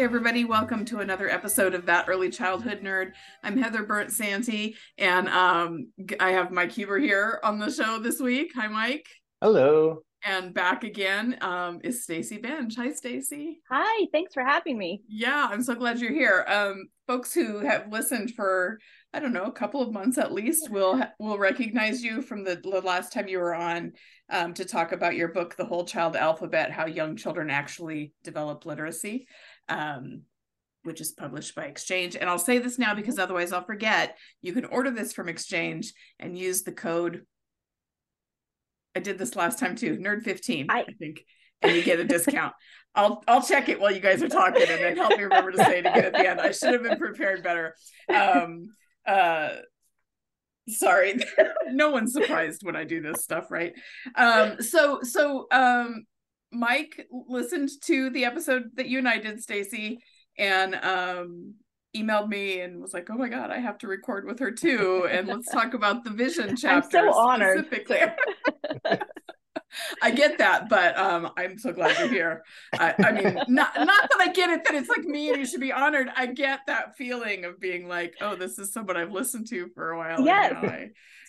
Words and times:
Hey, 0.00 0.04
everybody, 0.04 0.46
welcome 0.46 0.86
to 0.86 1.00
another 1.00 1.28
episode 1.28 1.74
of 1.74 1.84
That 1.84 2.06
Early 2.08 2.30
Childhood 2.30 2.80
Nerd. 2.82 3.12
I'm 3.44 3.58
Heather 3.58 3.82
Bernt 3.82 4.10
Santy, 4.10 4.74
and 4.96 5.28
um, 5.28 5.92
I 6.18 6.30
have 6.30 6.50
Mike 6.50 6.72
Huber 6.72 6.98
here 6.98 7.38
on 7.44 7.58
the 7.58 7.70
show 7.70 7.98
this 7.98 8.18
week. 8.18 8.52
Hi, 8.56 8.66
Mike. 8.66 9.06
Hello. 9.42 9.98
And 10.24 10.54
back 10.54 10.84
again 10.84 11.36
um, 11.42 11.80
is 11.84 12.02
Stacy 12.02 12.38
Benge. 12.38 12.76
Hi, 12.78 12.92
Stacy. 12.92 13.60
Hi, 13.70 14.06
thanks 14.10 14.32
for 14.32 14.42
having 14.42 14.78
me. 14.78 15.02
Yeah, 15.06 15.48
I'm 15.50 15.62
so 15.62 15.74
glad 15.74 15.98
you're 15.98 16.14
here. 16.14 16.46
Um, 16.48 16.88
folks 17.06 17.34
who 17.34 17.58
have 17.58 17.92
listened 17.92 18.30
for 18.30 18.78
I 19.12 19.18
don't 19.18 19.32
know 19.32 19.44
a 19.44 19.52
couple 19.52 19.82
of 19.82 19.92
months 19.92 20.16
at 20.16 20.32
least 20.32 20.70
will 20.70 21.02
will 21.18 21.36
recognize 21.36 22.02
you 22.02 22.22
from 22.22 22.44
the, 22.44 22.56
the 22.62 22.80
last 22.80 23.12
time 23.12 23.28
you 23.28 23.38
were 23.38 23.54
on 23.54 23.92
um, 24.30 24.54
to 24.54 24.64
talk 24.64 24.92
about 24.92 25.16
your 25.16 25.28
book, 25.28 25.56
The 25.56 25.64
Whole 25.64 25.84
Child 25.84 26.16
Alphabet: 26.16 26.70
How 26.70 26.86
Young 26.86 27.16
Children 27.16 27.50
Actually 27.50 28.14
Develop 28.22 28.64
Literacy 28.64 29.26
um, 29.70 30.22
which 30.82 31.00
is 31.00 31.12
published 31.12 31.54
by 31.54 31.64
Exchange. 31.64 32.16
And 32.16 32.28
I'll 32.28 32.38
say 32.38 32.58
this 32.58 32.78
now 32.78 32.94
because 32.94 33.18
otherwise 33.18 33.52
I'll 33.52 33.64
forget. 33.64 34.16
You 34.42 34.52
can 34.52 34.64
order 34.66 34.90
this 34.90 35.12
from 35.12 35.28
Exchange 35.28 35.92
and 36.18 36.36
use 36.36 36.62
the 36.62 36.72
code. 36.72 37.24
I 38.94 39.00
did 39.00 39.18
this 39.18 39.36
last 39.36 39.58
time 39.58 39.76
too, 39.76 39.96
nerd 39.96 40.22
15, 40.22 40.66
I, 40.68 40.80
I 40.80 40.92
think, 40.98 41.24
and 41.62 41.76
you 41.76 41.82
get 41.82 42.00
a 42.00 42.04
discount. 42.04 42.52
I'll 42.92 43.22
I'll 43.28 43.42
check 43.42 43.68
it 43.68 43.80
while 43.80 43.92
you 43.92 44.00
guys 44.00 44.20
are 44.20 44.28
talking 44.28 44.66
and 44.68 44.82
then 44.82 44.96
help 44.96 45.16
me 45.16 45.22
remember 45.22 45.52
to 45.52 45.58
say 45.58 45.78
it 45.78 45.86
again 45.86 46.06
at 46.06 46.12
the 46.12 46.28
end. 46.28 46.40
I 46.40 46.50
should 46.50 46.72
have 46.72 46.82
been 46.82 46.98
prepared 46.98 47.44
better. 47.44 47.76
Um 48.12 48.70
uh 49.06 49.50
sorry 50.68 51.14
no 51.68 51.90
one's 51.90 52.12
surprised 52.12 52.62
when 52.62 52.76
i 52.76 52.84
do 52.84 53.00
this 53.00 53.22
stuff 53.22 53.50
right 53.50 53.72
um 54.14 54.60
so 54.60 55.00
so 55.02 55.46
um 55.50 56.04
Mike 56.52 57.06
listened 57.10 57.70
to 57.82 58.10
the 58.10 58.24
episode 58.24 58.70
that 58.74 58.88
you 58.88 58.98
and 58.98 59.08
I 59.08 59.18
did, 59.18 59.42
Stacy, 59.42 60.00
and 60.38 60.74
um, 60.74 61.54
emailed 61.96 62.28
me 62.28 62.60
and 62.60 62.80
was 62.80 62.94
like, 62.94 63.08
"Oh 63.10 63.16
my 63.16 63.28
god, 63.28 63.50
I 63.50 63.58
have 63.58 63.78
to 63.78 63.88
record 63.88 64.26
with 64.26 64.38
her 64.40 64.50
too, 64.50 65.06
and 65.10 65.28
let's 65.28 65.48
talk 65.52 65.74
about 65.74 66.04
the 66.04 66.10
vision 66.10 66.56
chapter." 66.56 66.98
I'm 66.98 67.12
so 67.12 67.18
honored. 67.18 67.66
I 70.02 70.10
get 70.10 70.38
that, 70.38 70.68
but 70.68 70.98
um, 70.98 71.30
I'm 71.36 71.56
so 71.56 71.72
glad 71.72 71.96
you're 71.98 72.08
here. 72.08 72.42
I, 72.72 72.92
I, 72.98 73.12
mean, 73.12 73.34
not 73.46 73.76
not 73.76 74.08
that 74.10 74.18
I 74.18 74.32
get 74.32 74.50
it 74.50 74.64
that 74.64 74.74
it's 74.74 74.88
like 74.88 75.04
me 75.04 75.28
and 75.28 75.38
you 75.38 75.46
should 75.46 75.60
be 75.60 75.72
honored. 75.72 76.08
I 76.16 76.26
get 76.26 76.60
that 76.66 76.96
feeling 76.96 77.44
of 77.44 77.60
being 77.60 77.86
like, 77.86 78.14
oh, 78.20 78.34
this 78.34 78.58
is 78.58 78.72
someone 78.72 78.96
I've 78.96 79.12
listened 79.12 79.46
to 79.50 79.68
for 79.74 79.90
a 79.90 79.98
while. 79.98 80.22
Yes. 80.22 80.54
Now, 80.60 80.68
I, 80.68 80.88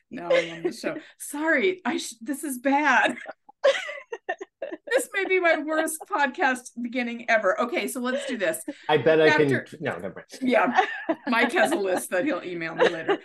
now 0.09 0.29
I'm 0.31 0.57
on 0.57 0.63
the 0.63 0.73
show. 0.73 0.97
Sorry, 1.19 1.81
I 1.85 1.97
sh- 1.97 2.15
this 2.19 2.43
is 2.43 2.57
bad 2.57 3.15
this 4.91 5.09
may 5.13 5.25
be 5.25 5.39
my 5.39 5.57
worst 5.57 5.97
podcast 6.09 6.71
beginning 6.81 7.29
ever. 7.29 7.59
Okay, 7.61 7.87
so 7.87 7.99
let's 7.99 8.25
do 8.25 8.37
this. 8.37 8.63
I 8.89 8.97
bet 8.97 9.19
chapter, 9.19 9.65
I 9.65 9.69
can. 9.69 9.79
No, 9.79 9.97
never 9.97 10.15
mind. 10.15 10.41
Yeah, 10.41 10.85
Mike 11.27 11.51
has 11.53 11.71
a 11.71 11.75
list 11.75 12.09
that 12.11 12.25
he'll 12.25 12.43
email 12.43 12.75
me 12.75 12.87
later. 12.89 13.19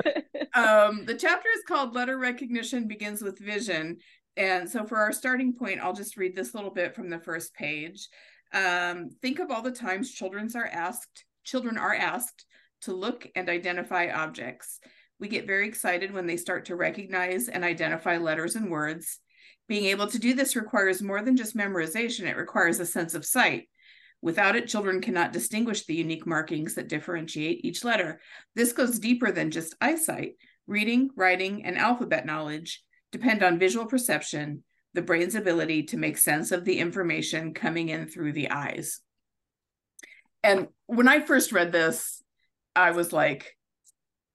Um, 0.54 1.04
the 1.04 1.14
chapter 1.14 1.48
is 1.54 1.62
called 1.66 1.94
"Letter 1.94 2.18
Recognition 2.18 2.88
Begins 2.88 3.22
with 3.22 3.38
Vision," 3.38 3.98
and 4.36 4.68
so 4.68 4.84
for 4.84 4.98
our 4.98 5.12
starting 5.12 5.52
point, 5.54 5.80
I'll 5.80 5.92
just 5.92 6.16
read 6.16 6.34
this 6.34 6.54
little 6.54 6.70
bit 6.70 6.94
from 6.94 7.10
the 7.10 7.18
first 7.20 7.54
page. 7.54 8.08
Um, 8.52 9.10
think 9.22 9.38
of 9.38 9.50
all 9.50 9.62
the 9.62 9.72
times 9.72 10.12
children 10.12 10.48
are 10.54 10.66
asked. 10.66 11.24
Children 11.44 11.78
are 11.78 11.94
asked 11.94 12.46
to 12.82 12.94
look 12.94 13.26
and 13.34 13.48
identify 13.48 14.10
objects. 14.10 14.80
We 15.18 15.28
get 15.28 15.46
very 15.46 15.66
excited 15.66 16.12
when 16.12 16.26
they 16.26 16.36
start 16.36 16.66
to 16.66 16.76
recognize 16.76 17.48
and 17.48 17.64
identify 17.64 18.18
letters 18.18 18.54
and 18.54 18.70
words. 18.70 19.18
Being 19.68 19.86
able 19.86 20.06
to 20.08 20.18
do 20.18 20.34
this 20.34 20.56
requires 20.56 21.02
more 21.02 21.22
than 21.22 21.36
just 21.36 21.56
memorization, 21.56 22.26
it 22.26 22.36
requires 22.36 22.78
a 22.78 22.86
sense 22.86 23.14
of 23.14 23.24
sight. 23.24 23.68
Without 24.22 24.56
it, 24.56 24.68
children 24.68 25.00
cannot 25.00 25.32
distinguish 25.32 25.84
the 25.84 25.94
unique 25.94 26.26
markings 26.26 26.74
that 26.74 26.88
differentiate 26.88 27.64
each 27.64 27.84
letter. 27.84 28.20
This 28.54 28.72
goes 28.72 28.98
deeper 28.98 29.30
than 29.30 29.50
just 29.50 29.74
eyesight. 29.80 30.34
Reading, 30.66 31.10
writing, 31.16 31.64
and 31.64 31.78
alphabet 31.78 32.26
knowledge 32.26 32.82
depend 33.12 33.42
on 33.42 33.58
visual 33.58 33.86
perception, 33.86 34.64
the 34.94 35.02
brain's 35.02 35.34
ability 35.34 35.84
to 35.84 35.96
make 35.96 36.18
sense 36.18 36.50
of 36.50 36.64
the 36.64 36.78
information 36.78 37.54
coming 37.54 37.88
in 37.88 38.08
through 38.08 38.32
the 38.32 38.50
eyes. 38.50 39.00
And 40.42 40.68
when 40.86 41.08
I 41.08 41.20
first 41.20 41.52
read 41.52 41.72
this, 41.72 42.22
I 42.74 42.92
was 42.92 43.12
like, 43.12 43.55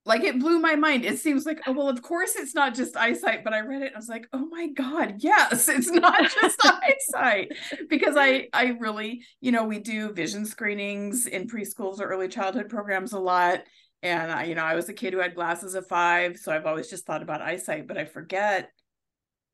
like 0.06 0.23
it 0.23 0.39
blew 0.39 0.59
my 0.59 0.75
mind. 0.75 1.06
It 1.06 1.19
seems 1.19 1.45
like, 1.45 1.62
oh, 1.67 1.73
well, 1.73 1.89
of 1.89 2.01
course 2.01 2.35
it's 2.35 2.56
not 2.56 2.73
just 2.73 2.97
eyesight, 2.97 3.44
but 3.44 3.53
I 3.53 3.59
read 3.59 3.84
it 3.84 3.88
and 3.88 3.95
I 3.95 4.00
was 4.00 4.09
like, 4.09 4.28
oh 4.34 4.47
my 4.50 4.67
God, 4.67 5.16
yes, 5.19 5.69
it's 5.69 5.91
not 5.91 6.23
just 6.31 6.59
eyesight. 6.63 7.51
Because 7.88 8.16
I 8.17 8.47
I 8.51 8.78
really, 8.79 9.23
you 9.41 9.51
know, 9.51 9.66
we 9.66 9.79
do 9.79 10.11
vision 10.11 10.45
screenings 10.45 11.28
in 11.28 11.47
preschools 11.47 12.00
or 12.00 12.06
early 12.06 12.28
childhood 12.28 12.69
programs 12.69 13.13
a 13.13 13.19
lot. 13.19 13.61
And 14.01 14.31
I, 14.31 14.45
you 14.45 14.56
know, 14.56 14.63
I 14.63 14.73
was 14.73 14.90
a 14.90 14.94
kid 14.94 15.13
who 15.13 15.19
had 15.19 15.35
glasses 15.35 15.75
at 15.75 15.88
five. 15.88 16.38
So 16.38 16.51
I've 16.51 16.66
always 16.66 16.90
just 16.90 17.06
thought 17.06 17.22
about 17.22 17.41
eyesight, 17.41 17.88
but 17.88 18.00
I 18.00 18.06
forget 18.06 18.72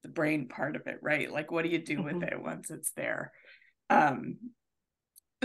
the 0.03 0.09
brain 0.09 0.47
part 0.47 0.78
of 0.78 0.88
it, 0.88 1.00
right? 1.02 1.30
Like 1.30 1.52
what 1.52 1.63
do 1.63 1.69
you 1.69 1.80
do 1.80 1.97
mm-hmm. 1.97 2.19
with 2.19 2.24
it 2.24 2.41
once 2.41 2.72
it's 2.72 2.91
there? 2.91 3.34
Um, 3.90 4.38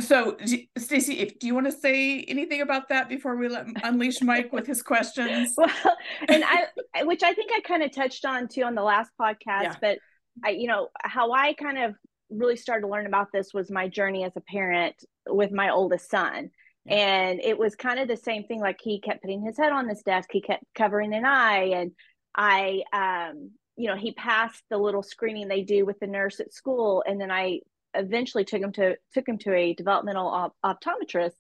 so 0.01 0.37
stacy 0.79 1.19
if 1.19 1.39
do 1.39 1.47
you 1.47 1.55
want 1.55 1.67
to 1.67 1.73
say 1.73 2.23
anything 2.23 2.63
about 2.63 2.89
that 2.89 3.11
before 3.11 3.37
we 3.37 3.47
let 3.49 3.67
unleash 3.85 4.23
mike 4.23 4.51
with 4.53 4.67
his 4.67 4.83
questions 4.83 5.53
well 5.59 5.97
and 6.29 6.43
i 6.47 6.67
which 7.03 7.23
i 7.23 7.35
think 7.35 7.51
i 7.55 7.61
kind 7.61 7.83
of 7.83 7.93
touched 7.93 8.25
on 8.25 8.49
too 8.49 8.63
on 8.63 8.75
the 8.75 8.83
last 8.83 9.11
podcast 9.21 9.65
yeah. 9.65 9.77
but 9.83 9.99
i 10.45 10.51
you 10.51 10.67
know 10.67 10.89
how 11.03 11.33
i 11.33 11.53
kind 11.53 11.77
of 11.77 11.95
really 12.31 12.57
started 12.57 12.83
to 12.83 12.89
learn 12.89 13.07
about 13.07 13.29
this 13.35 13.53
was 13.53 13.71
my 13.71 13.87
journey 13.87 14.25
as 14.25 14.33
a 14.37 14.41
parent 14.41 14.95
with 15.29 15.53
my 15.53 15.69
oldest 15.69 16.11
son 16.11 16.49
yeah. 16.87 16.95
and 16.95 17.41
it 17.41 17.59
was 17.59 17.75
kind 17.75 18.01
of 18.01 18.09
the 18.09 18.17
same 18.17 18.45
thing 18.45 18.61
like 18.61 18.79
he 18.83 18.99
kept 18.99 19.21
putting 19.21 19.43
his 19.43 19.59
head 19.59 19.73
on 19.73 19.87
this 19.87 20.03
desk 20.03 20.31
he 20.33 20.41
kept 20.41 20.65
covering 20.75 21.13
an 21.13 21.27
eye 21.27 21.73
and 21.75 21.93
i 22.35 22.83
um 22.95 23.51
you 23.77 23.89
know 23.89 23.97
he 23.97 24.13
passed 24.13 24.63
the 24.71 24.79
little 24.79 25.03
screening 25.03 25.49
they 25.49 25.63
do 25.63 25.85
with 25.85 25.99
the 26.01 26.07
nurse 26.07 26.41
at 26.41 26.55
school 26.55 27.05
and 27.07 27.21
then 27.21 27.31
i 27.31 27.61
eventually 27.95 28.45
took 28.45 28.63
him 28.63 28.73
to 28.73 28.97
took 29.13 29.29
him 29.29 29.39
to 29.39 29.55
a 29.55 29.75
developmental 29.75 30.27
op- 30.27 30.57
optometrist 30.65 31.37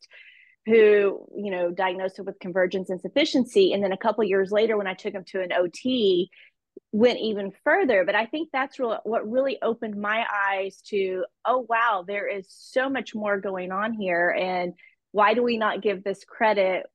who 0.66 1.26
you 1.34 1.50
know 1.50 1.70
diagnosed 1.70 2.18
him 2.18 2.26
with 2.26 2.38
convergence 2.38 2.90
insufficiency. 2.90 3.72
And 3.72 3.82
then 3.82 3.92
a 3.92 3.96
couple 3.96 4.24
years 4.24 4.50
later 4.50 4.76
when 4.76 4.86
i 4.86 4.94
took 4.94 5.14
him 5.14 5.24
to 5.28 5.42
an 5.42 5.50
ot 5.50 6.28
went 6.92 7.18
even 7.18 7.52
further. 7.64 8.04
But 8.04 8.14
i 8.14 8.26
think 8.26 8.50
that's 8.52 8.78
real, 8.78 8.98
what 9.04 9.30
really 9.30 9.58
opened 9.62 9.96
my 9.96 10.24
eyes 10.50 10.80
to 10.88 11.24
oh 11.44 11.66
wow 11.68 12.04
there 12.06 12.28
is 12.28 12.46
so 12.48 12.88
much 12.88 13.14
more 13.14 13.40
going 13.40 13.72
on 13.72 13.92
here. 13.92 14.30
And 14.30 14.74
why 15.12 15.34
do 15.34 15.42
we 15.42 15.58
not 15.58 15.82
give 15.82 16.04
this 16.04 16.24
credit 16.24 16.86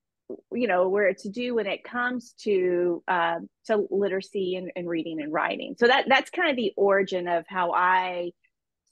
you 0.52 0.68
know 0.68 0.90
where 0.90 1.08
it's 1.08 1.28
due 1.30 1.56
when 1.56 1.68
it 1.68 1.84
comes 1.86 2.34
to 2.42 3.02
uh, 3.08 3.40
to 3.66 3.88
literacy 3.90 4.56
and, 4.56 4.72
and 4.76 4.88
reading 4.88 5.22
and 5.22 5.34
writing? 5.34 5.76
So 5.78 5.88
that 5.88 6.06
that's 6.08 6.30
kind 6.30 6.50
of 6.50 6.56
the 6.56 6.74
origin 6.78 7.28
of 7.28 7.46
how 7.48 7.74
i 7.74 8.32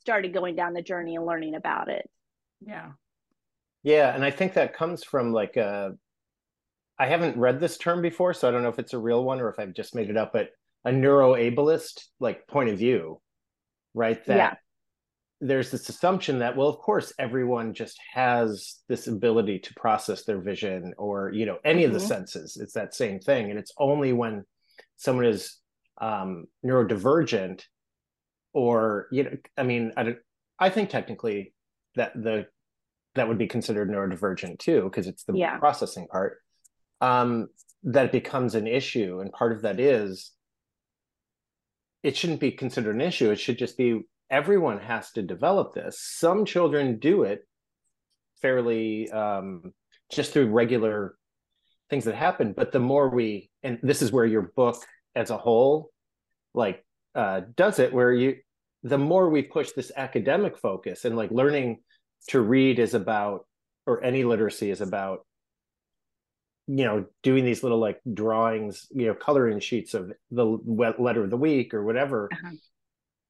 started 0.06 0.34
going 0.34 0.56
down 0.56 0.74
the 0.74 0.84
journey 0.84 1.16
and 1.16 1.26
learning 1.26 1.56
about 1.56 1.90
it. 1.90 2.08
Yeah. 2.62 2.92
Yeah, 3.82 4.14
and 4.14 4.24
I 4.24 4.30
think 4.30 4.54
that 4.54 4.76
comes 4.76 5.04
from 5.04 5.34
like 5.34 5.58
a 5.58 5.66
uh, 5.66 5.90
I 6.98 7.08
haven't 7.08 7.38
read 7.38 7.60
this 7.60 7.78
term 7.78 8.02
before, 8.02 8.34
so 8.34 8.48
I 8.48 8.52
don't 8.52 8.64
know 8.64 8.70
if 8.70 8.80
it's 8.80 8.94
a 8.94 9.00
real 9.00 9.24
one 9.24 9.42
or 9.42 9.50
if 9.50 9.60
I've 9.60 9.74
just 9.74 9.96
made 9.96 10.10
it 10.10 10.16
up, 10.16 10.32
but 10.32 10.50
a 10.86 10.92
neuroableist 10.92 12.06
like 12.20 12.48
point 12.48 12.70
of 12.70 12.78
view, 12.78 13.20
right? 13.94 14.24
That 14.28 14.38
yeah. 14.38 14.54
there's 15.42 15.72
this 15.72 15.90
assumption 15.90 16.40
that, 16.40 16.56
well, 16.56 16.70
of 16.70 16.78
course, 16.78 17.12
everyone 17.20 17.74
just 17.74 18.00
has 18.14 18.76
this 18.88 19.08
ability 19.08 19.60
to 19.60 19.74
process 19.74 20.24
their 20.24 20.40
vision 20.40 20.94
or, 20.98 21.32
you 21.34 21.46
know, 21.46 21.58
any 21.66 21.82
mm-hmm. 21.82 21.88
of 21.88 21.94
the 21.94 22.00
mm-hmm. 22.00 22.08
senses. 22.08 22.58
It's 22.62 22.74
that 22.74 22.94
same 22.94 23.20
thing. 23.20 23.50
And 23.50 23.60
it's 23.60 23.74
only 23.78 24.14
when 24.14 24.46
someone 24.96 25.26
is 25.26 25.58
um, 26.00 26.46
neurodivergent 26.66 27.64
or 28.56 29.08
you 29.12 29.24
know 29.24 29.38
i 29.58 29.64
mean 29.64 29.92
i, 29.98 30.16
I 30.58 30.70
think 30.70 30.90
technically 30.90 31.54
that 31.96 32.14
the 32.16 32.48
that 33.16 33.28
would 33.28 33.38
be 33.38 33.48
considered 33.48 33.90
neurodivergent 33.90 34.60
too 34.60 34.84
because 34.84 35.08
it's 35.08 35.24
the 35.24 35.34
yeah. 35.34 35.58
processing 35.58 36.08
part. 36.08 36.40
Um, 37.02 37.48
that 37.84 38.12
becomes 38.12 38.56
an 38.56 38.68
issue 38.68 39.20
and 39.20 39.32
part 39.32 39.52
of 39.52 39.62
that 39.62 39.80
is 39.80 40.32
it 42.04 42.16
shouldn't 42.16 42.40
be 42.40 42.52
considered 42.52 42.96
an 42.96 43.02
issue. 43.02 43.32
It 43.32 43.40
should 43.40 43.58
just 43.58 43.78
be 43.78 44.02
everyone 44.30 44.80
has 44.80 45.12
to 45.12 45.22
develop 45.22 45.74
this. 45.74 46.00
Some 46.00 46.46
children 46.46 47.00
do 47.00 47.24
it 47.24 47.48
fairly 48.42 49.10
um, 49.12 49.74
just 50.12 50.34
through 50.34 50.48
regular 50.48 51.16
things 51.90 52.06
that 52.06 52.16
happen 52.16 52.52
but 52.52 52.72
the 52.72 52.80
more 52.80 53.10
we 53.10 53.52
and 53.62 53.78
this 53.84 54.02
is 54.02 54.12
where 54.12 54.26
your 54.26 54.52
book 54.56 54.84
as 55.16 55.30
a 55.30 55.38
whole 55.38 55.92
like 56.56 56.84
uh, 57.14 57.42
does 57.56 57.78
it 57.78 57.94
where 57.94 58.12
you 58.12 58.38
the 58.86 58.98
more 59.00 59.30
we 59.32 59.42
push 59.42 59.72
this 59.72 59.92
academic 59.98 60.60
focus 60.60 61.06
and 61.06 61.18
like 61.18 61.32
learning 61.32 61.80
to 62.28 62.40
read 62.40 62.78
is 62.78 62.94
about 62.94 63.48
or 63.88 64.04
any 64.04 64.24
literacy 64.24 64.70
is 64.70 64.80
about 64.80 65.26
you 66.68 66.86
know 66.86 67.06
doing 67.24 67.44
these 67.44 67.64
little 67.64 67.80
like 67.80 68.00
drawings 68.14 68.88
you 68.92 69.08
know 69.08 69.16
coloring 69.16 69.60
sheets 69.60 69.96
of 69.96 70.12
the 70.30 70.46
letter 70.46 71.24
of 71.24 71.32
the 71.32 71.38
week 71.38 71.74
or 71.74 71.84
whatever 71.84 72.30
uh-huh. 72.32 72.56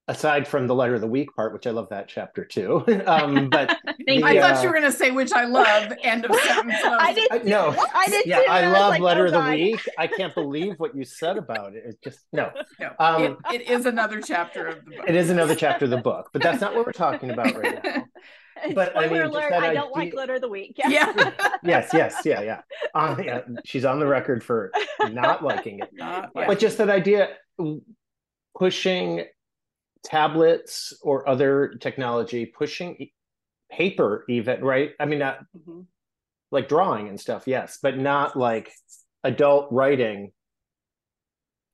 Aside 0.07 0.47
from 0.47 0.67
the 0.67 0.75
letter 0.75 0.93
of 0.93 1.01
the 1.01 1.07
week 1.07 1.35
part 1.35 1.51
which 1.51 1.65
i 1.65 1.71
love 1.71 1.89
that 1.89 2.07
chapter 2.07 2.45
too 2.45 2.83
um 3.07 3.49
but 3.49 3.77
the, 4.07 4.23
i 4.23 4.39
thought 4.39 4.57
uh, 4.57 4.61
you 4.61 4.67
were 4.67 4.73
going 4.73 4.83
to 4.83 4.91
say 4.91 5.11
which 5.11 5.31
i 5.33 5.45
love 5.45 5.91
end 6.03 6.25
of 6.25 6.35
sentence 6.41 6.77
i 6.83 7.13
did 7.13 7.31
I, 7.31 7.37
no 7.39 7.75
i 7.93 8.05
did 8.07 8.25
yeah 8.25 8.41
i 8.47 8.67
love 8.67 8.91
like, 8.91 9.01
letter 9.01 9.23
oh, 9.23 9.25
of 9.25 9.31
the 9.31 9.37
God. 9.39 9.53
week 9.53 9.89
i 9.97 10.07
can't 10.07 10.33
believe 10.35 10.75
what 10.77 10.95
you 10.95 11.03
said 11.03 11.37
about 11.37 11.75
it 11.75 11.83
it's 11.87 11.99
just 12.03 12.19
no 12.31 12.51
no 12.79 12.91
um, 12.99 13.23
it, 13.23 13.37
it 13.53 13.69
is 13.69 13.85
another 13.85 14.21
chapter 14.21 14.67
of 14.67 14.85
the 14.85 14.91
book 14.91 15.05
it 15.07 15.15
is 15.15 15.29
another 15.29 15.55
chapter 15.55 15.85
of 15.85 15.91
the 15.91 15.97
book 15.97 16.29
but 16.33 16.41
that's 16.41 16.61
not 16.61 16.75
what 16.75 16.85
we're 16.85 16.91
talking 16.91 17.31
about 17.31 17.55
right 17.57 17.83
now 17.83 18.03
but 18.73 18.97
I 18.97 19.07
mean, 19.09 19.21
alert, 19.21 19.51
I 19.51 19.73
don't 19.73 19.93
like 19.93 20.13
letter 20.13 20.35
of 20.35 20.41
the 20.41 20.47
week. 20.47 20.77
Yeah. 20.77 20.89
yeah. 20.89 21.31
yes, 21.61 21.89
yes, 21.93 22.21
yeah, 22.23 22.41
yeah. 22.41 22.61
Um, 22.95 23.21
yeah. 23.21 23.41
She's 23.65 23.83
on 23.83 23.99
the 23.99 24.07
record 24.07 24.45
for 24.45 24.71
not 25.11 25.43
liking 25.43 25.79
it. 25.79 25.89
Not 25.91 26.31
but 26.33 26.57
just 26.57 26.77
that 26.77 26.89
idea 26.89 27.31
pushing 28.57 29.25
tablets 30.05 30.93
or 31.01 31.27
other 31.27 31.75
technology, 31.81 32.45
pushing 32.45 33.09
paper 33.69 34.23
even, 34.29 34.63
right? 34.63 34.91
I 34.99 35.05
mean, 35.05 35.19
not 35.19 35.39
mm-hmm. 35.57 35.81
like 36.51 36.69
drawing 36.69 37.09
and 37.09 37.19
stuff, 37.19 37.43
yes, 37.47 37.79
but 37.81 37.97
not 37.97 38.37
like 38.37 38.71
adult 39.23 39.67
writing 39.71 40.31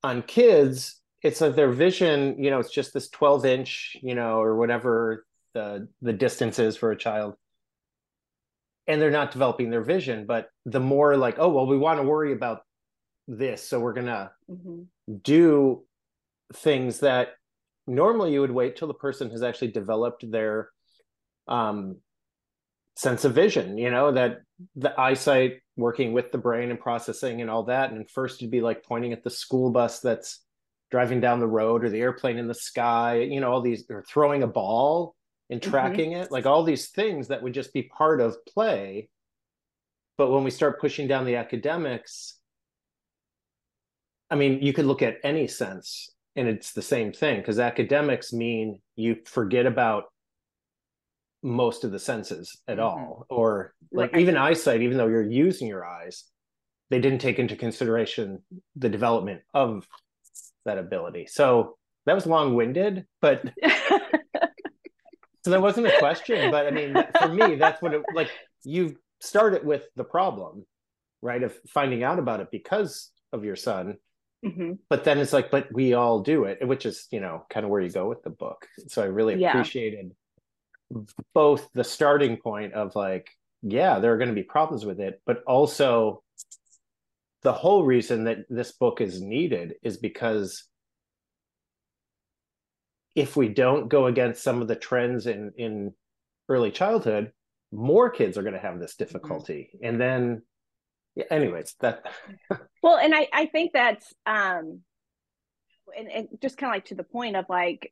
on 0.01 0.23
kids. 0.23 0.99
It's 1.21 1.41
like 1.41 1.55
their 1.55 1.71
vision, 1.71 2.41
you 2.43 2.49
know, 2.49 2.59
it's 2.59 2.71
just 2.71 2.93
this 2.93 3.09
12 3.09 3.45
inch, 3.45 3.97
you 4.01 4.15
know, 4.15 4.41
or 4.41 4.55
whatever 4.55 5.25
the 5.53 5.87
the 6.01 6.13
distance 6.13 6.59
is 6.59 6.77
for 6.77 6.91
a 6.91 6.97
child 6.97 7.35
and 8.87 9.01
they're 9.01 9.11
not 9.11 9.31
developing 9.31 9.69
their 9.69 9.83
vision 9.83 10.25
but 10.25 10.49
the 10.65 10.79
more 10.79 11.17
like 11.17 11.35
oh 11.39 11.49
well 11.49 11.67
we 11.67 11.77
want 11.77 11.99
to 11.99 12.03
worry 12.03 12.33
about 12.33 12.61
this 13.27 13.67
so 13.67 13.79
we're 13.79 13.93
gonna 13.93 14.31
mm-hmm. 14.49 14.83
do 15.21 15.83
things 16.53 16.99
that 16.99 17.29
normally 17.91 18.33
you 18.33 18.41
would 18.41 18.51
wait 18.51 18.75
till 18.75 18.87
the 18.87 18.93
person 18.93 19.29
has 19.29 19.43
actually 19.43 19.71
developed 19.71 20.29
their 20.29 20.69
um 21.47 21.97
sense 22.95 23.25
of 23.25 23.33
vision 23.33 23.77
you 23.77 23.89
know 23.89 24.11
that 24.11 24.41
the 24.75 24.99
eyesight 24.99 25.59
working 25.75 26.13
with 26.13 26.31
the 26.31 26.37
brain 26.37 26.69
and 26.69 26.79
processing 26.79 27.41
and 27.41 27.49
all 27.49 27.63
that 27.63 27.91
and 27.91 28.09
first 28.09 28.41
you'd 28.41 28.51
be 28.51 28.61
like 28.61 28.83
pointing 28.83 29.13
at 29.13 29.23
the 29.23 29.29
school 29.29 29.71
bus 29.71 29.99
that's 29.99 30.39
driving 30.91 31.21
down 31.21 31.39
the 31.39 31.47
road 31.47 31.83
or 31.83 31.89
the 31.89 31.99
airplane 31.99 32.37
in 32.37 32.47
the 32.47 32.53
sky 32.53 33.19
you 33.21 33.39
know 33.39 33.51
all 33.51 33.61
these 33.61 33.85
or 33.89 34.03
throwing 34.03 34.43
a 34.43 34.47
ball 34.47 35.15
and 35.49 35.61
mm-hmm. 35.61 35.71
tracking 35.71 36.11
mm-hmm. 36.11 36.23
it 36.23 36.31
like 36.31 36.45
all 36.45 36.63
these 36.63 36.89
things 36.89 37.29
that 37.29 37.41
would 37.41 37.53
just 37.53 37.73
be 37.73 37.83
part 37.83 38.19
of 38.21 38.35
play 38.45 39.09
but 40.17 40.29
when 40.29 40.43
we 40.43 40.51
start 40.51 40.81
pushing 40.81 41.07
down 41.07 41.25
the 41.25 41.37
academics 41.37 42.37
i 44.29 44.35
mean 44.35 44.61
you 44.61 44.73
could 44.73 44.85
look 44.85 45.01
at 45.01 45.17
any 45.23 45.47
sense 45.47 46.11
and 46.35 46.47
it's 46.47 46.73
the 46.73 46.81
same 46.81 47.11
thing 47.11 47.37
because 47.37 47.59
academics 47.59 48.33
mean 48.33 48.79
you 48.95 49.17
forget 49.25 49.65
about 49.65 50.05
most 51.43 51.83
of 51.83 51.91
the 51.91 51.99
senses 51.99 52.57
at 52.67 52.77
mm-hmm. 52.77 52.85
all 52.85 53.25
or 53.29 53.73
like 53.91 54.15
even 54.15 54.37
eyesight 54.37 54.81
even 54.81 54.97
though 54.97 55.07
you're 55.07 55.29
using 55.29 55.67
your 55.67 55.85
eyes 55.85 56.25
they 56.89 56.99
didn't 56.99 57.19
take 57.19 57.39
into 57.39 57.55
consideration 57.55 58.39
the 58.75 58.89
development 58.89 59.41
of 59.53 59.87
that 60.65 60.77
ability 60.77 61.25
so 61.27 61.77
that 62.05 62.13
was 62.13 62.27
long-winded 62.27 63.05
but 63.21 63.43
so 65.43 65.51
that 65.51 65.61
wasn't 65.61 65.87
a 65.87 65.97
question, 65.97 66.51
but 66.51 66.67
I 66.67 66.71
mean, 66.71 66.95
for 67.19 67.27
me, 67.29 67.55
that's 67.55 67.81
what 67.81 67.93
it 67.93 68.01
like. 68.13 68.29
You 68.63 68.97
start 69.19 69.53
it 69.53 69.65
with 69.65 69.83
the 69.95 70.03
problem, 70.03 70.65
right? 71.21 71.41
Of 71.41 71.57
finding 71.67 72.03
out 72.03 72.19
about 72.19 72.41
it 72.41 72.49
because 72.51 73.09
of 73.33 73.43
your 73.43 73.55
son. 73.55 73.97
Mm-hmm. 74.45 74.73
But 74.89 75.03
then 75.03 75.19
it's 75.19 75.33
like, 75.33 75.51
but 75.51 75.71
we 75.71 75.93
all 75.93 76.21
do 76.21 76.45
it, 76.45 76.65
which 76.67 76.85
is, 76.85 77.07
you 77.11 77.19
know, 77.19 77.45
kind 77.49 77.63
of 77.63 77.69
where 77.69 77.81
you 77.81 77.91
go 77.91 78.09
with 78.09 78.23
the 78.23 78.31
book. 78.31 78.67
So 78.87 79.03
I 79.03 79.05
really 79.05 79.35
yeah. 79.35 79.51
appreciated 79.51 80.13
both 81.33 81.69
the 81.73 81.83
starting 81.83 82.37
point 82.37 82.73
of 82.73 82.95
like, 82.95 83.29
yeah, 83.61 83.99
there 83.99 84.13
are 84.13 84.17
going 84.17 84.29
to 84.29 84.35
be 84.35 84.43
problems 84.43 84.85
with 84.85 84.99
it, 84.99 85.21
but 85.25 85.43
also 85.43 86.23
the 87.43 87.53
whole 87.53 87.83
reason 87.83 88.25
that 88.25 88.45
this 88.49 88.71
book 88.71 89.01
is 89.01 89.21
needed 89.21 89.75
is 89.83 89.97
because 89.97 90.63
if 93.15 93.35
we 93.35 93.49
don't 93.49 93.89
go 93.89 94.05
against 94.07 94.43
some 94.43 94.61
of 94.61 94.67
the 94.67 94.75
trends 94.75 95.27
in 95.27 95.51
in 95.57 95.93
early 96.49 96.71
childhood 96.71 97.31
more 97.71 98.09
kids 98.09 98.37
are 98.37 98.43
going 98.43 98.53
to 98.53 98.59
have 98.59 98.79
this 98.79 98.93
mm-hmm. 98.93 99.03
difficulty 99.03 99.69
mm-hmm. 99.75 99.85
and 99.85 99.99
then 99.99 100.41
yeah, 101.15 101.25
anyways 101.31 101.75
that 101.79 102.03
well 102.83 102.97
and 102.97 103.13
i 103.13 103.27
i 103.33 103.45
think 103.45 103.71
that's 103.73 104.13
um 104.25 104.81
and, 105.97 106.09
and 106.09 106.27
just 106.41 106.57
kind 106.57 106.71
of 106.71 106.75
like 106.75 106.85
to 106.85 106.95
the 106.95 107.03
point 107.03 107.35
of 107.35 107.45
like 107.49 107.91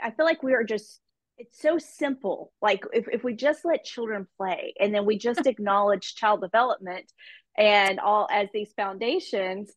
i 0.00 0.10
feel 0.10 0.24
like 0.24 0.42
we 0.42 0.54
are 0.54 0.64
just 0.64 1.00
it's 1.40 1.62
so 1.62 1.78
simple. 1.78 2.52
Like 2.60 2.84
if, 2.92 3.08
if 3.10 3.24
we 3.24 3.32
just 3.32 3.64
let 3.64 3.82
children 3.82 4.28
play 4.36 4.74
and 4.78 4.94
then 4.94 5.06
we 5.06 5.16
just 5.16 5.46
acknowledge 5.46 6.14
child 6.14 6.42
development 6.42 7.10
and 7.56 7.98
all 7.98 8.28
as 8.30 8.48
these 8.52 8.72
foundations 8.76 9.72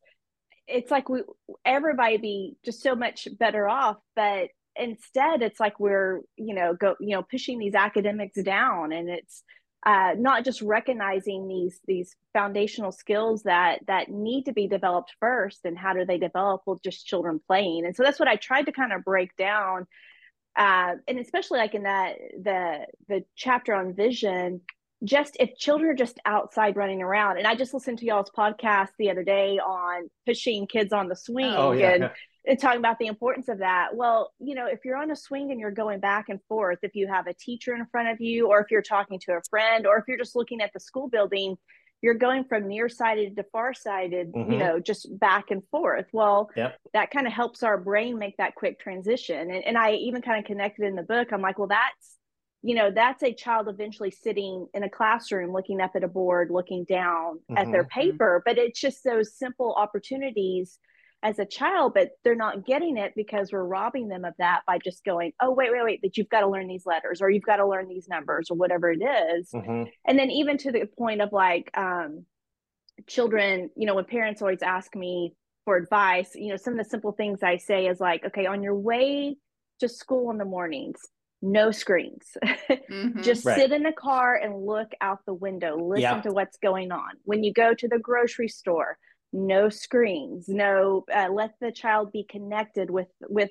it's 0.67 0.91
like 0.91 1.09
we 1.09 1.21
everybody 1.65 2.17
be 2.17 2.55
just 2.63 2.81
so 2.81 2.95
much 2.95 3.27
better 3.37 3.67
off 3.67 3.97
but 4.15 4.49
instead 4.75 5.41
it's 5.41 5.59
like 5.59 5.79
we're 5.79 6.21
you 6.37 6.53
know 6.53 6.73
go 6.73 6.95
you 6.99 7.15
know 7.15 7.23
pushing 7.23 7.59
these 7.59 7.75
academics 7.75 8.41
down 8.43 8.91
and 8.91 9.09
it's 9.09 9.43
uh, 9.85 10.13
not 10.17 10.45
just 10.45 10.61
recognizing 10.61 11.47
these 11.47 11.79
these 11.85 12.15
foundational 12.31 12.91
skills 12.91 13.43
that 13.43 13.79
that 13.87 14.09
need 14.09 14.45
to 14.45 14.53
be 14.53 14.67
developed 14.67 15.13
first 15.19 15.65
and 15.65 15.77
how 15.77 15.93
do 15.93 16.05
they 16.05 16.17
develop 16.17 16.61
well 16.65 16.79
just 16.83 17.05
children 17.05 17.39
playing 17.47 17.85
and 17.85 17.95
so 17.95 18.03
that's 18.03 18.19
what 18.19 18.29
i 18.29 18.35
tried 18.35 18.65
to 18.65 18.71
kind 18.71 18.93
of 18.93 19.03
break 19.03 19.35
down 19.35 19.85
uh, 20.55 20.93
and 21.07 21.19
especially 21.19 21.59
like 21.59 21.73
in 21.73 21.83
that 21.83 22.15
the 22.41 22.85
the 23.09 23.23
chapter 23.35 23.73
on 23.73 23.93
vision 23.93 24.61
just 25.03 25.35
if 25.39 25.55
children 25.57 25.91
are 25.91 25.95
just 25.95 26.17
outside 26.25 26.77
running 26.77 27.01
around 27.01 27.37
and 27.37 27.45
i 27.45 27.55
just 27.55 27.73
listened 27.73 27.97
to 27.97 28.05
y'all's 28.05 28.31
podcast 28.31 28.89
the 28.97 29.09
other 29.09 29.23
day 29.23 29.59
on 29.59 30.09
pushing 30.25 30.65
kids 30.65 30.93
on 30.93 31.09
the 31.09 31.15
swing 31.15 31.53
oh, 31.57 31.73
yeah. 31.73 31.89
and 31.89 32.11
and 32.45 32.59
talking 32.59 32.79
about 32.79 32.99
the 32.99 33.07
importance 33.07 33.47
of 33.47 33.59
that. 33.59 33.95
Well, 33.95 34.31
you 34.39 34.55
know, 34.55 34.67
if 34.67 34.79
you're 34.83 34.97
on 34.97 35.11
a 35.11 35.15
swing 35.15 35.51
and 35.51 35.59
you're 35.59 35.71
going 35.71 35.99
back 35.99 36.29
and 36.29 36.39
forth, 36.49 36.79
if 36.81 36.95
you 36.95 37.07
have 37.07 37.27
a 37.27 37.33
teacher 37.33 37.73
in 37.73 37.85
front 37.85 38.09
of 38.09 38.19
you, 38.19 38.47
or 38.47 38.59
if 38.59 38.69
you're 38.69 38.81
talking 38.81 39.19
to 39.21 39.33
a 39.33 39.41
friend, 39.49 39.87
or 39.87 39.97
if 39.97 40.03
you're 40.07 40.17
just 40.17 40.35
looking 40.35 40.61
at 40.61 40.71
the 40.73 40.79
school 40.79 41.07
building, 41.07 41.57
you're 42.01 42.13
going 42.13 42.43
from 42.43 42.67
nearsighted 42.67 43.37
to 43.37 43.45
farsighted, 43.53 44.33
mm-hmm. 44.33 44.51
you 44.51 44.57
know, 44.57 44.77
just 44.77 45.07
back 45.19 45.51
and 45.51 45.63
forth. 45.71 46.05
Well, 46.11 46.49
yep. 46.53 46.77
that 46.93 47.11
kind 47.11 47.27
of 47.27 47.31
helps 47.31 47.63
our 47.63 47.77
brain 47.77 48.19
make 48.19 48.35
that 48.37 48.55
quick 48.55 48.77
transition. 48.77 49.49
And, 49.49 49.63
and 49.63 49.77
I 49.77 49.93
even 49.93 50.21
kind 50.21 50.37
of 50.37 50.45
connected 50.45 50.85
in 50.85 50.95
the 50.95 51.03
book. 51.03 51.29
I'm 51.31 51.41
like, 51.41 51.57
well, 51.57 51.69
that's, 51.69 52.17
you 52.61 52.75
know, 52.75 52.91
that's 52.91 53.23
a 53.23 53.33
child 53.33 53.69
eventually 53.69 54.11
sitting 54.11 54.67
in 54.73 54.83
a 54.83 54.89
classroom 54.89 55.53
looking 55.53 55.79
up 55.79 55.91
at 55.95 56.03
a 56.03 56.09
board, 56.09 56.49
looking 56.51 56.83
down 56.83 57.35
mm-hmm. 57.49 57.57
at 57.57 57.71
their 57.71 57.85
mm-hmm. 57.85 58.01
paper. 58.01 58.43
But 58.45 58.57
it's 58.57 58.81
just 58.81 59.05
those 59.05 59.37
simple 59.37 59.73
opportunities 59.77 60.77
as 61.23 61.39
a 61.39 61.45
child, 61.45 61.93
but 61.95 62.11
they're 62.23 62.35
not 62.35 62.65
getting 62.65 62.97
it 62.97 63.13
because 63.15 63.51
we're 63.51 63.63
robbing 63.63 64.09
them 64.09 64.25
of 64.25 64.33
that 64.37 64.61
by 64.67 64.77
just 64.77 65.03
going, 65.05 65.31
oh, 65.41 65.51
wait, 65.51 65.71
wait, 65.71 65.83
wait, 65.83 66.01
that 66.03 66.17
you've 66.17 66.29
got 66.29 66.41
to 66.41 66.47
learn 66.47 66.67
these 66.67 66.85
letters 66.85 67.21
or 67.21 67.29
you've 67.29 67.43
got 67.43 67.55
to 67.55 67.67
learn 67.67 67.87
these 67.87 68.09
numbers 68.09 68.51
or 68.51 68.57
whatever 68.57 68.91
it 68.91 69.01
is. 69.01 69.49
Mm-hmm. 69.51 69.83
And 70.05 70.19
then 70.19 70.29
even 70.29 70.57
to 70.59 70.71
the 70.71 70.85
point 70.97 71.21
of 71.21 71.31
like 71.31 71.71
um, 71.75 72.25
children, 73.07 73.69
you 73.77 73.87
know, 73.87 73.95
when 73.95 74.05
parents 74.05 74.41
always 74.41 74.61
ask 74.61 74.93
me 74.95 75.33
for 75.63 75.77
advice, 75.77 76.31
you 76.35 76.49
know, 76.49 76.57
some 76.57 76.73
of 76.73 76.77
the 76.83 76.89
simple 76.89 77.13
things 77.13 77.41
I 77.41 77.57
say 77.57 77.87
is 77.87 78.01
like, 78.01 78.25
okay, 78.25 78.45
on 78.45 78.61
your 78.61 78.75
way 78.75 79.37
to 79.79 79.87
school 79.87 80.29
in 80.29 80.37
the 80.37 80.45
mornings, 80.45 80.99
no 81.41 81.71
screens. 81.71 82.37
mm-hmm. 82.69 83.21
Just 83.21 83.45
right. 83.45 83.57
sit 83.57 83.71
in 83.71 83.83
the 83.83 83.93
car 83.93 84.35
and 84.35 84.65
look 84.65 84.91
out 84.99 85.19
the 85.25 85.33
window, 85.33 85.77
listen 85.77 86.01
yeah. 86.01 86.21
to 86.21 86.31
what's 86.31 86.57
going 86.57 86.91
on. 86.91 87.11
When 87.23 87.43
you 87.43 87.53
go 87.53 87.73
to 87.73 87.87
the 87.87 87.99
grocery 87.99 88.49
store, 88.49 88.97
no 89.33 89.67
screens 89.67 90.47
no 90.47 91.03
uh, 91.13 91.27
let 91.29 91.53
the 91.59 91.71
child 91.71 92.11
be 92.11 92.23
connected 92.23 92.89
with 92.89 93.07
with 93.21 93.49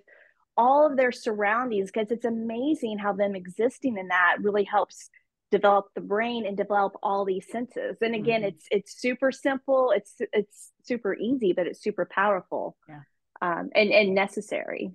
all 0.57 0.87
of 0.87 0.97
their 0.97 1.12
surroundings 1.12 1.91
because 1.93 2.11
it's 2.11 2.25
amazing 2.25 2.99
how 2.99 3.12
them 3.12 3.35
existing 3.35 3.99
in 3.99 4.09
that 4.09 4.37
really 4.41 4.65
helps 4.65 5.11
develop 5.51 5.87
the 5.95 6.01
brain 6.01 6.47
and 6.47 6.57
develop 6.57 6.95
all 7.03 7.25
these 7.25 7.47
senses 7.51 7.97
and 8.01 8.15
again 8.15 8.41
mm-hmm. 8.41 8.49
it's 8.49 8.67
it's 8.71 9.01
super 9.01 9.31
simple 9.31 9.93
it's 9.95 10.15
it's 10.33 10.71
super 10.83 11.15
easy 11.15 11.53
but 11.53 11.67
it's 11.67 11.83
super 11.83 12.09
powerful 12.11 12.77
yeah. 12.89 13.01
um, 13.43 13.69
and 13.75 13.91
and 13.91 14.15
necessary 14.15 14.93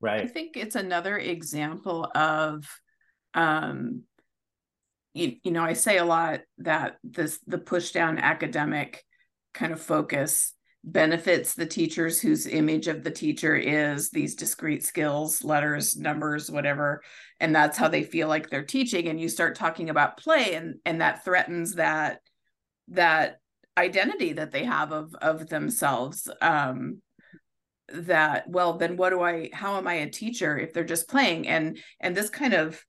right 0.00 0.22
i 0.22 0.26
think 0.26 0.56
it's 0.56 0.76
another 0.76 1.18
example 1.18 2.10
of 2.14 2.64
um 3.34 4.02
you, 5.12 5.36
you 5.42 5.50
know 5.50 5.62
i 5.62 5.74
say 5.74 5.98
a 5.98 6.04
lot 6.04 6.40
that 6.58 6.96
this 7.04 7.38
the 7.46 7.58
push 7.58 7.92
down 7.92 8.16
academic 8.16 9.04
kind 9.52 9.72
of 9.72 9.80
focus 9.80 10.54
benefits 10.82 11.54
the 11.54 11.66
teachers 11.66 12.20
whose 12.20 12.46
image 12.46 12.88
of 12.88 13.04
the 13.04 13.10
teacher 13.10 13.54
is 13.54 14.10
these 14.10 14.34
discrete 14.34 14.84
skills, 14.84 15.44
letters, 15.44 15.96
numbers, 15.96 16.50
whatever, 16.50 17.02
and 17.38 17.54
that's 17.54 17.76
how 17.76 17.88
they 17.88 18.02
feel 18.02 18.28
like 18.28 18.48
they're 18.48 18.64
teaching. 18.64 19.08
And 19.08 19.20
you 19.20 19.28
start 19.28 19.56
talking 19.56 19.90
about 19.90 20.16
play, 20.16 20.54
and 20.54 20.76
and 20.84 21.00
that 21.00 21.24
threatens 21.24 21.74
that 21.74 22.20
that 22.88 23.40
identity 23.76 24.34
that 24.34 24.52
they 24.52 24.64
have 24.64 24.92
of 24.92 25.14
of 25.16 25.48
themselves. 25.48 26.28
Um, 26.40 27.02
that 27.92 28.48
well, 28.48 28.74
then 28.74 28.96
what 28.96 29.10
do 29.10 29.20
I? 29.20 29.50
How 29.52 29.76
am 29.76 29.86
I 29.86 29.94
a 29.94 30.10
teacher 30.10 30.58
if 30.58 30.72
they're 30.72 30.84
just 30.84 31.08
playing? 31.08 31.48
And 31.48 31.78
and 32.00 32.16
this 32.16 32.30
kind 32.30 32.54
of 32.54 32.82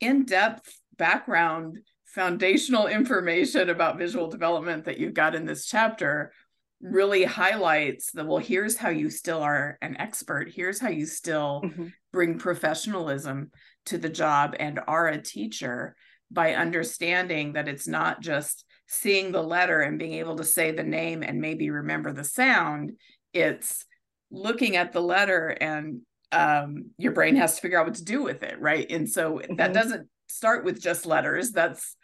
in 0.00 0.24
depth 0.24 0.70
background 0.96 1.78
foundational 2.14 2.86
information 2.86 3.68
about 3.68 3.98
visual 3.98 4.28
development 4.28 4.84
that 4.84 4.98
you've 4.98 5.14
got 5.14 5.34
in 5.34 5.44
this 5.44 5.66
chapter 5.66 6.32
really 6.80 7.24
highlights 7.24 8.12
that 8.12 8.26
well 8.26 8.38
here's 8.38 8.76
how 8.76 8.88
you 8.88 9.10
still 9.10 9.42
are 9.42 9.76
an 9.82 9.96
expert 9.98 10.48
here's 10.48 10.78
how 10.78 10.88
you 10.88 11.04
still 11.04 11.62
mm-hmm. 11.64 11.86
bring 12.12 12.38
professionalism 12.38 13.50
to 13.84 13.98
the 13.98 14.08
job 14.08 14.54
and 14.60 14.80
are 14.86 15.08
a 15.08 15.20
teacher 15.20 15.96
by 16.30 16.54
understanding 16.54 17.54
that 17.54 17.68
it's 17.68 17.88
not 17.88 18.20
just 18.20 18.64
seeing 18.86 19.32
the 19.32 19.42
letter 19.42 19.80
and 19.80 19.98
being 19.98 20.14
able 20.14 20.36
to 20.36 20.44
say 20.44 20.70
the 20.70 20.82
name 20.82 21.22
and 21.22 21.40
maybe 21.40 21.68
remember 21.68 22.12
the 22.12 22.24
sound 22.24 22.92
it's 23.32 23.84
looking 24.30 24.76
at 24.76 24.92
the 24.92 25.02
letter 25.02 25.48
and 25.48 26.00
um, 26.30 26.90
your 26.98 27.12
brain 27.12 27.36
has 27.36 27.56
to 27.56 27.60
figure 27.60 27.78
out 27.78 27.86
what 27.86 27.94
to 27.96 28.04
do 28.04 28.22
with 28.22 28.42
it 28.42 28.60
right 28.60 28.90
and 28.90 29.08
so 29.08 29.38
mm-hmm. 29.38 29.56
that 29.56 29.72
doesn't 29.72 30.08
start 30.28 30.64
with 30.64 30.80
just 30.80 31.06
letters. 31.06 31.50
That's 31.50 31.96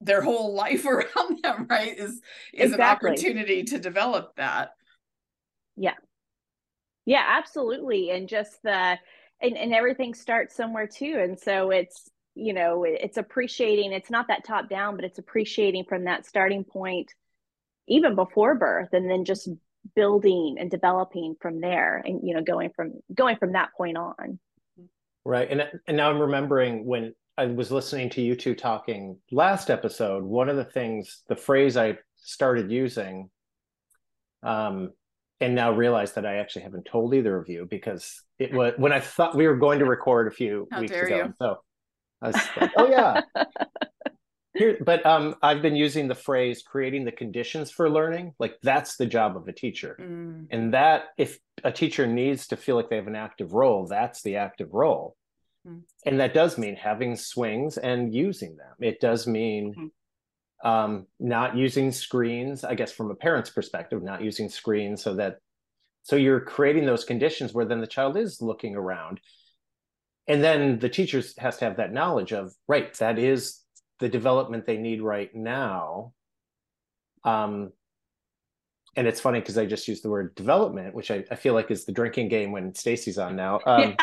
their 0.00 0.22
whole 0.22 0.54
life 0.54 0.84
around 0.86 1.42
them 1.42 1.66
right 1.70 1.96
is 1.96 2.20
is 2.52 2.72
exactly. 2.72 3.10
an 3.10 3.14
opportunity 3.14 3.62
to 3.64 3.78
develop 3.78 4.34
that. 4.36 4.70
Yeah. 5.76 5.94
Yeah 7.06 7.24
absolutely. 7.26 8.10
And 8.10 8.28
just 8.28 8.62
the 8.62 8.98
and, 9.40 9.56
and 9.56 9.74
everything 9.74 10.14
starts 10.14 10.54
somewhere 10.54 10.86
too. 10.86 11.18
And 11.20 11.38
so 11.38 11.70
it's 11.70 12.10
you 12.34 12.54
know 12.54 12.84
it's 12.84 13.18
appreciating 13.18 13.92
it's 13.92 14.10
not 14.10 14.28
that 14.28 14.42
top 14.44 14.70
down 14.70 14.96
but 14.96 15.04
it's 15.04 15.18
appreciating 15.18 15.84
from 15.86 16.04
that 16.04 16.24
starting 16.24 16.64
point 16.64 17.12
even 17.86 18.14
before 18.14 18.54
birth 18.54 18.88
and 18.94 19.10
then 19.10 19.26
just 19.26 19.50
building 19.94 20.56
and 20.58 20.70
developing 20.70 21.34
from 21.42 21.60
there 21.60 22.02
and 22.06 22.20
you 22.22 22.34
know 22.34 22.42
going 22.42 22.70
from 22.74 22.94
going 23.14 23.36
from 23.36 23.52
that 23.52 23.70
point 23.76 23.96
on. 23.96 24.38
Right. 25.24 25.48
And 25.50 25.68
and 25.86 25.96
now 25.96 26.10
i'm 26.10 26.20
remembering 26.20 26.86
when 26.86 27.14
I 27.38 27.46
was 27.46 27.70
listening 27.70 28.10
to 28.10 28.22
you 28.22 28.36
two 28.36 28.54
talking 28.54 29.18
last 29.30 29.70
episode. 29.70 30.22
One 30.22 30.48
of 30.48 30.56
the 30.56 30.64
things, 30.64 31.22
the 31.28 31.36
phrase 31.36 31.76
I 31.76 31.98
started 32.16 32.70
using, 32.70 33.30
um, 34.42 34.90
and 35.40 35.54
now 35.54 35.72
realize 35.72 36.12
that 36.12 36.26
I 36.26 36.36
actually 36.36 36.62
haven't 36.62 36.84
told 36.84 37.14
either 37.14 37.36
of 37.36 37.48
you 37.48 37.66
because 37.68 38.22
it 38.38 38.52
was 38.52 38.74
when 38.76 38.92
I 38.92 39.00
thought 39.00 39.34
we 39.34 39.46
were 39.46 39.56
going 39.56 39.78
to 39.78 39.86
record 39.86 40.28
a 40.28 40.30
few 40.30 40.68
How 40.70 40.80
weeks 40.80 40.94
ago. 40.94 41.16
You. 41.16 41.34
So 41.38 41.56
I 42.20 42.26
was 42.28 42.36
like, 42.60 42.70
oh 42.76 42.90
yeah. 42.90 43.22
Here, 44.54 44.76
but 44.84 45.04
um, 45.06 45.34
I've 45.42 45.62
been 45.62 45.74
using 45.74 46.08
the 46.08 46.14
phrase 46.14 46.62
creating 46.62 47.06
the 47.06 47.12
conditions 47.12 47.70
for 47.70 47.88
learning. 47.88 48.34
Like 48.38 48.58
that's 48.62 48.96
the 48.96 49.06
job 49.06 49.34
of 49.34 49.48
a 49.48 49.52
teacher. 49.52 49.96
Mm. 49.98 50.48
And 50.50 50.74
that 50.74 51.06
if 51.16 51.38
a 51.64 51.72
teacher 51.72 52.06
needs 52.06 52.48
to 52.48 52.58
feel 52.58 52.76
like 52.76 52.90
they 52.90 52.96
have 52.96 53.06
an 53.06 53.16
active 53.16 53.54
role, 53.54 53.86
that's 53.86 54.22
the 54.22 54.36
active 54.36 54.68
role. 54.74 55.16
Mm-hmm. 55.66 55.80
And 56.06 56.20
that 56.20 56.34
does 56.34 56.58
mean 56.58 56.76
having 56.76 57.16
swings 57.16 57.78
and 57.78 58.12
using 58.12 58.56
them. 58.56 58.74
It 58.80 59.00
does 59.00 59.26
mean 59.26 59.74
mm-hmm. 59.74 60.68
um, 60.68 61.06
not 61.20 61.56
using 61.56 61.92
screens, 61.92 62.64
I 62.64 62.74
guess, 62.74 62.92
from 62.92 63.10
a 63.10 63.14
parent's 63.14 63.50
perspective, 63.50 64.02
not 64.02 64.22
using 64.22 64.48
screens 64.48 65.02
so 65.02 65.14
that 65.14 65.38
so 66.04 66.16
you're 66.16 66.40
creating 66.40 66.84
those 66.84 67.04
conditions 67.04 67.52
where 67.52 67.64
then 67.64 67.80
the 67.80 67.86
child 67.86 68.16
is 68.16 68.42
looking 68.42 68.74
around. 68.74 69.20
And 70.26 70.42
then 70.42 70.78
the 70.78 70.88
teacher 70.88 71.22
has 71.38 71.58
to 71.58 71.64
have 71.64 71.76
that 71.76 71.92
knowledge 71.92 72.32
of, 72.32 72.52
right, 72.68 72.92
that 72.94 73.18
is 73.18 73.60
the 74.00 74.08
development 74.08 74.66
they 74.66 74.78
need 74.78 75.00
right 75.00 75.32
now. 75.34 76.12
Um, 77.24 77.70
and 78.96 79.06
it's 79.06 79.20
funny 79.20 79.40
because 79.40 79.56
I 79.56 79.64
just 79.64 79.88
used 79.88 80.04
the 80.04 80.10
word 80.10 80.34
development, 80.34 80.94
which 80.94 81.10
I, 81.10 81.24
I, 81.30 81.36
feel 81.36 81.54
like 81.54 81.70
is 81.70 81.84
the 81.84 81.92
drinking 81.92 82.28
game 82.28 82.52
when 82.52 82.74
Stacy's 82.74 83.16
on 83.16 83.36
now. 83.36 83.60
Um, 83.66 83.96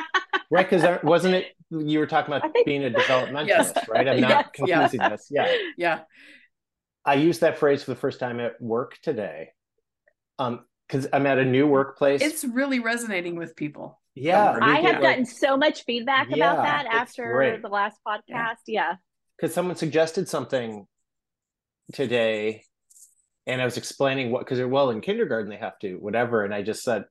right 0.49 0.69
because 0.69 0.99
wasn't 1.03 1.35
it 1.35 1.47
you 1.71 1.99
were 1.99 2.07
talking 2.07 2.33
about 2.33 2.51
think, 2.51 2.65
being 2.65 2.83
a 2.83 2.89
developmentalist 2.89 3.47
yes. 3.47 3.89
right? 3.89 4.07
I'm 4.07 4.21
not 4.21 4.29
yes, 4.65 4.89
confusing 4.89 4.99
yeah. 4.99 5.09
this. 5.09 5.27
Yeah. 5.29 5.55
Yeah. 5.77 5.99
I 7.05 7.15
used 7.15 7.41
that 7.41 7.57
phrase 7.57 7.83
for 7.83 7.91
the 7.91 7.99
first 7.99 8.19
time 8.19 8.39
at 8.39 8.59
work 8.61 8.97
today. 9.01 9.49
Um 10.37 10.65
because 10.87 11.07
i'm 11.13 11.27
at 11.27 11.37
a 11.37 11.45
new 11.45 11.67
workplace. 11.67 12.21
It's 12.21 12.43
really 12.43 12.79
resonating 12.79 13.35
with 13.35 13.55
people. 13.55 13.99
Yeah 14.15 14.57
i 14.61 14.81
have 14.81 15.01
gotten 15.01 15.25
so 15.25 15.55
much 15.55 15.85
feedback 15.85 16.27
yeah, 16.29 16.51
about 16.51 16.63
that 16.63 16.85
after 16.87 17.31
great. 17.31 17.61
the 17.61 17.69
last 17.69 17.97
podcast. 18.05 18.57
Yeah. 18.67 18.95
Because 19.37 19.51
yeah. 19.51 19.55
someone 19.55 19.75
suggested 19.75 20.27
something 20.27 20.87
today 21.93 22.63
and 23.47 23.61
i 23.61 23.65
was 23.65 23.77
explaining 23.77 24.31
what 24.31 24.45
because 24.45 24.63
well 24.67 24.91
in 24.91 25.01
kindergarten 25.01 25.49
they 25.49 25.57
have 25.57 25.77
to 25.79 25.95
whatever 25.95 26.45
and 26.45 26.53
i 26.53 26.61
just 26.61 26.83
said 26.83 27.03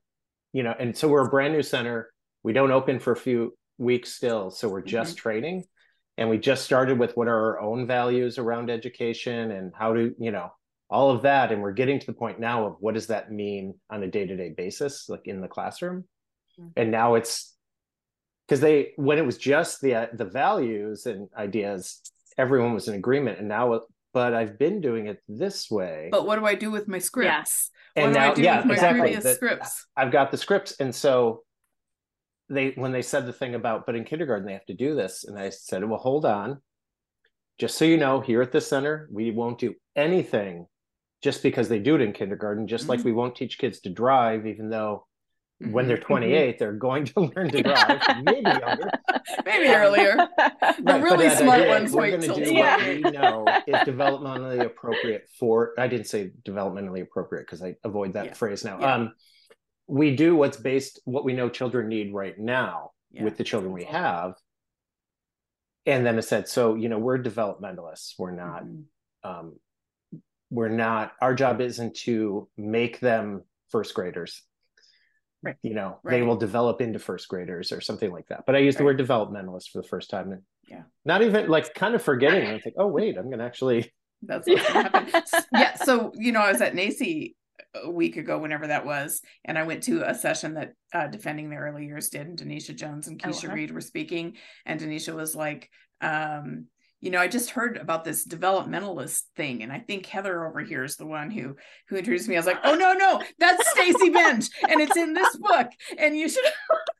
you 0.53 0.63
know 0.63 0.73
and 0.79 0.95
so 0.95 1.09
we're 1.09 1.25
a 1.25 1.29
brand 1.29 1.53
new 1.53 1.61
center 1.61 2.09
we 2.43 2.53
don't 2.53 2.71
open 2.71 2.99
for 2.99 3.11
a 3.11 3.17
few 3.17 3.53
weeks 3.77 4.11
still 4.13 4.51
so 4.51 4.67
we're 4.67 4.81
just 4.81 5.15
mm-hmm. 5.15 5.21
training. 5.21 5.63
And 6.17 6.29
we 6.29 6.37
just 6.37 6.65
started 6.65 6.99
with 6.99 7.15
what 7.15 7.29
are 7.29 7.55
our 7.55 7.61
own 7.61 7.87
values 7.87 8.37
around 8.37 8.69
education 8.69 9.51
and 9.51 9.71
how 9.73 9.93
to 9.93 10.13
you 10.19 10.31
know 10.31 10.51
all 10.89 11.11
of 11.11 11.21
that. 11.21 11.51
And 11.51 11.61
we're 11.61 11.71
getting 11.71 11.97
to 11.99 12.05
the 12.05 12.13
point 12.13 12.39
now 12.39 12.65
of 12.65 12.75
what 12.79 12.93
does 12.93 13.07
that 13.07 13.31
mean 13.31 13.75
on 13.89 14.03
a 14.03 14.07
day-to-day 14.07 14.53
basis 14.57 15.07
like 15.07 15.27
in 15.27 15.39
the 15.39 15.47
classroom? 15.47 16.03
Mm-hmm. 16.59 16.69
and 16.75 16.91
now 16.91 17.15
it's 17.15 17.55
because 18.45 18.59
they 18.59 18.91
when 18.95 19.17
it 19.17 19.25
was 19.25 19.37
just 19.37 19.81
the 19.81 19.95
uh, 19.95 20.07
the 20.13 20.25
values 20.25 21.05
and 21.05 21.29
ideas 21.37 22.01
everyone 22.37 22.73
was 22.73 22.87
in 22.87 22.95
agreement. 22.95 23.39
And 23.39 23.47
now 23.47 23.81
but 24.11 24.33
i've 24.33 24.57
been 24.57 24.81
doing 24.81 25.07
it 25.07 25.21
this 25.27 25.69
way. 25.69 26.09
But 26.11 26.25
what 26.25 26.37
do 26.37 26.45
i 26.45 26.55
do 26.55 26.71
with 26.71 26.87
my 26.87 26.99
scripts? 26.99 27.69
Yeah. 27.95 28.03
and 28.03 28.13
now 28.13 28.33
yeah 28.35 28.67
exactly. 28.67 29.15
the, 29.15 29.35
scripts? 29.35 29.85
I've 29.95 30.11
got 30.11 30.31
the 30.31 30.37
scripts. 30.37 30.75
And 30.79 30.93
so 30.93 31.43
they 32.49 32.71
when 32.71 32.91
they 32.91 33.01
said 33.01 33.25
the 33.25 33.33
thing 33.33 33.55
about 33.55 33.85
but 33.85 33.95
in 33.95 34.03
kindergarten 34.03 34.45
they 34.45 34.53
have 34.53 34.65
to 34.65 34.73
do 34.73 34.95
this 34.95 35.23
and 35.23 35.37
i 35.37 35.49
said 35.49 35.83
well 35.87 35.99
hold 35.99 36.25
on 36.25 36.59
just 37.57 37.77
so 37.77 37.85
you 37.85 37.97
know 37.97 38.19
here 38.19 38.41
at 38.41 38.51
the 38.51 38.61
center 38.61 39.07
we 39.11 39.31
won't 39.31 39.59
do 39.59 39.73
anything 39.95 40.65
just 41.21 41.43
because 41.43 41.69
they 41.69 41.79
do 41.79 41.95
it 41.95 42.01
in 42.01 42.13
kindergarten 42.13 42.67
just 42.67 42.83
mm-hmm. 42.83 42.91
like 42.91 43.03
we 43.03 43.11
won't 43.11 43.35
teach 43.35 43.57
kids 43.57 43.79
to 43.79 43.89
drive 43.89 44.47
even 44.47 44.69
though 44.69 45.05
mm-hmm. 45.61 45.73
when 45.73 45.87
they're 45.87 45.97
mm-hmm. 45.97 46.13
28 46.13 46.59
they're 46.59 46.73
going 46.73 47.05
to 47.05 47.19
learn 47.35 47.49
to 47.49 47.61
drive 47.61 48.01
maybe 48.23 48.49
younger 48.49 48.89
maybe 49.45 49.67
earlier 49.67 50.15
the 50.79 50.83
right, 50.85 51.03
really 51.03 51.29
smart 51.29 51.67
ones 51.67 51.91
to 51.91 52.33
do 52.33 52.53
yeah. 52.53 52.77
what 52.77 52.87
we 52.87 53.11
know 53.11 53.45
is 53.67 53.75
developmentally 53.87 54.65
appropriate 54.65 55.27
for 55.37 55.73
i 55.77 55.87
didn't 55.87 56.07
say 56.07 56.31
developmentally 56.43 57.01
appropriate 57.01 57.41
because 57.45 57.61
i 57.61 57.75
avoid 57.83 58.13
that 58.13 58.25
yeah. 58.25 58.33
phrase 58.33 58.65
now 58.65 58.79
yeah. 58.79 58.95
um 58.95 59.13
we 59.89 60.15
do 60.15 60.35
what's 60.35 60.57
based 60.57 60.99
what 61.05 61.25
we 61.25 61.33
know 61.33 61.49
children 61.49 61.87
need 61.87 62.13
right 62.13 62.37
now 62.37 62.91
yeah. 63.11 63.23
with 63.23 63.37
the 63.37 63.43
children 63.43 63.73
we 63.73 63.85
have. 63.85 64.35
And 65.85 66.05
then 66.05 66.19
it 66.19 66.21
said 66.21 66.47
so 66.47 66.75
you 66.75 66.89
know 66.89 66.99
we're 66.99 67.17
developmentalists. 67.17 68.13
We're 68.17 68.35
not 68.35 68.63
mm-hmm. 68.63 69.29
um, 69.29 69.59
we're 70.51 70.69
not 70.69 71.13
our 71.21 71.33
job 71.33 71.59
isn't 71.59 71.95
to 71.97 72.47
make 72.55 72.99
them 72.99 73.43
first 73.69 73.95
graders. 73.95 74.43
Right. 75.41 75.55
You 75.63 75.73
know 75.73 75.99
right. 76.03 76.11
they 76.11 76.21
will 76.21 76.35
develop 76.35 76.81
into 76.81 76.99
first 76.99 77.27
graders 77.27 77.71
or 77.71 77.81
something 77.81 78.11
like 78.11 78.27
that. 78.27 78.45
But 78.45 78.55
i 78.55 78.59
used 78.59 78.79
right. 78.79 78.79
the 78.79 78.85
word 78.85 78.99
developmentalist 78.99 79.69
for 79.71 79.81
the 79.81 79.87
first 79.87 80.11
time. 80.11 80.31
And 80.31 80.41
yeah. 80.67 80.83
not 81.03 81.23
even 81.23 81.49
like 81.49 81.73
kind 81.73 81.95
of 81.95 82.03
forgetting. 82.03 82.47
I 82.47 82.59
think 82.59 82.75
oh 82.77 82.87
wait 82.87 83.17
i'm 83.17 83.29
gonna 83.31 83.45
actually 83.45 83.91
that's 84.21 84.47
what's 84.47 84.61
happen 84.67 85.07
yeah 85.53 85.75
so 85.75 86.11
you 86.15 86.33
know 86.33 86.41
i 86.41 86.51
was 86.51 86.61
at 86.61 86.73
NAEYC 86.73 87.33
a 87.83 87.89
week 87.89 88.17
ago, 88.17 88.37
whenever 88.37 88.67
that 88.67 88.85
was, 88.85 89.21
and 89.45 89.57
I 89.57 89.63
went 89.63 89.83
to 89.83 90.09
a 90.09 90.13
session 90.13 90.55
that 90.55 90.73
uh, 90.93 91.07
Defending 91.07 91.49
the 91.49 91.57
Early 91.57 91.85
Years 91.85 92.09
did, 92.09 92.27
and 92.27 92.37
Denisha 92.37 92.75
Jones 92.75 93.07
and 93.07 93.21
Kisha 93.21 93.45
oh, 93.45 93.49
wow. 93.49 93.55
Reid 93.55 93.71
were 93.71 93.81
speaking, 93.81 94.35
and 94.65 94.79
Denisha 94.79 95.15
was 95.15 95.35
like, 95.35 95.69
um, 96.01 96.65
you 97.01 97.11
know, 97.11 97.19
I 97.19 97.27
just 97.27 97.51
heard 97.51 97.77
about 97.77 98.03
this 98.03 98.27
developmentalist 98.27 99.21
thing, 99.35 99.63
and 99.63 99.71
I 99.71 99.79
think 99.79 100.05
Heather 100.05 100.45
over 100.45 100.61
here 100.61 100.83
is 100.83 100.97
the 100.97 101.07
one 101.07 101.31
who 101.31 101.55
who 101.87 101.95
introduced 101.95 102.27
me. 102.27 102.35
I 102.35 102.39
was 102.39 102.45
like, 102.45 102.59
oh 102.63 102.75
no, 102.75 102.93
no, 102.93 103.21
that's 103.39 103.69
Stacy 103.71 104.09
Benge, 104.09 104.49
and 104.67 104.81
it's 104.81 104.97
in 104.97 105.13
this 105.13 105.35
book, 105.37 105.67
and 105.97 106.17
you 106.17 106.27
should. 106.29 106.43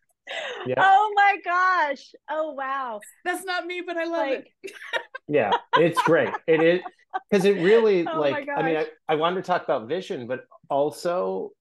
yeah. 0.65 0.75
Oh 0.77 1.11
my 1.15 1.37
gosh! 1.43 2.11
Oh 2.29 2.53
wow! 2.53 2.99
That's 3.25 3.45
not 3.45 3.65
me, 3.65 3.81
but 3.85 3.97
I 3.97 4.03
love 4.03 4.27
like... 4.27 4.53
it. 4.63 4.71
yeah, 5.27 5.51
it's 5.77 6.01
great. 6.03 6.29
It 6.47 6.61
is 6.61 6.81
because 7.29 7.45
it 7.45 7.57
really 7.57 8.07
oh 8.07 8.19
like. 8.19 8.47
I 8.55 8.61
mean, 8.61 8.77
I, 8.77 8.87
I 9.07 9.15
wanted 9.15 9.37
to 9.37 9.47
talk 9.47 9.63
about 9.63 9.87
vision, 9.87 10.27
but 10.27 10.41
also 10.69 11.51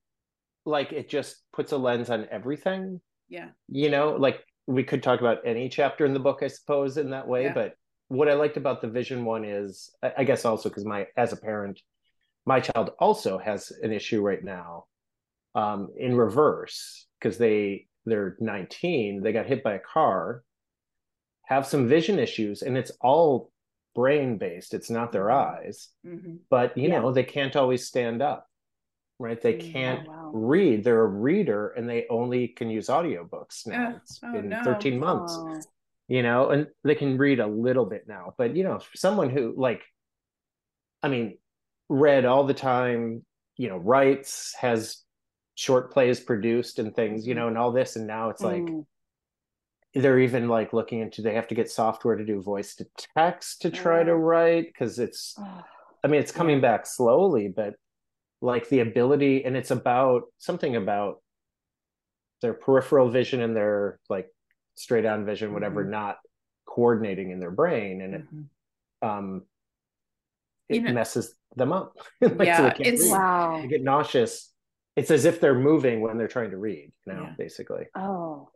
like 0.68 0.92
it 0.92 1.08
just 1.08 1.42
puts 1.52 1.72
a 1.72 1.76
lens 1.76 2.10
on 2.10 2.28
everything 2.30 3.00
yeah 3.28 3.48
you 3.68 3.90
know 3.90 4.16
like 4.18 4.44
we 4.66 4.84
could 4.84 5.02
talk 5.02 5.20
about 5.20 5.38
any 5.44 5.68
chapter 5.68 6.04
in 6.04 6.12
the 6.12 6.20
book 6.20 6.40
i 6.42 6.46
suppose 6.46 6.96
in 6.98 7.10
that 7.10 7.26
way 7.26 7.44
yeah. 7.44 7.54
but 7.54 7.74
what 8.08 8.28
i 8.28 8.34
liked 8.34 8.56
about 8.56 8.80
the 8.80 8.88
vision 8.88 9.24
one 9.24 9.44
is 9.44 9.90
i 10.16 10.24
guess 10.24 10.44
also 10.44 10.68
because 10.68 10.84
my 10.84 11.06
as 11.16 11.32
a 11.32 11.36
parent 11.36 11.80
my 12.46 12.60
child 12.60 12.90
also 12.98 13.38
has 13.38 13.72
an 13.82 13.92
issue 13.92 14.22
right 14.22 14.44
now 14.44 14.84
um, 15.54 15.88
in 15.96 16.16
reverse 16.16 17.06
because 17.18 17.36
they 17.36 17.86
they're 18.06 18.36
19 18.40 19.22
they 19.22 19.32
got 19.32 19.46
hit 19.46 19.62
by 19.62 19.74
a 19.74 19.78
car 19.80 20.42
have 21.44 21.66
some 21.66 21.88
vision 21.88 22.18
issues 22.18 22.62
and 22.62 22.76
it's 22.76 22.92
all 23.00 23.50
brain 23.94 24.38
based 24.38 24.74
it's 24.74 24.90
not 24.90 25.12
their 25.12 25.30
Mm-hmm. 25.30 25.30
eyes 25.30 25.88
hmm 26.04 26.36
but 26.50 26.76
you 26.76 26.88
Yeah. 26.88 27.00
know 27.00 27.12
they 27.12 27.24
can't 27.24 27.56
always 27.56 27.86
stand 27.86 28.22
up 28.22 28.48
right 29.18 29.40
they 29.40 29.54
Mm, 29.54 29.72
can't 29.72 30.02
oh, 30.04 30.10
wow. 30.10 30.30
read 30.32 30.84
they're 30.84 31.02
a 31.02 31.06
reader 31.06 31.70
and 31.70 31.88
they 31.88 32.06
only 32.10 32.48
can 32.48 32.70
use 32.70 32.88
audiobooks 32.88 33.66
now 33.66 33.88
Ugh, 33.88 33.94
it's 33.96 34.20
oh, 34.22 34.28
been 34.32 34.50
no. 34.50 34.62
13 34.64 34.98
months 34.98 35.40
Oh. 35.40 35.62
you 36.08 36.22
know 36.22 36.50
and 36.50 36.68
they 36.84 36.94
can 36.94 37.18
read 37.18 37.40
a 37.40 37.46
little 37.46 37.86
bit 37.86 38.06
now 38.08 38.34
but 38.38 38.56
you 38.56 38.64
know 38.64 38.80
someone 38.94 39.30
who 39.30 39.54
like 39.56 39.82
i 41.02 41.08
mean 41.08 41.38
read 41.88 42.24
all 42.24 42.44
the 42.44 42.54
time 42.54 43.24
you 43.56 43.68
know 43.68 43.76
writes 43.76 44.54
has 44.60 45.02
short 45.58 45.92
plays 45.92 46.20
produced 46.20 46.78
and 46.78 46.94
things 46.94 47.26
you 47.26 47.34
Mhm. 47.34 47.38
know 47.38 47.48
and 47.48 47.58
all 47.58 47.72
this 47.72 47.96
and 47.96 48.06
now 48.06 48.30
it's 48.30 48.42
like 48.42 48.62
Mm. 48.62 48.86
they're 49.94 50.20
even 50.20 50.48
like 50.48 50.72
looking 50.72 51.00
into 51.00 51.20
they 51.20 51.34
have 51.34 51.48
to 51.48 51.56
get 51.56 51.68
software 51.68 52.14
to 52.14 52.24
do 52.24 52.40
voice 52.40 52.76
to 52.76 52.86
text 53.16 53.62
to 53.62 53.70
try 53.70 54.04
to 54.04 54.14
write 54.14 54.66
because 54.66 55.00
it's 55.00 55.34
i 56.04 56.06
mean 56.06 56.20
it's 56.20 56.30
coming 56.30 56.60
back 56.60 56.86
slowly 56.86 57.48
but 57.48 57.74
like 58.40 58.68
the 58.68 58.78
ability 58.78 59.44
and 59.44 59.56
it's 59.56 59.72
about 59.72 60.22
something 60.38 60.76
about 60.76 61.20
their 62.40 62.54
peripheral 62.54 63.08
vision 63.10 63.40
and 63.40 63.56
their 63.56 63.98
like 64.08 64.28
straight 64.76 65.04
on 65.06 65.24
vision 65.26 65.52
whatever 65.52 65.84
Mhm. 65.84 65.88
not 65.90 66.18
coordinating 66.66 67.32
in 67.32 67.40
their 67.40 67.50
brain 67.50 68.00
and 68.00 68.14
it 68.14 68.24
Mhm. 68.32 68.44
um 69.02 69.46
You 70.68 70.76
it 70.76 70.82
know- 70.84 70.92
messes 70.92 71.34
them 71.56 71.72
up 71.72 71.96
like, 72.20 72.36
so 72.36 72.42
Yeah, 72.44 72.70
can't 72.70 72.80
it's- 72.80 73.02
read. 73.02 73.10
Wow. 73.18 73.60
they 73.62 73.66
get 73.66 73.82
nauseous 73.82 74.54
it's 74.98 75.10
as 75.10 75.24
if 75.24 75.40
they're 75.40 75.58
moving 75.58 76.00
when 76.00 76.18
they're 76.18 76.28
trying 76.28 76.50
to 76.50 76.56
read 76.58 76.92
know 77.06 77.22
Yeah. 77.22 77.34
basically 77.38 77.86
Oh. 77.94 78.50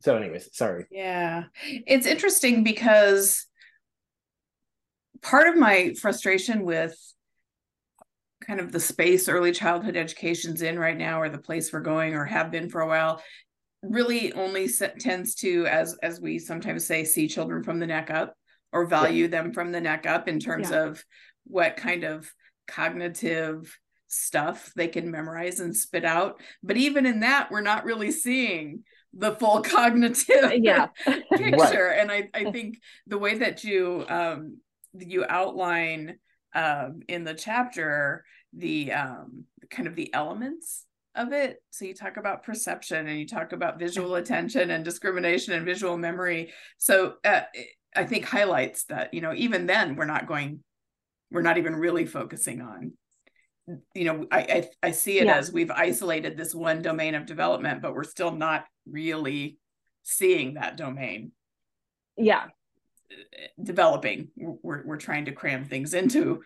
so 0.00 0.16
anyways 0.16 0.54
sorry 0.54 0.86
Yeah. 0.90 1.44
It's 1.64 2.06
interesting 2.06 2.62
because 2.64 3.46
part 5.22 5.46
of 5.48 5.56
my 5.56 5.94
frustration 6.00 6.64
with 6.64 6.96
kind 8.46 8.60
of 8.60 8.72
the 8.72 8.80
space 8.80 9.28
early 9.28 9.52
childhood 9.52 9.96
education's 9.96 10.62
in 10.62 10.78
right 10.78 10.96
now 10.96 11.20
or 11.20 11.28
the 11.28 11.38
place 11.38 11.72
we're 11.72 11.80
going 11.80 12.14
or 12.14 12.24
have 12.24 12.50
been 12.50 12.68
for 12.70 12.80
a 12.80 12.86
while 12.86 13.22
really 13.82 14.32
only 14.34 14.68
tends 14.98 15.34
to 15.36 15.66
as 15.66 15.96
as 16.02 16.20
we 16.20 16.38
sometimes 16.38 16.84
say 16.84 17.04
see 17.04 17.26
children 17.28 17.62
from 17.62 17.78
the 17.78 17.86
neck 17.86 18.10
up 18.10 18.34
or 18.72 18.86
value 18.86 19.26
them 19.28 19.52
from 19.52 19.72
the 19.72 19.80
neck 19.80 20.06
up 20.06 20.28
in 20.28 20.38
terms 20.38 20.70
Yeah. 20.70 20.84
of 20.84 21.04
what 21.44 21.76
kind 21.76 22.04
of 22.04 22.30
cognitive 22.68 23.76
stuff 24.12 24.72
they 24.76 24.88
can 24.88 25.10
memorize 25.10 25.60
and 25.60 25.76
spit 25.76 26.04
out 26.04 26.40
but 26.62 26.76
even 26.76 27.06
in 27.06 27.20
that 27.20 27.50
we're 27.50 27.60
not 27.60 27.84
really 27.84 28.10
seeing 28.10 28.82
the 29.14 29.32
full 29.36 29.60
cognitive 29.76 30.52
Yeah. 30.56 30.88
picture. 31.36 31.86
And 31.88 32.10
i 32.10 32.28
i 32.34 32.44
think 32.52 32.78
the 33.06 33.18
way 33.18 33.38
that 33.38 33.64
you 33.64 34.04
um 34.08 34.58
you 34.92 35.24
outline 35.28 36.18
um 36.54 37.00
in 37.08 37.24
the 37.24 37.34
chapter 37.34 38.24
the 38.52 38.92
um 38.92 39.44
kind 39.70 39.86
of 39.86 39.94
the 39.94 40.12
elements 40.12 40.84
of 41.14 41.32
it. 41.32 41.62
So 41.70 41.84
you 41.84 41.94
talk 41.94 42.16
about 42.16 42.44
perception 42.44 43.06
and 43.08 43.18
you 43.18 43.26
talk 43.26 43.52
about 43.52 43.78
visual 43.80 44.14
attention 44.14 44.70
and 44.70 44.84
discrimination 44.84 45.54
and 45.54 45.64
visual 45.66 45.96
memory. 45.96 46.52
So 46.78 47.14
uh, 47.24 47.42
i 47.96 48.04
think 48.04 48.24
highlights 48.24 48.84
that 48.84 49.12
you 49.12 49.20
know 49.20 49.34
even 49.34 49.66
then 49.66 49.96
we're 49.96 50.04
not 50.04 50.26
going 50.28 50.62
we're 51.32 51.42
not 51.42 51.58
even 51.58 51.74
really 51.74 52.06
focusing 52.06 52.60
on 52.60 52.92
you 53.94 54.04
know 54.04 54.26
i 54.30 54.38
i, 54.40 54.70
I 54.88 54.90
see 54.90 55.18
it 55.18 55.26
Yeah. 55.26 55.36
as 55.36 55.52
we've 55.52 55.70
isolated 55.70 56.36
this 56.36 56.54
one 56.54 56.82
domain 56.82 57.14
of 57.14 57.26
development 57.26 57.82
but 57.82 57.94
we're 57.94 58.04
still 58.04 58.32
not 58.32 58.64
really 58.86 59.58
seeing 60.02 60.54
that 60.54 60.76
domain 60.76 61.32
Yeah. 62.16 62.46
developing 63.62 64.28
we're, 64.36 64.84
we're 64.84 64.96
trying 64.96 65.26
to 65.26 65.32
cram 65.32 65.64
things 65.64 65.94
into 65.94 66.42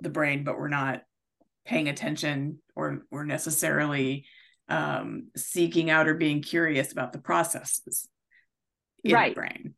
the 0.00 0.10
brain 0.10 0.44
but 0.44 0.58
we're 0.58 0.68
not 0.68 1.02
paying 1.64 1.88
attention 1.88 2.58
or 2.74 3.02
or 3.10 3.24
necessarily 3.24 4.24
um 4.68 5.28
seeking 5.36 5.90
out 5.90 6.08
or 6.08 6.14
being 6.14 6.42
curious 6.42 6.92
about 6.92 7.12
the 7.12 7.18
processes 7.18 8.08
in 9.04 9.12
Right. 9.14 9.34
the 9.34 9.40
brain 9.40 9.74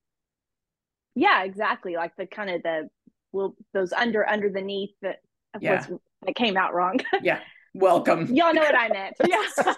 Yeah, 1.14 1.42
exactly. 1.42 1.96
Like 1.96 2.16
the 2.16 2.26
kind 2.26 2.50
of 2.50 2.62
the 2.62 2.88
well 3.32 3.54
those 3.74 3.92
under 3.92 4.26
under 4.28 4.48
the 4.50 5.16
Yeah. 5.60 5.86
That 6.22 6.34
came 6.34 6.56
out 6.56 6.74
wrong. 6.74 7.00
yeah 7.22 7.40
welcome 7.74 8.26
y'all 8.34 8.52
know 8.52 8.62
what 8.62 8.74
I 8.74 8.88
meant. 8.88 9.16
Yeah. 9.28 9.74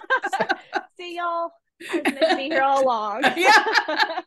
See 0.97 1.17
y'all. 1.17 1.51
I 1.91 1.97
was 1.97 2.13
meant 2.13 2.37
be 2.37 2.43
here 2.43 2.61
all 2.61 2.83
along. 2.83 3.23
Yeah. 3.35 3.63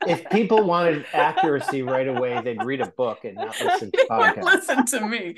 if 0.06 0.28
people 0.30 0.62
wanted 0.64 1.06
accuracy 1.12 1.82
right 1.82 2.06
away 2.06 2.40
they'd 2.42 2.62
read 2.62 2.80
a 2.80 2.86
book 2.86 3.24
and 3.24 3.34
not 3.36 3.60
listen 3.60 3.90
to 3.90 4.06
podcasts 4.10 4.44
listen 4.44 4.84
to 4.86 5.08
me 5.08 5.34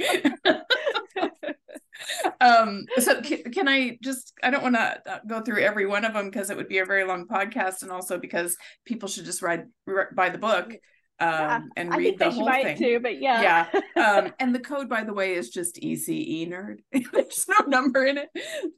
um 2.40 2.86
so 2.98 3.20
can, 3.20 3.42
can 3.52 3.68
i 3.68 3.98
just 4.02 4.32
i 4.42 4.50
don't 4.50 4.62
want 4.62 4.74
to 4.74 5.20
go 5.26 5.40
through 5.40 5.60
every 5.60 5.86
one 5.86 6.04
of 6.04 6.12
them 6.12 6.30
because 6.30 6.50
it 6.50 6.56
would 6.56 6.68
be 6.68 6.78
a 6.78 6.84
very 6.84 7.04
long 7.04 7.26
podcast 7.26 7.82
and 7.82 7.90
also 7.90 8.18
because 8.18 8.56
people 8.84 9.08
should 9.08 9.24
just 9.24 9.42
read 9.42 9.66
buy 10.14 10.28
the 10.28 10.38
book 10.38 10.74
um 11.20 11.30
Yeah, 11.30 11.60
and 11.76 11.92
I 11.92 11.96
read 11.96 12.04
think 12.04 12.18
the 12.18 12.30
whole 12.30 12.50
thing. 12.50 12.78
too, 12.78 13.00
but 13.00 13.20
yeah. 13.20 13.66
yeah 13.74 13.80
um 14.02 14.32
and 14.38 14.54
the 14.54 14.60
code 14.60 14.88
by 14.88 15.04
the 15.04 15.12
way 15.12 15.34
is 15.34 15.50
just 15.50 15.80
ece 15.82 16.48
nerd. 16.48 16.78
There's 17.12 17.46
no 17.48 17.66
number 17.66 18.04
in 18.04 18.18
it. 18.18 18.28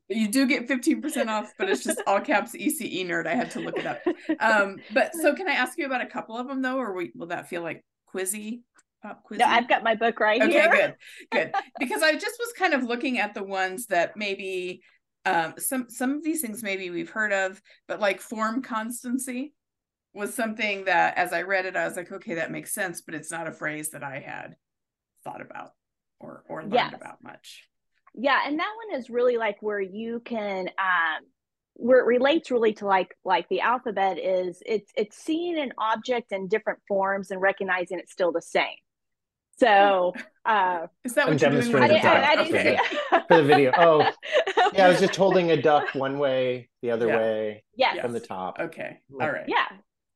You 0.09 0.29
do 0.29 0.47
get 0.47 0.69
15% 0.69 1.29
off 1.29 1.53
but 1.59 1.69
it's 1.69 1.85
just 1.85 2.03
all 2.07 2.21
caps 2.21 2.53
ece 2.53 3.07
nerd. 3.07 3.27
I 3.27 3.35
had 3.35 3.51
to 3.53 3.61
look 3.61 3.79
it 3.79 3.87
up. 3.87 4.01
Um 4.41 4.77
but 4.93 5.15
so 5.15 5.35
can 5.39 5.49
i 5.49 5.53
ask 5.53 5.77
you 5.79 5.87
about 5.87 6.01
a 6.01 6.07
couple 6.07 6.37
of 6.37 6.49
them 6.49 6.63
though 6.63 6.79
or 6.79 6.95
we, 6.95 7.13
will 7.15 7.29
that 7.29 7.49
feel 7.49 7.63
like 7.63 7.85
quizzy 8.15 8.63
pop 9.03 9.23
quizzy? 9.31 9.39
No, 9.39 9.47
I've 9.47 9.69
got 9.69 9.83
my 9.83 9.95
book 9.95 10.21
right 10.21 10.41
okay 10.43 10.53
here. 10.53 10.69
Okay, 10.69 10.77
good 10.79 10.95
good. 11.31 11.53
Because 11.79 12.03
i 12.03 12.13
just 12.13 12.39
was 12.39 12.53
kind 12.59 12.75
of 12.75 12.85
looking 12.85 13.19
at 13.19 13.35
the 13.35 13.45
ones 13.45 13.87
that 13.87 14.17
maybe 14.17 14.83
um 15.27 15.55
some 15.59 15.91
some 15.91 16.15
of 16.15 16.25
these 16.25 16.41
things 16.41 16.63
maybe 16.63 16.89
we've 16.91 17.11
heard 17.11 17.33
of 17.33 17.61
but 17.87 18.01
like 18.01 18.21
form 18.21 18.63
constancy 18.63 19.53
was 20.15 20.35
something 20.35 20.85
that 20.87 21.17
as 21.17 21.33
i 21.33 21.43
read 21.43 21.67
it 21.67 21.77
i 21.77 21.85
was 21.87 21.97
like 21.97 22.11
okay 22.11 22.35
that 22.35 22.51
makes 22.51 22.73
sense 22.73 23.01
but 23.01 23.15
it's 23.15 23.31
not 23.31 23.47
a 23.47 23.53
phrase 23.53 23.91
that 23.91 24.03
i 24.03 24.19
had 24.19 24.57
thought 25.25 25.41
about 25.41 25.71
or 26.19 26.43
or 26.49 26.61
learned 26.63 26.73
Yes. 26.75 26.95
about 26.95 27.23
much 27.23 27.69
Yeah, 28.15 28.41
and 28.47 28.59
that 28.59 28.73
one 28.89 28.99
is 28.99 29.09
really 29.09 29.37
like 29.37 29.57
where 29.61 29.81
you 29.81 30.21
can 30.25 30.69
um 30.79 31.21
where 31.75 32.01
it 32.01 32.05
relates 32.07 32.51
really 32.51 32.73
to 32.75 32.87
like 32.87 33.15
like 33.25 33.49
the 33.49 33.61
alphabet 33.61 34.19
is 34.19 34.63
it's 34.67 34.91
it's 34.97 35.17
seeing 35.17 35.59
an 35.59 35.73
object 35.79 36.33
in 36.33 36.49
different 36.49 36.81
forms 36.89 37.31
and 37.31 37.41
recognizing 37.41 37.99
it's 37.99 38.13
still 38.13 38.33
the 38.33 38.43
same. 38.43 38.77
So 39.59 40.13
uh 40.45 40.89
is 41.05 41.15
that 41.15 41.27
I'm 41.29 41.35
what 41.35 41.41
you're 41.41 41.51
doing 41.51 41.73
with 41.73 41.83
I 41.83 41.89
demonstrating 41.89 42.03
didn't, 42.03 42.07
I, 42.07 42.33
I 42.33 42.37
didn't 42.37 42.55
okay. 42.57 42.79
see 42.91 43.19
for 43.29 43.37
the 43.37 43.45
video 43.45 43.73
oh 43.79 44.11
yeah 44.75 44.87
i 44.87 44.89
was 44.89 44.99
just 45.01 45.15
holding 45.17 45.51
a 45.51 45.61
duck 45.61 45.95
one 45.95 46.19
way 46.19 46.69
the 46.83 46.91
other 46.91 47.07
Yeah. 47.09 47.17
way 47.19 47.65
yes. 47.77 48.01
from 48.01 48.13
the 48.13 48.21
top 48.21 48.59
okay 48.59 49.01
all 49.21 49.31
right 49.31 49.45
Yeah. 49.47 49.69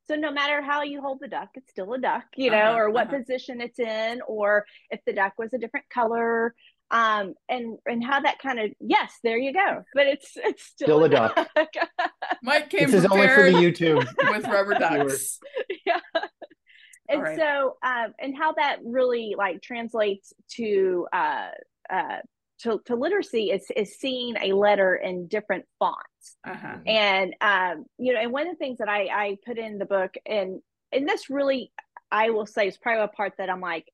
So 0.07 0.17
no 0.17 0.31
matter 0.31 0.61
how 0.62 0.83
you 0.83 1.01
hold 1.01 1.19
the 1.21 1.29
duck, 1.29 1.51
it's 1.55 1.71
still 1.71 1.93
a 1.95 1.99
duck, 1.99 2.25
you 2.37 2.51
know, 2.51 2.57
Uh-huh, 2.57 2.79
or 2.79 2.90
what 2.90 3.09
uh-huh. 3.09 3.19
position 3.19 3.61
it's 3.61 3.79
in, 3.79 4.21
or 4.27 4.64
if 4.90 5.01
the 5.07 5.12
duck 5.12 5.33
was 5.38 5.53
a 5.55 5.59
different 5.59 5.87
color, 5.88 6.55
um, 6.90 7.35
and 7.49 7.79
and 7.87 8.05
how 8.05 8.21
that 8.21 8.38
kind 8.38 8.61
of 8.61 8.71
yes, 8.81 9.19
there 9.25 9.38
you 9.38 9.53
go. 9.53 9.83
But 9.95 10.07
it's 10.07 10.33
it's 10.37 10.62
still, 10.64 10.87
Still 10.87 11.05
a 11.05 11.09
duck. 11.09 11.49
mike 12.43 12.69
came 12.69 12.90
this 12.90 12.95
is 12.95 13.07
only 13.07 13.29
for 13.29 13.43
the 13.51 13.57
youtube 13.57 14.07
with 14.31 14.47
rubber 14.47 14.75
ducks 14.79 15.38
yeah. 15.87 16.01
And 17.09 17.23
right. 17.23 17.37
so, 17.38 17.77
um, 17.83 18.14
and 18.19 18.35
how 18.37 18.53
that 18.55 18.79
really 18.83 19.35
like 19.37 19.61
translates 19.61 20.33
to 20.57 21.07
uh, 21.12 21.49
uh, 21.90 22.19
to, 22.64 22.81
to 22.87 22.96
literacy 22.96 23.50
is 23.50 23.66
is 23.77 23.96
seeing 23.98 24.35
a 24.42 24.53
letter 24.53 24.94
in 24.96 25.27
different 25.29 25.64
fonts. 25.79 26.37
uh-huh 26.46 26.79
and 26.87 27.35
um 27.40 27.85
you 27.98 28.12
know 28.12 28.20
and 28.20 28.33
one 28.33 28.46
of 28.46 28.53
the 28.55 28.59
things 28.59 28.79
that 28.79 28.88
i 28.88 29.03
i 29.07 29.37
put 29.46 29.59
in 29.59 29.79
the 29.79 29.85
book 29.87 30.14
and 30.27 30.61
and 30.92 31.09
this 31.09 31.31
really 31.31 31.70
i 32.11 32.31
will 32.31 32.46
say 32.46 32.66
is 32.68 32.77
probably 32.77 33.03
a 33.05 33.09
part 33.09 33.33
that 33.38 33.48
i'm 33.50 33.61
like 33.61 33.87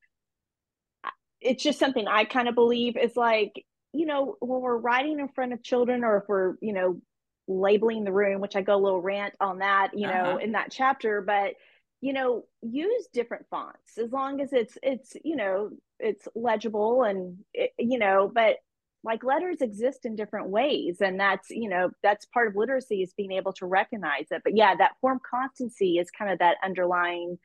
it's 1.40 1.62
just 1.62 1.78
something 1.78 2.06
i 2.08 2.24
kind 2.24 2.48
of 2.48 2.54
believe 2.54 2.96
is 2.96 3.16
like 3.16 3.64
you 3.92 4.06
know 4.06 4.36
when 4.40 4.60
we're 4.60 4.76
writing 4.76 5.18
in 5.20 5.28
front 5.28 5.52
of 5.52 5.62
children 5.62 6.04
or 6.04 6.18
if 6.18 6.24
we're 6.28 6.54
you 6.60 6.72
know 6.72 7.00
labeling 7.48 8.04
the 8.04 8.12
room 8.12 8.40
which 8.40 8.54
i 8.56 8.62
go 8.62 8.74
a 8.76 8.84
little 8.84 9.00
rant 9.00 9.34
on 9.40 9.58
that 9.58 9.90
you 9.94 10.06
know 10.06 10.30
Uh-huh. 10.30 10.36
in 10.38 10.52
that 10.52 10.70
chapter 10.70 11.20
but 11.20 11.54
you 12.00 12.12
know 12.12 12.44
use 12.62 13.08
different 13.12 13.46
fonts 13.50 13.98
as 13.98 14.10
long 14.10 14.40
as 14.40 14.52
it's 14.52 14.78
it's 14.82 15.14
you 15.24 15.36
know 15.36 15.70
it's 15.98 16.26
legible 16.34 17.02
and 17.02 17.38
it, 17.52 17.72
you 17.78 17.98
know 17.98 18.30
but 18.34 18.56
like 19.02 19.24
letters 19.24 19.62
exist 19.62 20.04
in 20.04 20.14
different 20.14 20.48
ways 20.48 20.98
and 21.00 21.18
that's 21.18 21.50
you 21.50 21.68
know 21.68 21.90
that's 22.02 22.26
part 22.26 22.48
of 22.48 22.56
literacy 22.56 23.02
is 23.02 23.14
being 23.14 23.32
able 23.32 23.52
to 23.52 23.66
recognize 23.66 24.26
it. 24.30 24.42
But 24.44 24.56
yeah 24.56 24.74
that 24.76 24.92
form 25.00 25.20
constancy 25.28 25.98
is 25.98 26.10
kind 26.10 26.30
of 26.30 26.38
that 26.40 26.56
underlying 26.64 27.38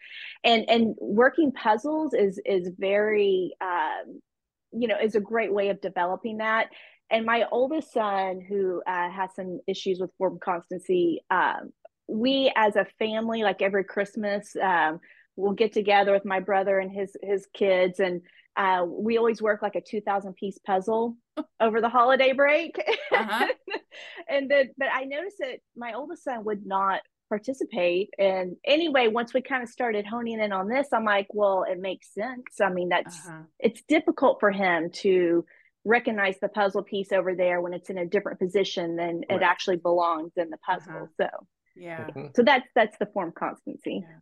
and 0.43 0.69
and 0.69 0.95
working 0.99 1.51
puzzles 1.51 2.13
is 2.13 2.39
is 2.45 2.69
very 2.77 3.53
um 3.61 4.19
you 4.73 4.87
know 4.87 4.97
is 5.01 5.15
a 5.15 5.21
great 5.21 5.53
way 5.53 5.69
of 5.69 5.81
developing 5.81 6.37
that. 6.37 6.69
And 7.11 7.25
my 7.25 7.45
oldest 7.51 7.93
son 7.93 8.41
who 8.41 8.81
uh, 8.87 9.09
has 9.11 9.29
some 9.35 9.59
issues 9.67 9.99
with 9.99 10.09
form 10.17 10.39
constancy 10.43 11.23
um, 11.29 11.71
we 12.07 12.51
as 12.55 12.75
a 12.75 12.85
family 12.99 13.43
like 13.43 13.61
every 13.61 13.83
christmas 13.83 14.55
um, 14.61 14.99
we'll 15.35 15.53
get 15.53 15.73
together 15.73 16.11
with 16.11 16.25
my 16.25 16.39
brother 16.39 16.79
and 16.79 16.91
his 16.91 17.15
his 17.21 17.47
kids 17.53 17.99
and 17.99 18.21
uh, 18.57 18.85
we 18.87 19.17
always 19.17 19.41
work 19.41 19.61
like 19.61 19.75
a 19.75 19.81
2000 19.81 20.33
piece 20.35 20.57
puzzle 20.59 21.17
over 21.59 21.81
the 21.81 21.89
holiday 21.89 22.31
break 22.31 22.77
uh-huh. 23.11 23.47
and 24.29 24.49
then 24.49 24.69
but 24.77 24.87
i 24.93 25.03
noticed 25.03 25.37
that 25.39 25.59
my 25.75 25.93
oldest 25.93 26.23
son 26.23 26.43
would 26.45 26.65
not 26.65 27.01
participate 27.27 28.11
and 28.19 28.55
anyway 28.63 29.07
once 29.07 29.33
we 29.33 29.41
kind 29.41 29.63
of 29.63 29.69
started 29.69 30.05
honing 30.05 30.39
in 30.39 30.53
on 30.53 30.69
this 30.69 30.87
i'm 30.93 31.03
like 31.03 31.27
well 31.33 31.65
it 31.69 31.79
makes 31.79 32.13
sense 32.13 32.61
i 32.61 32.69
mean 32.69 32.89
that's 32.89 33.27
uh-huh. 33.27 33.41
it's 33.59 33.81
difficult 33.87 34.39
for 34.39 34.51
him 34.51 34.91
to 34.91 35.43
recognize 35.85 36.37
the 36.39 36.47
puzzle 36.47 36.83
piece 36.83 37.11
over 37.11 37.35
there 37.35 37.61
when 37.61 37.73
it's 37.73 37.89
in 37.89 37.97
a 37.97 38.05
different 38.05 38.39
position 38.39 38.95
than 38.95 39.23
right. 39.29 39.41
it 39.41 39.41
actually 39.41 39.77
belongs 39.77 40.31
in 40.37 40.49
the 40.51 40.57
puzzle 40.57 40.93
uh-huh. 40.93 41.29
so 41.31 41.47
yeah 41.75 42.07
mm-hmm. 42.07 42.27
so 42.35 42.43
that's 42.43 42.67
that's 42.75 42.97
the 42.99 43.05
form 43.07 43.31
constancy 43.37 44.03
yeah 44.03 44.19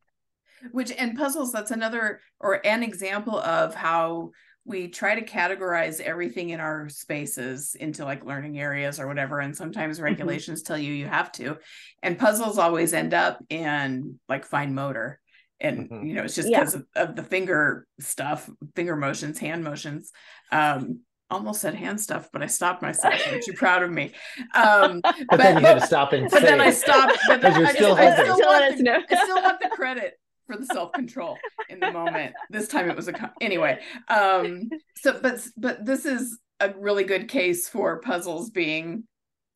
which 0.72 0.92
and 0.98 1.18
puzzles 1.18 1.52
that's 1.52 1.72
another 1.72 2.22
or 2.40 2.66
an 2.66 2.84
example 2.84 3.38
of 3.40 3.76
how 3.76 4.32
we 4.66 4.88
try 4.88 5.20
to 5.20 5.26
categorize 5.26 6.00
everything 6.00 6.52
in 6.52 6.62
our 6.62 6.88
spaces 6.88 7.76
into 7.76 8.06
like 8.06 8.24
learning 8.24 8.58
areas 8.58 9.00
or 9.00 9.08
whatever 9.08 9.40
and 9.40 9.56
sometimes 9.56 9.98
mm-hmm. 9.98 10.06
regulations 10.06 10.62
mm-hmm. 10.62 10.68
tell 10.68 10.78
you 10.78 10.94
you 10.94 11.08
have 11.08 11.32
to 11.32 11.58
and 12.02 12.20
puzzles 12.20 12.58
always 12.58 12.94
end 12.94 13.14
up 13.14 13.44
in 13.50 14.20
like 14.30 14.46
fine 14.46 14.74
motor 14.74 15.20
and 15.60 15.90
mm-hmm. 15.90 16.06
you 16.06 16.14
know 16.14 16.24
it's 16.24 16.36
just 16.36 16.50
because 16.50 16.76
yeah. 16.76 17.04
of, 17.04 17.10
of, 17.10 17.16
the 17.16 17.24
finger 17.24 17.86
stuff 18.00 18.50
finger 18.76 18.96
motions 18.96 19.40
hand 19.40 19.64
motions 19.64 20.12
um 20.52 21.02
almost 21.30 21.62
said 21.62 21.74
hand 21.74 22.00
stuff 22.00 22.30
but 22.32 22.44
i 22.44 22.46
stopped 22.46 22.82
myself 22.82 23.14
aren't 23.28 23.48
you 23.48 23.54
proud 23.54 23.82
of 23.82 23.92
me 23.92 24.12
um 24.54 25.02
but, 25.04 25.16
but 25.30 25.38
then 25.38 25.60
you 25.60 25.66
had 25.66 25.80
to 25.80 25.86
stop 25.86 26.14
and 26.14 26.30
say. 26.30 26.40
but 26.40 26.46
then 26.46 26.62
i 26.62 26.70
stopped 26.70 27.18
but 27.28 27.42
then 27.42 27.66
I, 27.66 27.74
still, 27.74 27.96
I, 27.96 28.14
still 28.14 28.38
want 28.38 28.78
the, 28.78 29.04
I 29.10 29.24
still 29.24 29.42
want 29.42 29.60
the 29.62 29.70
credit 29.70 30.20
for 30.46 30.58
the 30.58 30.66
self-control 30.66 31.38
in 31.70 31.80
the 31.80 31.92
moment 31.92 32.36
this 32.50 32.68
time 32.68 32.90
it 32.90 32.96
was 32.96 33.08
a 33.08 33.34
anyway 33.42 33.80
um 34.10 34.70
so 34.98 35.20
but 35.22 35.40
but 35.58 35.86
this 35.86 36.06
is 36.06 36.38
a 36.60 36.74
really 36.78 37.04
good 37.04 37.28
case 37.28 37.68
for 37.68 38.00
puzzles 38.02 38.50
being 38.50 39.06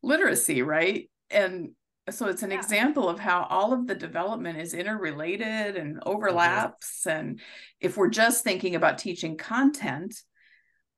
literacy 0.01 0.61
right 0.61 1.09
and 1.29 1.71
so 2.09 2.27
it's 2.27 2.43
an 2.43 2.51
yeah. 2.51 2.57
example 2.57 3.09
of 3.09 3.19
how 3.19 3.45
all 3.49 3.73
of 3.73 3.85
the 3.85 3.95
development 3.95 4.57
is 4.57 4.73
interrelated 4.73 5.75
and 5.75 5.99
overlaps 6.05 7.03
mm-hmm. 7.05 7.19
and 7.19 7.41
if 7.81 7.97
we're 7.97 8.09
just 8.09 8.43
thinking 8.43 8.75
about 8.75 8.97
teaching 8.97 9.37
content 9.37 10.15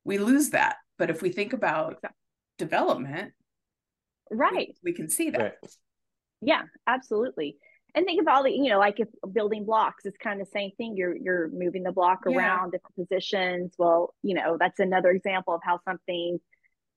we 0.10 0.18
lose 0.18 0.50
that 0.50 0.76
but 0.98 1.10
if 1.10 1.22
we 1.22 1.30
think 1.30 1.54
about 1.54 1.94
exactly. 1.94 2.18
development 2.58 3.32
right 4.32 4.76
we, 4.84 4.92
we 4.92 4.94
can 4.94 5.08
see 5.08 5.30
that 5.30 5.40
right. 5.40 5.72
yeah 6.42 6.64
absolutely 6.88 7.58
and 7.96 8.06
think 8.06 8.20
of 8.20 8.28
all 8.28 8.44
the 8.44 8.52
you 8.52 8.70
know 8.70 8.80
like 8.80 9.00
if 9.00 9.08
building 9.32 9.66
blocks 9.66 10.06
it's 10.06 10.18
kind 10.18 10.42
of 10.42 10.48
the 10.48 10.52
same 10.52 10.72
thing 10.78 10.96
you're 10.98 11.16
you're 11.16 11.50
moving 11.50 11.84
the 11.84 11.92
block 11.92 12.20
yeah. 12.28 12.36
around 12.36 12.72
different 12.72 12.96
positions 12.96 13.74
well 13.78 14.14
you 14.24 14.34
know 14.34 14.58
that's 14.60 14.80
another 14.80 15.12
example 15.12 15.54
of 15.54 15.62
how 15.64 15.80
something 15.88 16.40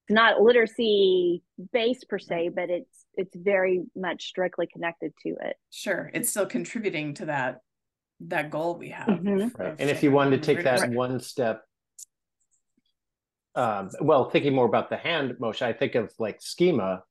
it's 0.08 0.14
not 0.14 0.40
literacy 0.40 1.42
based 1.72 2.08
per 2.08 2.18
se 2.18 2.50
but 2.54 2.70
it's 2.70 3.04
it's 3.14 3.36
very 3.36 3.82
much 3.94 4.32
directly 4.34 4.66
connected 4.66 5.12
to 5.22 5.30
it 5.42 5.56
sure 5.70 6.10
it's 6.14 6.30
still 6.30 6.46
contributing 6.46 7.12
to 7.12 7.26
that 7.26 7.58
that 8.20 8.50
goal 8.50 8.78
we 8.78 8.88
have 8.88 9.08
mm-hmm. 9.08 9.48
right. 9.60 9.76
and 9.78 9.90
if 9.90 10.02
you 10.02 10.10
wanted 10.10 10.42
to 10.42 10.54
take 10.54 10.64
that 10.64 10.88
one 10.90 11.20
step 11.20 11.62
um, 13.54 13.90
well 14.00 14.30
thinking 14.30 14.54
more 14.54 14.66
about 14.66 14.88
the 14.90 14.96
hand 14.96 15.34
motion 15.38 15.68
i 15.68 15.72
think 15.72 15.94
of 15.94 16.12
like 16.18 16.40
schema 16.40 17.02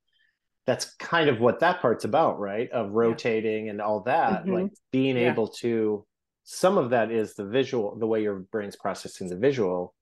that's 0.66 0.94
kind 0.96 1.30
of 1.30 1.40
what 1.40 1.60
that 1.60 1.82
part's 1.82 2.06
about, 2.06 2.40
right? 2.40 2.70
Of 2.72 2.92
rotating 2.92 3.66
yeah. 3.66 3.72
and 3.72 3.82
all 3.82 4.02
that, 4.02 4.44
mm-hmm. 4.44 4.54
like 4.54 4.72
being 4.92 5.18
yeah. 5.18 5.32
able 5.32 5.48
to. 5.60 6.06
Some 6.44 6.78
of 6.78 6.90
that 6.90 7.12
is 7.12 7.36
the 7.36 7.46
visual, 7.46 7.98
the 7.98 8.08
way 8.08 8.22
your 8.24 8.40
brain's 8.52 8.76
processing 8.76 9.30
the 9.30 9.38
visual, 9.38 9.94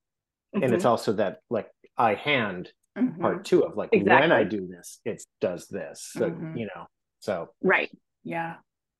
mm-hmm. 0.55 0.63
and 0.63 0.73
it's 0.73 0.83
mm-hmm. 0.83 0.91
also 0.91 1.13
that 1.13 1.39
like 1.49 1.67
eye 1.97 2.15
hand 2.15 2.71
mm-hmm. 2.97 3.21
part 3.21 3.45
too 3.45 3.63
of 3.63 3.75
like 3.75 3.89
exactly. 3.91 4.21
when 4.21 4.31
I 4.31 4.43
do 4.43 4.67
this, 4.67 4.99
it 5.05 5.23
does 5.41 5.67
this. 5.67 6.09
So 6.13 6.29
mm-hmm. 6.29 6.57
you 6.57 6.65
know, 6.67 6.87
so 7.19 7.49
right, 7.61 7.89
yeah, 8.23 8.55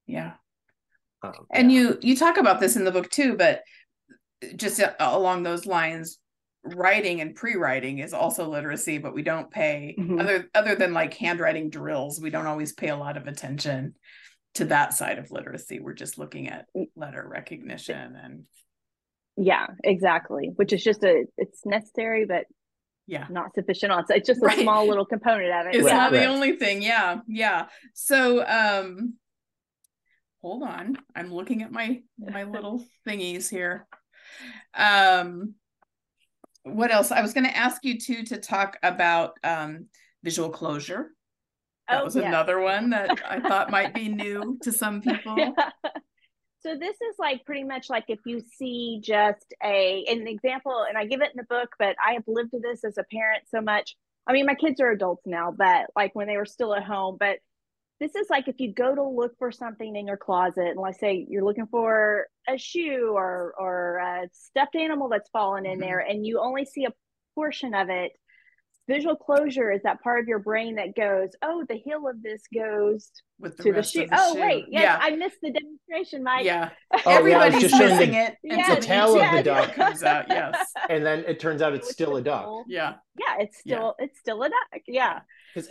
yeah. 0.05 0.33
Um, 1.23 1.33
and 1.51 1.71
yeah. 1.71 1.79
you 1.79 1.99
you 2.01 2.15
talk 2.15 2.37
about 2.37 2.59
this 2.59 2.75
in 2.75 2.83
the 2.83 2.91
book 2.91 3.09
too, 3.09 3.35
but 3.35 3.61
just 4.55 4.81
along 4.99 5.43
those 5.43 5.65
lines 5.65 6.19
writing 6.63 7.21
and 7.21 7.35
pre-writing 7.35 7.99
is 7.99 8.13
also 8.13 8.49
literacy 8.49 8.97
but 8.97 9.13
we 9.13 9.21
don't 9.21 9.49
pay 9.49 9.95
mm-hmm. 9.97 10.19
other 10.19 10.49
other 10.53 10.75
than 10.75 10.93
like 10.93 11.13
handwriting 11.13 11.69
drills 11.69 12.19
we 12.21 12.29
don't 12.29 12.47
always 12.47 12.73
pay 12.73 12.89
a 12.89 12.97
lot 12.97 13.15
of 13.15 13.27
attention 13.27 13.95
to 14.55 14.65
that 14.65 14.93
side 14.93 15.17
of 15.17 15.31
literacy 15.31 15.79
we're 15.79 15.93
just 15.93 16.17
looking 16.17 16.49
at 16.49 16.65
mm. 16.75 16.85
letter 16.95 17.25
recognition 17.27 18.15
and 18.21 18.45
yeah 19.37 19.67
exactly 19.83 20.51
which 20.57 20.73
is 20.73 20.83
just 20.83 21.03
a 21.03 21.25
it's 21.37 21.65
necessary 21.65 22.25
but 22.25 22.45
yeah 23.07 23.25
not 23.29 23.53
sufficient 23.55 23.91
also 23.91 24.13
it's 24.13 24.27
just 24.27 24.41
a 24.41 24.45
right. 24.45 24.59
small 24.59 24.85
little 24.85 25.05
component 25.05 25.51
of 25.51 25.67
it 25.73 25.77
it's 25.77 25.87
yeah. 25.87 25.95
not 25.95 26.11
the 26.11 26.25
only 26.25 26.57
thing 26.57 26.81
yeah 26.81 27.19
yeah 27.27 27.67
so 27.93 28.45
um 28.45 29.13
hold 30.41 30.63
on 30.63 30.97
i'm 31.15 31.33
looking 31.33 31.63
at 31.63 31.71
my 31.71 32.01
my 32.17 32.43
little 32.51 32.85
thingies 33.07 33.49
here 33.49 33.87
um 34.77 35.55
what 36.63 36.91
else? 36.91 37.11
I 37.11 37.21
was 37.21 37.33
going 37.33 37.45
to 37.45 37.55
ask 37.55 37.83
you 37.83 37.99
too 37.99 38.23
to 38.23 38.37
talk 38.37 38.77
about 38.83 39.33
um, 39.43 39.87
visual 40.23 40.49
closure. 40.49 41.11
That 41.87 42.01
oh, 42.01 42.05
was 42.05 42.15
yeah. 42.15 42.27
another 42.27 42.59
one 42.59 42.91
that 42.91 43.19
I 43.27 43.39
thought 43.39 43.71
might 43.71 43.93
be 43.93 44.09
new 44.09 44.57
to 44.63 44.71
some 44.71 45.01
people. 45.01 45.37
Yeah. 45.37 45.51
So 46.61 46.75
this 46.77 46.95
is 46.95 47.15
like 47.17 47.45
pretty 47.45 47.63
much 47.63 47.89
like 47.89 48.03
if 48.09 48.19
you 48.25 48.41
see 48.57 48.99
just 49.01 49.53
a 49.63 50.03
an 50.09 50.27
example, 50.27 50.85
and 50.87 50.97
I 50.97 51.05
give 51.05 51.21
it 51.21 51.31
in 51.33 51.37
the 51.37 51.45
book, 51.45 51.69
but 51.79 51.95
I 52.05 52.15
have 52.15 52.25
lived 52.27 52.51
this 52.51 52.83
as 52.83 52.97
a 52.97 53.05
parent 53.09 53.43
so 53.49 53.61
much. 53.61 53.95
I 54.27 54.33
mean, 54.33 54.45
my 54.45 54.55
kids 54.55 54.81
are 54.81 54.91
adults 54.91 55.23
now, 55.25 55.53
but 55.57 55.89
like 55.95 56.13
when 56.15 56.27
they 56.27 56.35
were 56.35 56.45
still 56.45 56.75
at 56.75 56.83
home, 56.83 57.15
but 57.17 57.37
this 57.99 58.15
is 58.15 58.27
like 58.29 58.47
if 58.47 58.59
you 58.59 58.73
go 58.73 58.95
to 58.95 59.03
look 59.03 59.37
for 59.37 59.51
something 59.51 59.95
in 59.95 60.07
your 60.07 60.17
closet 60.17 60.67
and 60.67 60.79
let's 60.79 60.99
say 60.99 61.25
you're 61.29 61.43
looking 61.43 61.67
for 61.67 62.27
a 62.47 62.57
shoe 62.57 63.11
or 63.15 63.53
or 63.59 63.97
a 63.97 64.29
stuffed 64.31 64.75
animal 64.75 65.09
that's 65.09 65.29
fallen 65.29 65.65
in 65.65 65.73
mm-hmm. 65.73 65.81
there 65.81 65.99
and 65.99 66.25
you 66.25 66.39
only 66.39 66.65
see 66.65 66.85
a 66.85 66.93
portion 67.35 67.73
of 67.73 67.89
it 67.89 68.13
visual 68.89 69.15
closure 69.15 69.71
is 69.71 69.81
that 69.83 70.01
part 70.01 70.19
of 70.19 70.27
your 70.27 70.39
brain 70.39 70.75
that 70.75 70.95
goes 70.95 71.29
oh 71.43 71.63
the 71.69 71.75
heel 71.75 72.07
of 72.07 72.21
this 72.23 72.41
goes 72.53 73.11
with 73.39 73.55
the 73.57 73.63
to 73.63 73.73
the 73.73 73.83
shoe. 73.83 74.07
the 74.07 74.19
oh 74.19 74.33
shoe. 74.33 74.41
wait 74.41 74.65
yes, 74.67 74.81
yeah. 74.81 74.99
I 74.99 75.15
missed 75.15 75.37
the 75.41 75.51
demonstration 75.51 76.23
mike 76.23 76.43
yeah. 76.43 76.71
Oh, 77.05 77.11
everybody's 77.11 77.71
yeah, 77.71 77.77
missing 77.77 78.11
the, 78.11 78.17
it. 78.17 78.37
Yeah, 78.43 78.75
the 78.75 78.81
tail 78.81 79.15
yeah. 79.15 79.29
of 79.29 79.37
the 79.37 79.43
dog 79.43 79.73
comes 79.73 80.03
out 80.03 80.25
yes. 80.27 80.57
And 80.89 81.05
then 81.05 81.23
it 81.27 81.39
turns 81.39 81.61
out 81.61 81.73
it's 81.73 81.87
Which 81.87 81.93
still 81.93 82.17
a 82.17 82.21
duck. 82.21 82.65
yeah. 82.67 82.95
Yeah 83.17 83.43
it's 83.43 83.59
still 83.59 83.95
it's 83.99 84.19
still 84.19 84.41
a 84.41 84.49
duck 84.49 84.81
yeah. 84.87 85.19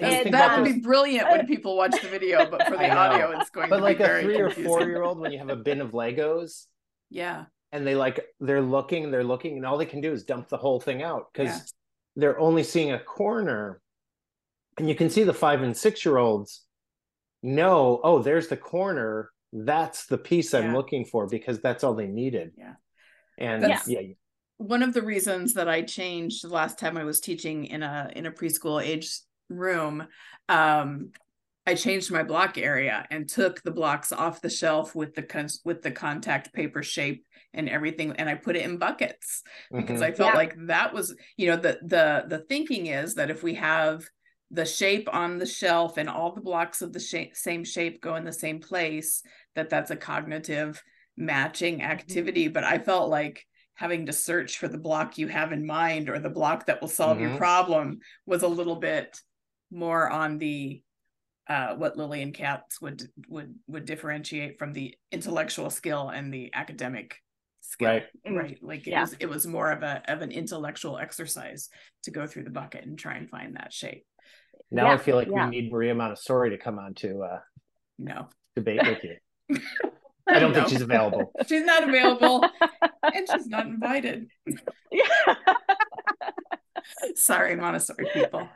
And 0.01 0.33
that 0.33 0.59
would 0.59 0.73
be 0.73 0.81
brilliant 0.81 1.31
when 1.31 1.47
people 1.55 1.77
watch 1.77 2.01
the 2.01 2.09
video, 2.09 2.49
but 2.51 2.67
for 2.67 2.77
the 2.77 2.91
audio, 2.91 3.39
it's 3.39 3.51
going. 3.51 3.69
To 3.69 3.77
be 3.77 3.81
brilliant. 3.81 3.99
But 3.99 4.01
like 4.01 4.01
a 4.01 4.23
three 4.23 4.41
or 4.41 4.51
four 4.51 4.83
year 4.83 5.03
old, 5.03 5.21
when 5.21 5.33
you 5.33 5.39
have 5.39 5.51
a 5.51 5.57
bin 5.57 5.81
of 5.81 5.93
Legos, 5.93 6.67
yeah, 7.11 7.45
and 7.71 7.87
they 7.87 7.95
like 7.95 8.25
they're 8.41 8.61
looking, 8.61 9.11
they're 9.11 9.25
looking, 9.25 9.57
and 9.57 9.65
all 9.65 9.79
they 9.79 9.87
can 9.87 10.01
do 10.01 10.13
is 10.13 10.25
dump 10.25 10.49
the 10.49 10.57
whole 10.57 10.81
thing 10.81 11.03
out 11.03 11.27
because 11.33 11.49
yeah. 11.49 11.63
They're 12.19 12.39
only 12.39 12.65
seeing 12.65 12.93
a 12.93 12.99
corner, 12.99 13.81
and 14.77 14.89
you 14.89 14.95
can 14.97 15.09
see 15.09 15.23
the 15.23 15.33
five 15.33 15.63
and 15.63 15.77
six 15.77 16.05
year 16.05 16.19
olds 16.19 16.65
know, 17.43 18.01
oh, 18.03 18.21
there's 18.21 18.49
the 18.49 18.57
corner. 18.57 19.31
That's 19.53 20.07
the 20.07 20.19
piece 20.19 20.53
I'm 20.53 20.75
looking 20.75 21.05
for 21.05 21.27
because 21.29 21.61
that's 21.61 21.85
all 21.85 21.95
they 21.95 22.09
needed. 22.09 22.53
Yeah, 22.59 22.75
and 23.39 23.63
that's, 23.63 23.89
yeah. 23.89 24.01
One 24.59 24.83
of 24.83 24.93
the 24.93 25.03
reasons 25.03 25.55
that 25.55 25.69
I 25.69 25.83
changed 25.83 26.43
the 26.43 26.49
last 26.49 26.79
time 26.79 26.99
I 26.99 27.05
was 27.05 27.21
teaching 27.21 27.67
in 27.67 27.83
a 27.85 28.11
in 28.15 28.27
a 28.27 28.33
preschool 28.33 28.83
age 28.83 29.09
room, 29.49 30.07
um, 30.49 31.13
I 31.69 31.75
changed 31.75 32.11
my 32.11 32.23
block 32.23 32.57
area 32.57 33.07
and 33.11 33.29
took 33.29 33.63
the 33.63 33.71
blocks 33.71 34.11
off 34.11 34.41
the 34.41 34.49
shelf 34.49 34.95
with 34.95 35.15
the 35.15 35.23
con- 35.23 35.49
with 35.67 35.83
the 35.83 35.91
contact 35.91 36.55
paper 36.55 36.83
shape 36.83 37.27
and 37.53 37.69
everything, 37.69 38.13
and 38.13 38.27
I 38.27 38.37
put 38.37 38.57
it 38.57 38.65
in 38.65 38.79
buckets 38.79 39.43
because 39.71 40.01
mm-hmm. 40.01 40.05
I 40.05 40.13
felt 40.13 40.33
yeah. 40.33 40.39
like 40.39 40.55
that 40.69 40.95
was, 40.95 41.15
you 41.37 41.49
know, 41.49 41.57
the 41.57 41.79
the 41.83 42.25
the 42.27 42.39
thinking 42.39 42.87
is 42.87 43.17
that 43.17 43.31
if 43.31 43.43
we 43.43 43.53
have 43.55 44.03
the 44.51 44.65
shape 44.65 45.11
on 45.13 45.37
the 45.37 45.45
shelf 45.45 45.99
and 45.99 46.09
all 46.09 46.33
the 46.33 46.41
blocks 46.41 46.81
of 46.81 46.95
the 46.95 47.01
shape, 47.01 47.37
same 47.37 47.65
shape 47.65 48.01
go 48.01 48.17
in 48.17 48.25
the 48.25 48.33
same 48.33 48.61
place, 48.61 49.23
that 49.55 49.69
that's 49.69 49.91
a 49.91 49.97
cognitive 49.97 50.83
matching 51.19 51.81
mm-hmm. 51.81 51.91
activity. 51.91 52.45
Mm-hmm. 52.45 52.55
But 52.55 52.65
I 52.65 52.79
felt 52.79 53.11
like 53.11 53.45
having 53.75 54.07
to 54.07 54.13
search 54.15 54.57
for 54.57 54.69
the 54.69 54.79
block 54.79 55.19
you 55.19 55.29
have 55.29 55.53
in 55.53 55.67
mind 55.67 56.09
or 56.09 56.19
the 56.19 56.31
block 56.31 56.65
that 56.65 56.81
will 56.81 56.89
solve 56.89 57.19
mm-hmm. 57.19 57.29
your 57.29 57.37
problem 57.37 57.99
was 58.25 58.43
a 58.43 58.49
little 58.49 58.77
bit 58.77 59.21
more 59.71 60.09
on 60.09 60.39
the 60.39 60.83
uh, 61.49 61.75
what 61.77 61.97
Lillian 61.97 62.33
Katz 62.33 62.81
would 62.81 63.09
would 63.29 63.55
would 63.67 63.85
differentiate 63.85 64.59
from 64.59 64.73
the 64.73 64.95
intellectual 65.11 65.71
skill 65.71 66.09
and 66.11 66.33
the 66.33 66.51
academic 66.55 67.17
skill. 67.61 67.89
Right. 67.89 68.05
Right. 68.31 68.59
Like 68.63 68.87
it 68.87 68.91
Yeah. 68.91 69.01
was 69.03 69.15
it 69.19 69.27
was 69.29 69.47
more 69.47 69.71
of 69.71 69.83
a 69.83 70.03
of 70.09 70.23
an 70.23 70.31
intellectual 70.31 70.99
exercise 70.99 71.69
to 72.05 72.11
go 72.11 72.27
through 72.27 72.45
the 72.45 72.51
bucket 72.51 72.85
and 72.85 72.99
try 72.99 73.17
and 73.17 73.29
find 73.31 73.57
that 73.57 73.73
shape. 73.73 74.05
Now 74.71 74.91
I 74.91 74.99
feel 74.99 75.17
like 75.17 75.29
yeah. 75.31 75.49
we 75.49 75.51
need 75.61 75.73
Maria 75.73 75.95
Montessori 75.95 76.51
to 76.51 76.59
come 76.59 76.79
on 76.79 76.95
to 76.95 77.23
uh, 77.23 77.39
No. 77.99 78.29
debate 78.55 78.81
with 78.87 79.03
you. 79.05 79.17
I 80.29 80.39
don't 80.41 80.53
think 80.53 80.69
she's 80.69 80.83
available. 80.83 81.33
She's 81.49 81.65
not 81.65 81.89
available 81.89 82.45
and 83.03 83.27
she's 83.33 83.47
not 83.47 83.65
invited. 83.65 84.27
yeah. 84.93 85.35
Sorry, 87.15 87.57
Montessori 87.57 88.07
people. 88.13 88.47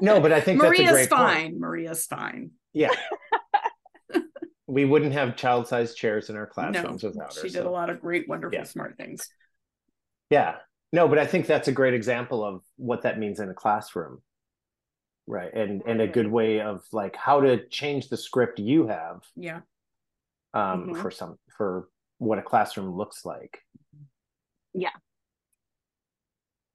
No, 0.00 0.20
but 0.20 0.32
I 0.32 0.40
think 0.44 0.60
that's 0.60 0.78
a 0.78 0.82
Maria's 0.82 0.90
great 0.92 1.10
point. 1.10 1.20
fine. 1.20 1.60
Maria's 1.60 2.06
fine. 2.06 2.50
Yeah. 2.72 2.90
we 4.66 4.84
wouldn't 4.84 5.12
have 5.12 5.36
child-sized 5.36 5.96
chairs 5.96 6.30
in 6.30 6.36
our 6.36 6.46
classrooms 6.46 7.02
no, 7.02 7.10
without 7.10 7.34
her. 7.34 7.40
she 7.40 7.48
did 7.48 7.62
so- 7.62 7.68
a 7.68 7.70
lot 7.70 7.90
of 7.90 8.00
great, 8.00 8.28
wonderful, 8.28 8.58
Yeah. 8.58 8.64
smart 8.64 8.96
things. 8.96 9.28
Yeah. 10.30 10.56
No, 10.92 11.08
but 11.08 11.18
I 11.18 11.26
think 11.26 11.46
that's 11.46 11.68
a 11.68 11.72
great 11.72 11.94
example 11.94 12.44
of 12.44 12.62
what 12.76 13.02
that 13.02 13.18
means 13.18 13.40
in 13.40 13.48
a 13.48 13.54
classroom. 13.54 14.22
Right. 15.26 15.52
And 15.54 15.82
and 15.86 16.00
a 16.00 16.08
good 16.08 16.26
way 16.30 16.60
of 16.60 16.82
like 16.92 17.14
how 17.16 17.40
to 17.42 17.66
change 17.68 18.08
the 18.08 18.16
script 18.16 18.58
you 18.58 18.88
have 18.88 19.22
Yeah. 19.36 19.60
um 20.52 20.88
Mhm. 20.90 21.00
for 21.00 21.10
some 21.12 21.38
for 21.56 21.88
what 22.18 22.38
a 22.38 22.42
classroom 22.42 22.90
looks 22.96 23.24
like. 23.24 23.60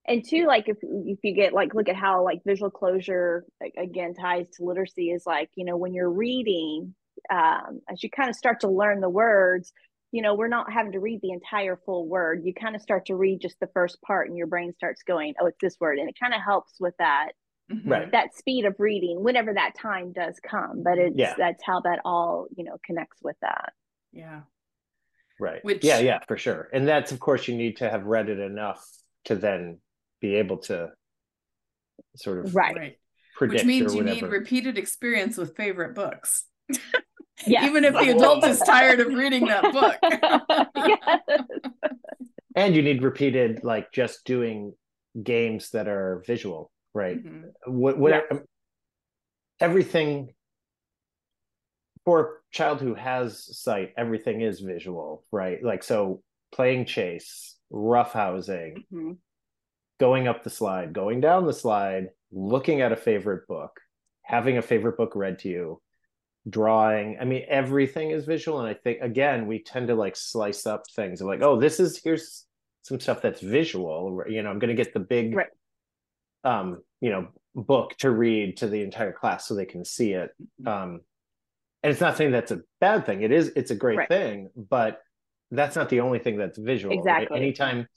And 0.08 0.24
two 0.28 0.46
like 0.46 0.68
if 0.68 0.78
if 0.82 1.20
you 1.24 1.34
get 1.34 1.54
like 1.54 1.74
look 1.74 1.90
at 1.90 1.96
how 1.96 2.24
like 2.24 2.42
visual 2.46 2.70
closure 2.72 3.46
like, 3.62 3.74
again 3.78 4.14
ties 4.14 4.48
to 4.56 4.64
literacy 4.64 5.10
is 5.12 5.24
like 5.26 5.50
you 5.56 5.66
know 5.66 5.78
when 5.78 5.94
you're 5.94 6.10
reading 6.12 6.94
um 7.30 7.80
as 7.90 8.02
you 8.04 8.10
kind 8.10 8.30
of 8.30 8.36
start 8.36 8.62
to 8.62 8.68
learn 8.70 9.02
the 9.02 9.10
words 9.10 9.72
you 10.12 10.22
know 10.22 10.36
we're 10.36 10.48
not 10.48 10.72
having 10.72 10.92
to 10.94 11.00
read 11.00 11.20
the 11.22 11.32
entire 11.32 11.78
full 11.86 12.08
word 12.08 12.42
you 12.46 12.54
kind 12.54 12.76
of 12.76 12.82
start 12.82 13.06
to 13.08 13.16
read 13.16 13.40
just 13.42 13.60
the 13.60 13.70
first 13.74 14.02
part 14.02 14.28
and 14.30 14.38
your 14.38 14.48
brain 14.48 14.74
starts 14.74 15.04
going 15.04 15.34
oh 15.42 15.48
it's 15.48 15.58
this 15.62 15.78
word 15.80 15.98
and 16.00 16.10
it 16.10 16.16
kind 16.20 16.34
of 16.34 16.42
helps 16.42 16.74
with 16.80 16.94
that 17.00 17.32
Mhm. 17.70 17.82
Right. 17.92 18.12
that 18.14 18.34
speed 18.34 18.64
of 18.64 18.76
reading 18.80 19.22
whenever 19.22 19.54
that 19.54 19.74
time 19.78 20.14
does 20.14 20.40
come 20.40 20.84
but 20.84 20.98
it's 20.98 21.18
Yeah. 21.18 21.34
that's 21.38 21.62
how 21.66 21.82
that 21.82 22.00
all 22.06 22.48
you 22.56 22.64
know 22.64 22.78
connects 22.86 23.18
with 23.22 23.36
that 23.42 23.74
Yeah. 24.14 24.44
Right. 25.40 25.64
Which- 25.66 25.84
yeah, 25.84 26.00
yeah, 26.00 26.20
for 26.28 26.38
sure. 26.38 26.70
And 26.74 26.88
that's 26.88 27.12
of 27.12 27.20
course 27.20 27.48
you 27.48 27.56
need 27.58 27.78
to 27.78 27.90
have 27.90 28.06
read 28.06 28.30
it 28.30 28.40
enough 28.40 28.84
to 29.26 29.36
then 29.36 29.80
be 30.22 30.36
able 30.36 30.58
to 30.58 30.90
sort 32.16 32.46
of 32.46 32.56
right 32.56 32.76
Right. 32.76 32.98
predict 33.36 33.60
Which 33.62 33.66
means 33.68 33.94
or 33.94 33.98
you 33.98 34.04
need 34.04 34.24
repeated 34.24 34.78
experience 34.78 35.38
with 35.38 35.56
favorite 35.56 35.96
books. 35.96 36.46
Yes. 37.46 37.66
Even 37.66 37.86
if 37.86 37.94
the 37.94 38.10
adult 38.16 38.44
is 38.46 38.58
tired 38.60 39.00
of 39.00 39.10
reading 39.14 39.46
that 39.46 39.62
book. 39.72 39.96
yes. 40.76 41.20
and 42.56 42.76
you 42.76 42.82
need 42.82 43.04
repeated 43.04 43.64
like 43.64 43.92
just 43.92 44.26
doing 44.26 44.74
games 45.22 45.70
that 45.70 45.88
are 45.88 46.24
visual, 46.26 46.72
right? 46.96 47.24
Mhm. 47.24 47.44
what, 47.68 48.00
what 48.00 48.28
everything 49.60 50.34
for 52.06 52.22
a 52.22 52.28
child 52.52 52.82
who 52.82 52.96
has 52.96 53.56
sight 53.62 53.94
everything 53.98 54.42
is 54.42 54.60
visual 54.60 55.24
right 55.32 55.64
like 55.64 55.84
so 55.84 56.22
playing 56.52 56.86
chase 56.86 57.56
roughhousing 57.72 58.84
Mhm. 58.92 59.18
Going 60.00 60.28
up 60.28 60.44
the 60.44 60.50
slide 60.50 60.94
going 60.94 61.20
down 61.22 61.46
the 61.46 61.54
slide 61.54 62.10
looking 62.32 62.82
at 62.82 62.92
a 62.92 62.96
favorite 62.96 63.48
book 63.48 63.80
having 64.22 64.58
a 64.58 64.62
favorite 64.62 64.98
book 64.98 65.14
read 65.16 65.40
to 65.40 65.50
you 65.50 65.82
drawing 66.50 67.18
i 67.20 67.26
mean 67.26 67.44
everything 67.50 68.12
is 68.12 68.26
visual 68.26 68.60
and 68.60 68.68
i 68.70 68.74
think 68.74 69.00
again 69.02 69.48
we 69.48 69.60
tend 69.60 69.88
to 69.88 69.96
like 69.96 70.16
slice 70.16 70.66
up 70.66 70.84
things 70.96 71.20
of 71.22 71.28
like 71.28 71.42
oh 71.42 71.60
this 71.60 71.80
is 71.80 72.00
here's 72.04 72.46
some 72.84 73.00
stuff 73.00 73.22
that's 73.22 73.42
visual 73.42 74.24
you 74.30 74.42
know 74.42 74.50
i'm 74.50 74.60
going 74.60 74.76
to 74.76 74.82
get 74.84 74.94
the 74.94 75.00
big 75.00 75.36
Right. 75.36 75.48
um 76.46 76.82
you 77.02 77.10
know 77.10 77.28
book 77.56 77.98
to 77.98 78.12
read 78.12 78.58
to 78.58 78.68
the 78.68 78.82
entire 78.82 79.12
class 79.12 79.48
so 79.48 79.56
they 79.56 79.66
can 79.66 79.84
see 79.84 80.14
it 80.14 80.30
um 80.66 81.02
and 81.84 81.92
it's 81.92 82.00
not 82.02 82.16
saying 82.16 82.32
that's 82.32 82.52
a 82.52 82.62
bad 82.80 83.06
thing 83.06 83.24
it 83.24 83.32
is 83.32 83.52
it's 83.56 83.72
a 83.72 83.76
great 83.76 83.98
Right. 83.98 84.08
thing 84.08 84.50
but 84.56 85.00
that's 85.52 85.76
not 85.76 85.90
the 85.90 86.02
only 86.02 86.20
thing 86.20 86.38
that's 86.38 86.58
visual 86.58 86.96
right? 86.96 87.00
Exactly. 87.00 87.38
anytime 87.38 87.88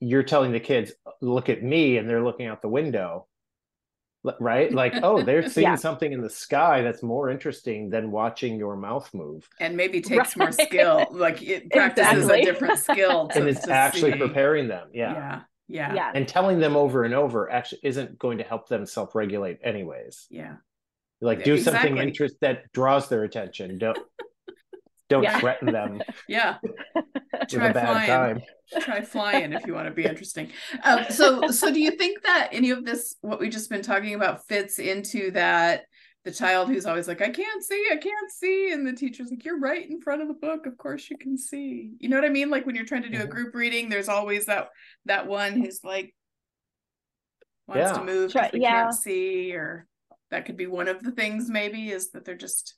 you're 0.00 0.22
telling 0.22 0.52
the 0.52 0.60
kids 0.60 0.92
look 1.20 1.48
at 1.48 1.62
me 1.62 1.96
and 1.98 2.08
they're 2.08 2.22
looking 2.24 2.46
out 2.46 2.60
the 2.62 2.68
window 2.68 3.26
right 4.40 4.72
like 4.72 4.94
oh 5.02 5.22
they're 5.22 5.46
seeing 5.48 5.66
Yeah. 5.66 5.74
something 5.74 6.12
in 6.12 6.20
the 6.22 6.30
sky 6.30 6.80
that's 6.82 7.02
more 7.02 7.28
interesting 7.30 7.90
than 7.90 8.10
watching 8.10 8.56
your 8.56 8.74
mouth 8.76 9.12
move 9.12 9.46
And 9.60 9.76
maybe 9.76 10.00
takes 10.12 10.34
more 10.36 10.50
skill. 10.52 11.06
Like 11.10 11.42
it 11.42 11.70
practices 11.70 12.12
Exactly. 12.24 12.40
a 12.40 12.44
different 12.44 12.78
skill. 12.78 13.28
To, 13.32 13.38
and 13.40 13.48
it's 13.48 13.62
to 13.66 13.72
actually 13.72 14.12
see. 14.12 14.18
preparing 14.18 14.66
them 14.68 14.88
yeah. 14.94 15.12
Yeah. 15.12 15.40
Yeah. 15.68 15.94
yeah 15.94 16.12
and 16.14 16.26
telling 16.26 16.58
them 16.58 16.74
over 16.76 17.04
and 17.04 17.12
over 17.14 17.50
actually 17.50 17.80
isn't 17.82 18.18
going 18.18 18.38
to 18.38 18.44
help 18.44 18.68
them 18.68 18.86
self-regulate 18.86 19.58
anyways 19.62 20.26
Yeah. 20.30 20.56
like 21.20 21.44
do 21.44 21.58
something 21.58 21.92
Exactly. 21.92 22.06
interest 22.08 22.36
that 22.40 22.72
draws 22.72 23.08
their 23.10 23.24
attention 23.24 23.76
don't 23.78 23.98
don't 25.08 25.22
Yeah. 25.22 25.38
threaten 25.40 25.72
them 25.72 26.00
Yeah. 26.28 26.56
with 26.94 27.48
Try 27.48 27.68
a 27.68 27.74
bad 27.74 27.86
flying. 27.86 28.06
time 28.08 28.42
Try 28.80 29.00
flying 29.02 29.52
if 29.52 29.66
you 29.66 29.74
want 29.74 29.86
to 29.88 29.94
be 29.94 30.04
interesting. 30.04 30.50
Um, 30.82 31.04
so, 31.10 31.48
so 31.50 31.72
do 31.72 31.78
you 31.80 31.92
think 31.92 32.22
that 32.22 32.48
any 32.52 32.70
of 32.70 32.84
this, 32.84 33.16
what 33.20 33.38
we've 33.38 33.52
just 33.52 33.68
been 33.70 33.82
talking 33.82 34.14
about, 34.14 34.46
fits 34.48 34.78
into 34.78 35.30
that? 35.32 35.84
The 36.24 36.32
child 36.32 36.68
who's 36.70 36.86
always 36.86 37.06
like, 37.06 37.20
I 37.20 37.28
can't 37.28 37.62
see, 37.62 37.86
I 37.92 37.96
can't 37.96 38.30
see, 38.30 38.72
and 38.72 38.86
the 38.86 38.94
teacher's 38.94 39.28
like, 39.28 39.44
You're 39.44 39.58
right 39.60 39.86
in 39.86 40.00
front 40.00 40.22
of 40.22 40.28
the 40.28 40.32
book. 40.32 40.64
Of 40.64 40.78
course 40.78 41.10
you 41.10 41.18
can 41.18 41.36
see. 41.36 41.92
You 41.98 42.08
know 42.08 42.16
what 42.16 42.24
I 42.24 42.30
mean? 42.30 42.48
Like 42.48 42.64
when 42.64 42.74
you're 42.74 42.86
trying 42.86 43.02
to 43.02 43.10
do 43.10 43.20
a 43.20 43.26
group 43.26 43.54
reading, 43.54 43.90
there's 43.90 44.08
always 44.08 44.46
that 44.46 44.70
that 45.04 45.26
one 45.26 45.52
who's 45.52 45.80
like 45.84 46.14
wants 47.66 47.92
to 47.98 48.02
move 48.02 48.32
Try- 48.32 48.46
because 48.46 48.52
they 48.52 48.62
yeah. 48.62 48.84
can't 48.84 48.94
see, 48.94 49.52
or 49.54 49.86
that 50.30 50.46
could 50.46 50.56
be 50.56 50.66
one 50.66 50.88
of 50.88 51.02
the 51.02 51.10
things. 51.12 51.50
Maybe 51.50 51.90
is 51.90 52.10
that 52.12 52.24
they're 52.24 52.34
just 52.36 52.74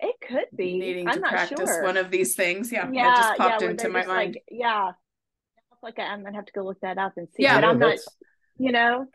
it 0.00 0.14
could 0.26 0.44
be 0.56 0.78
needing 0.78 1.08
i'm 1.08 1.14
to 1.14 1.20
not 1.20 1.30
practice 1.30 1.58
sure 1.68 1.82
one 1.82 1.96
of 1.96 2.10
these 2.10 2.34
things. 2.34 2.70
Yeah, 2.72 2.88
yeah 2.92 3.04
that 3.10 3.16
just 3.16 3.38
popped 3.38 3.60
where 3.62 3.70
into 3.70 3.88
my 3.88 4.00
just 4.00 4.08
mind. 4.08 4.34
like, 4.34 4.44
yeah 4.50 4.90
it's 5.72 5.82
like 5.82 5.98
i'm 5.98 6.22
gonna 6.24 6.36
have 6.36 6.46
to 6.46 6.52
go 6.52 6.62
look 6.62 6.80
that 6.80 6.98
up 6.98 7.12
and 7.16 7.28
see 7.36 7.42
Yeah. 7.44 7.56
but 7.56 7.60
No, 7.62 7.68
i'm 7.70 7.78
not 7.78 7.98
you 8.58 8.72
know 8.72 9.06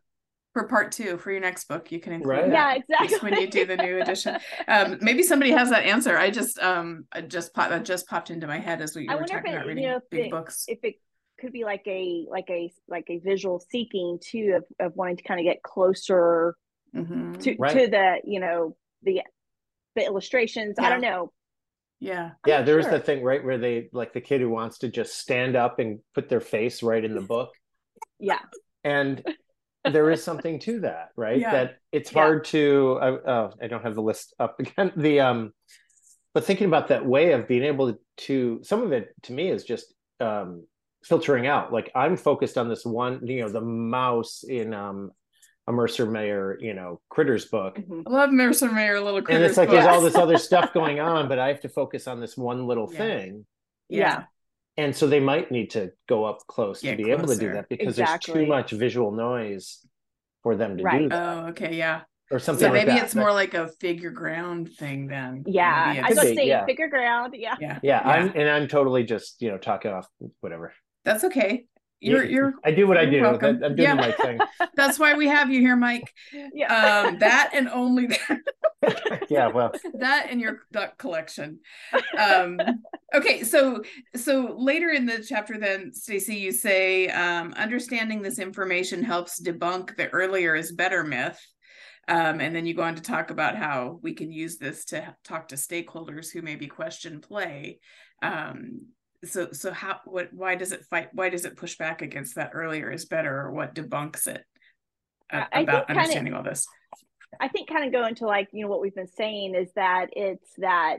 for 0.53 0.67
part 0.67 0.91
two 0.91 1.17
for 1.17 1.31
your 1.31 1.39
next 1.41 1.67
book 1.67 1.91
you 1.91 1.99
can 1.99 2.13
include 2.13 2.29
Right. 2.37 2.51
that. 2.51 2.83
yeah 2.89 3.03
exactly 3.05 3.31
when 3.31 3.41
you 3.41 3.47
do 3.47 3.65
the 3.65 3.75
new 3.75 3.99
edition. 3.99 4.37
Um, 4.67 4.99
maybe 5.01 5.23
somebody 5.23 5.49
has 5.49 5.71
that 5.71 5.83
answer. 5.83 6.15
I 6.15 6.29
just 6.29 6.59
um 6.59 7.05
I 7.11 7.21
just 7.21 7.55
pop 7.55 7.69
that 7.69 7.83
just 7.85 8.07
popped 8.07 8.29
into 8.29 8.45
my 8.45 8.59
head 8.59 8.79
as 8.79 8.95
we 8.95 9.07
I 9.09 9.15
were 9.15 9.21
wonder 9.21 9.37
if 9.37 9.39
talking 9.39 9.51
it- 9.51 9.55
about 9.55 9.65
you 9.65 9.69
reading 9.69 9.89
know, 9.89 9.95
if 9.97 10.03
big 10.11 10.25
it- 10.27 10.31
books. 10.31 10.65
if 10.67 10.77
it 10.83 10.95
could 11.39 11.53
be 11.53 11.63
like 11.65 11.81
a 11.87 12.27
like 12.29 12.45
a 12.51 12.71
like 12.87 13.05
a 13.09 13.17
visual 13.17 13.65
seeking 13.71 14.19
too 14.23 14.59
of, 14.79 14.85
of 14.85 14.95
wanting 14.95 15.17
to 15.17 15.23
kind 15.23 15.39
of 15.39 15.43
get 15.43 15.63
closer 15.63 16.55
Mhm. 16.95 17.41
to 17.41 17.55
Right. 17.57 17.73
to 17.75 17.87
the 17.87 18.17
you 18.23 18.39
know 18.39 18.77
the 19.01 19.23
the 19.95 20.05
illustrations 20.05 20.77
i 20.79 20.89
don't 20.89 21.01
know 21.01 21.31
Yeah. 21.99 22.25
I'm 22.25 22.31
yeah 22.45 22.61
there's 22.61 22.85
sure. 22.85 22.91
that 22.91 23.05
thing 23.05 23.23
right 23.23 23.43
where 23.43 23.57
they 23.57 23.89
like 23.93 24.13
the 24.13 24.21
kid 24.21 24.41
who 24.41 24.49
wants 24.49 24.79
to 24.79 24.89
just 24.89 25.17
stand 25.17 25.55
up 25.55 25.79
and 25.79 25.99
put 26.13 26.29
their 26.29 26.41
face 26.41 26.83
right 26.83 27.03
in 27.03 27.13
the 27.15 27.21
book 27.21 27.51
yeah 28.19 28.39
and 28.83 29.23
there 29.89 30.09
is 30.11 30.23
something 30.23 30.59
to 30.59 30.79
that 30.81 31.09
right 31.15 31.39
Yeah. 31.39 31.51
that 31.51 31.77
it's 31.91 32.11
Yeah. 32.11 32.21
hard 32.21 32.45
to 32.45 32.99
I, 33.01 33.07
oh, 33.09 33.53
I 33.61 33.67
don't 33.67 33.83
have 33.83 33.95
the 33.95 34.01
list 34.01 34.33
up 34.39 34.59
again 34.59 34.91
the 34.95 35.19
um 35.19 35.51
but 36.33 36.43
thinking 36.45 36.67
about 36.67 36.87
that 36.87 37.05
way 37.05 37.33
of 37.33 37.47
being 37.47 37.63
able 37.63 37.95
to 38.17 38.59
some 38.63 38.81
of 38.81 38.91
it 38.91 39.09
to 39.23 39.33
me 39.33 39.49
is 39.49 39.63
just 39.63 39.93
um 40.19 40.65
filtering 41.03 41.47
out 41.47 41.73
like 41.73 41.91
i'm 41.95 42.15
focused 42.15 42.57
on 42.57 42.69
this 42.69 42.85
one 42.85 43.25
you 43.27 43.41
know 43.41 43.49
the 43.49 43.59
mouse 43.61 44.43
in 44.47 44.73
um 44.73 45.11
a 45.67 45.71
mercer 45.71 46.05
mayer 46.05 46.57
you 46.59 46.73
know 46.73 46.99
critters 47.09 47.45
book 47.45 47.77
Mhm. 47.77 48.03
I 48.05 48.09
love 48.09 48.31
Mercer 48.31 48.71
Mayer 48.71 48.99
little 48.99 49.21
critters. 49.21 49.35
and 49.41 49.45
it's 49.49 49.57
like 49.57 49.69
there's 49.69 49.85
all 49.85 50.01
this 50.01 50.15
other 50.15 50.37
stuff 50.37 50.73
going 50.79 50.99
on 50.99 51.27
but 51.29 51.39
i 51.39 51.47
have 51.47 51.61
to 51.61 51.69
focus 51.69 52.07
on 52.07 52.19
this 52.19 52.35
one 52.37 52.67
little 52.67 52.89
Yeah. 52.91 52.97
thing 52.97 53.45
yeah. 53.89 54.23
and 54.77 54.95
so 54.95 55.07
they 55.07 55.19
might 55.21 55.51
need 55.51 55.69
to 55.71 55.91
go 56.09 56.25
up 56.25 56.39
close 56.47 56.81
Get 56.81 56.97
to 56.97 57.03
be 57.03 57.11
able 57.11 57.27
to 57.27 57.35
do 57.37 57.53
that 57.53 57.69
because 57.69 57.95
there's 57.95 58.19
too 58.19 58.45
much 58.45 58.71
visual 58.71 59.11
noise 59.11 59.85
for 60.41 60.55
them 60.57 60.77
to 60.77 60.83
do 60.83 61.09
that 61.09 61.15
Oh, 61.45 61.47
okay, 61.51 61.75
yeah. 61.75 62.01
or 62.29 62.39
something 62.39 62.67
So 62.67 62.73
like 62.73 62.85
maybe 62.85 62.97
that. 62.97 63.05
it's 63.05 63.13
But- 63.13 63.21
more 63.21 63.31
like 63.31 63.53
a 63.53 63.69
figure 63.79 64.11
ground 64.11 64.69
thing 64.73 65.07
then. 65.07 65.43
yeah 65.47 65.93
i 65.95 65.99
was 66.01 66.07
Could 66.09 66.15
gonna 66.17 66.35
say 66.35 66.47
yeah. 66.47 66.65
figure 66.65 66.89
ground 66.89 67.35
yeah 67.37 67.55
yeah. 67.61 67.79
yeah, 67.81 67.99
i'm 68.03 68.33
and 68.35 68.49
i'm 68.49 68.67
totally 68.67 69.03
just 69.05 69.41
you 69.41 69.49
know 69.49 69.57
talking 69.57 69.91
off 69.91 70.07
whatever 70.41 70.73
That's 71.05 71.23
okay. 71.25 71.65
You're 72.03 72.23
you're 72.25 72.53
i 72.63 72.71
do 72.71 72.87
what 72.87 72.97
i 72.97 73.05
do 73.05 73.21
welcome. 73.21 73.59
That- 73.59 73.65
i'm 73.71 73.75
doing 73.75 73.87
Yeah. 73.89 73.95
the 73.95 74.01
right 74.01 74.17
thing 74.21 74.39
that's 74.75 74.99
why 74.99 75.13
we 75.15 75.27
have 75.27 75.49
you 75.51 75.59
here, 75.61 75.75
Mike. 75.75 76.11
yeah 76.53 77.03
Um 77.07 77.17
that 77.25 77.51
and 77.53 77.69
only 77.69 78.07
that. 78.07 79.25
yeah 79.29 79.47
well 79.47 79.71
that 79.99 80.27
and 80.29 80.41
your 80.41 80.59
duck 80.71 80.97
collection 80.97 81.59
um 82.17 82.59
okay 83.15 83.43
so 83.43 83.81
so 84.15 84.55
later 84.57 84.89
in 84.89 85.05
the 85.05 85.23
chapter 85.23 85.57
then 85.57 85.93
stacy 85.93 86.35
you 86.35 86.51
say 86.51 87.07
um 87.09 87.53
understanding 87.53 88.21
this 88.21 88.39
information 88.39 89.01
helps 89.03 89.41
debunk 89.41 89.95
the 89.95 90.09
earlier 90.09 90.53
is 90.55 90.73
better 90.73 91.03
myth 91.03 91.39
um 92.09 92.41
and 92.41 92.53
then 92.53 92.65
you 92.65 92.73
go 92.73 92.81
on 92.83 92.95
to 92.95 93.01
talk 93.01 93.31
about 93.31 93.55
how 93.55 93.99
we 94.03 94.13
can 94.13 94.29
use 94.33 94.57
this 94.57 94.83
to 94.85 95.15
talk 95.23 95.47
to 95.47 95.55
stakeholders 95.55 96.31
who 96.33 96.41
maybe 96.41 96.67
question 96.67 97.21
play 97.21 97.79
um 98.21 98.81
so 99.25 99.51
so 99.51 99.71
how 99.71 99.99
what 100.05 100.33
why 100.33 100.55
does 100.55 100.71
it 100.71 100.85
fight 100.85 101.09
why 101.13 101.29
does 101.29 101.45
it 101.45 101.55
push 101.55 101.77
back 101.77 102.01
against 102.01 102.35
that 102.35 102.51
earlier 102.53 102.91
is 102.91 103.05
better 103.05 103.41
or 103.41 103.51
what 103.51 103.75
debunks 103.75 104.27
it 104.27 104.43
uh, 105.31 105.45
about 105.51 105.89
understanding 105.89 106.33
kinda, 106.33 106.37
all 106.37 106.43
this? 106.43 106.67
I 107.39 107.47
think 107.47 107.69
kind 107.69 107.85
of 107.85 107.91
going 107.91 108.15
to 108.15 108.25
like 108.25 108.49
you 108.51 108.63
know 108.63 108.69
what 108.69 108.81
we've 108.81 108.95
been 108.95 109.07
saying 109.07 109.55
is 109.55 109.69
that 109.75 110.07
it's 110.13 110.51
that 110.57 110.97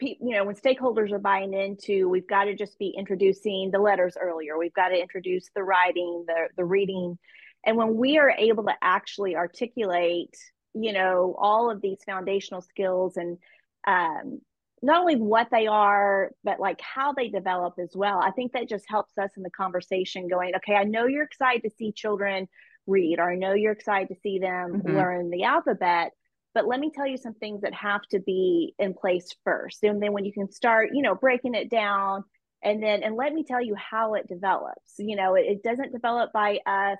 you 0.00 0.34
know 0.34 0.44
when 0.44 0.54
stakeholders 0.54 1.12
are 1.12 1.18
buying 1.18 1.52
into 1.52 2.08
we've 2.08 2.26
got 2.26 2.44
to 2.44 2.54
just 2.54 2.78
be 2.78 2.94
introducing 2.96 3.70
the 3.70 3.78
letters 3.78 4.16
earlier. 4.20 4.58
We've 4.58 4.74
got 4.74 4.88
to 4.88 5.00
introduce 5.00 5.50
the 5.54 5.62
writing 5.62 6.24
the 6.26 6.48
the 6.56 6.64
reading. 6.64 7.18
And 7.66 7.76
when 7.76 7.96
we 7.96 8.18
are 8.18 8.30
able 8.30 8.64
to 8.64 8.74
actually 8.82 9.36
articulate 9.36 10.36
you 10.74 10.92
know 10.92 11.34
all 11.38 11.70
of 11.70 11.80
these 11.80 11.98
foundational 12.04 12.62
skills 12.62 13.16
and 13.16 13.38
um, 13.86 14.40
not 14.84 15.00
only 15.00 15.16
what 15.16 15.48
they 15.50 15.66
are 15.66 16.30
but 16.44 16.60
like 16.60 16.80
how 16.80 17.12
they 17.12 17.28
develop 17.28 17.74
as 17.78 17.90
well. 17.94 18.18
I 18.20 18.30
think 18.30 18.52
that 18.52 18.68
just 18.68 18.84
helps 18.88 19.16
us 19.18 19.30
in 19.36 19.42
the 19.42 19.50
conversation 19.50 20.28
going 20.28 20.54
okay 20.56 20.74
i 20.74 20.84
know 20.84 21.06
you're 21.06 21.24
excited 21.24 21.62
to 21.62 21.76
see 21.76 21.92
children 21.92 22.48
read 22.86 23.18
or 23.18 23.30
i 23.30 23.36
know 23.36 23.54
you're 23.54 23.72
excited 23.72 24.08
to 24.08 24.20
see 24.20 24.38
them 24.38 24.82
mm-hmm. 24.82 24.96
learn 24.96 25.30
the 25.30 25.44
alphabet 25.44 26.12
but 26.54 26.68
let 26.68 26.78
me 26.78 26.90
tell 26.94 27.06
you 27.06 27.16
some 27.16 27.34
things 27.34 27.62
that 27.62 27.74
have 27.74 28.02
to 28.12 28.20
be 28.20 28.74
in 28.78 28.94
place 28.94 29.34
first. 29.44 29.82
And 29.82 30.00
then 30.00 30.12
when 30.12 30.24
you 30.24 30.32
can 30.32 30.50
start 30.50 30.90
you 30.92 31.02
know 31.02 31.14
breaking 31.14 31.54
it 31.54 31.68
down 31.68 32.24
and 32.62 32.82
then 32.82 33.02
and 33.02 33.16
let 33.16 33.32
me 33.34 33.44
tell 33.44 33.60
you 33.62 33.74
how 33.74 34.14
it 34.14 34.28
develops. 34.28 34.94
You 34.98 35.16
know 35.16 35.34
it, 35.34 35.46
it 35.46 35.62
doesn't 35.62 35.92
develop 35.92 36.32
by 36.32 36.60
us 36.64 36.98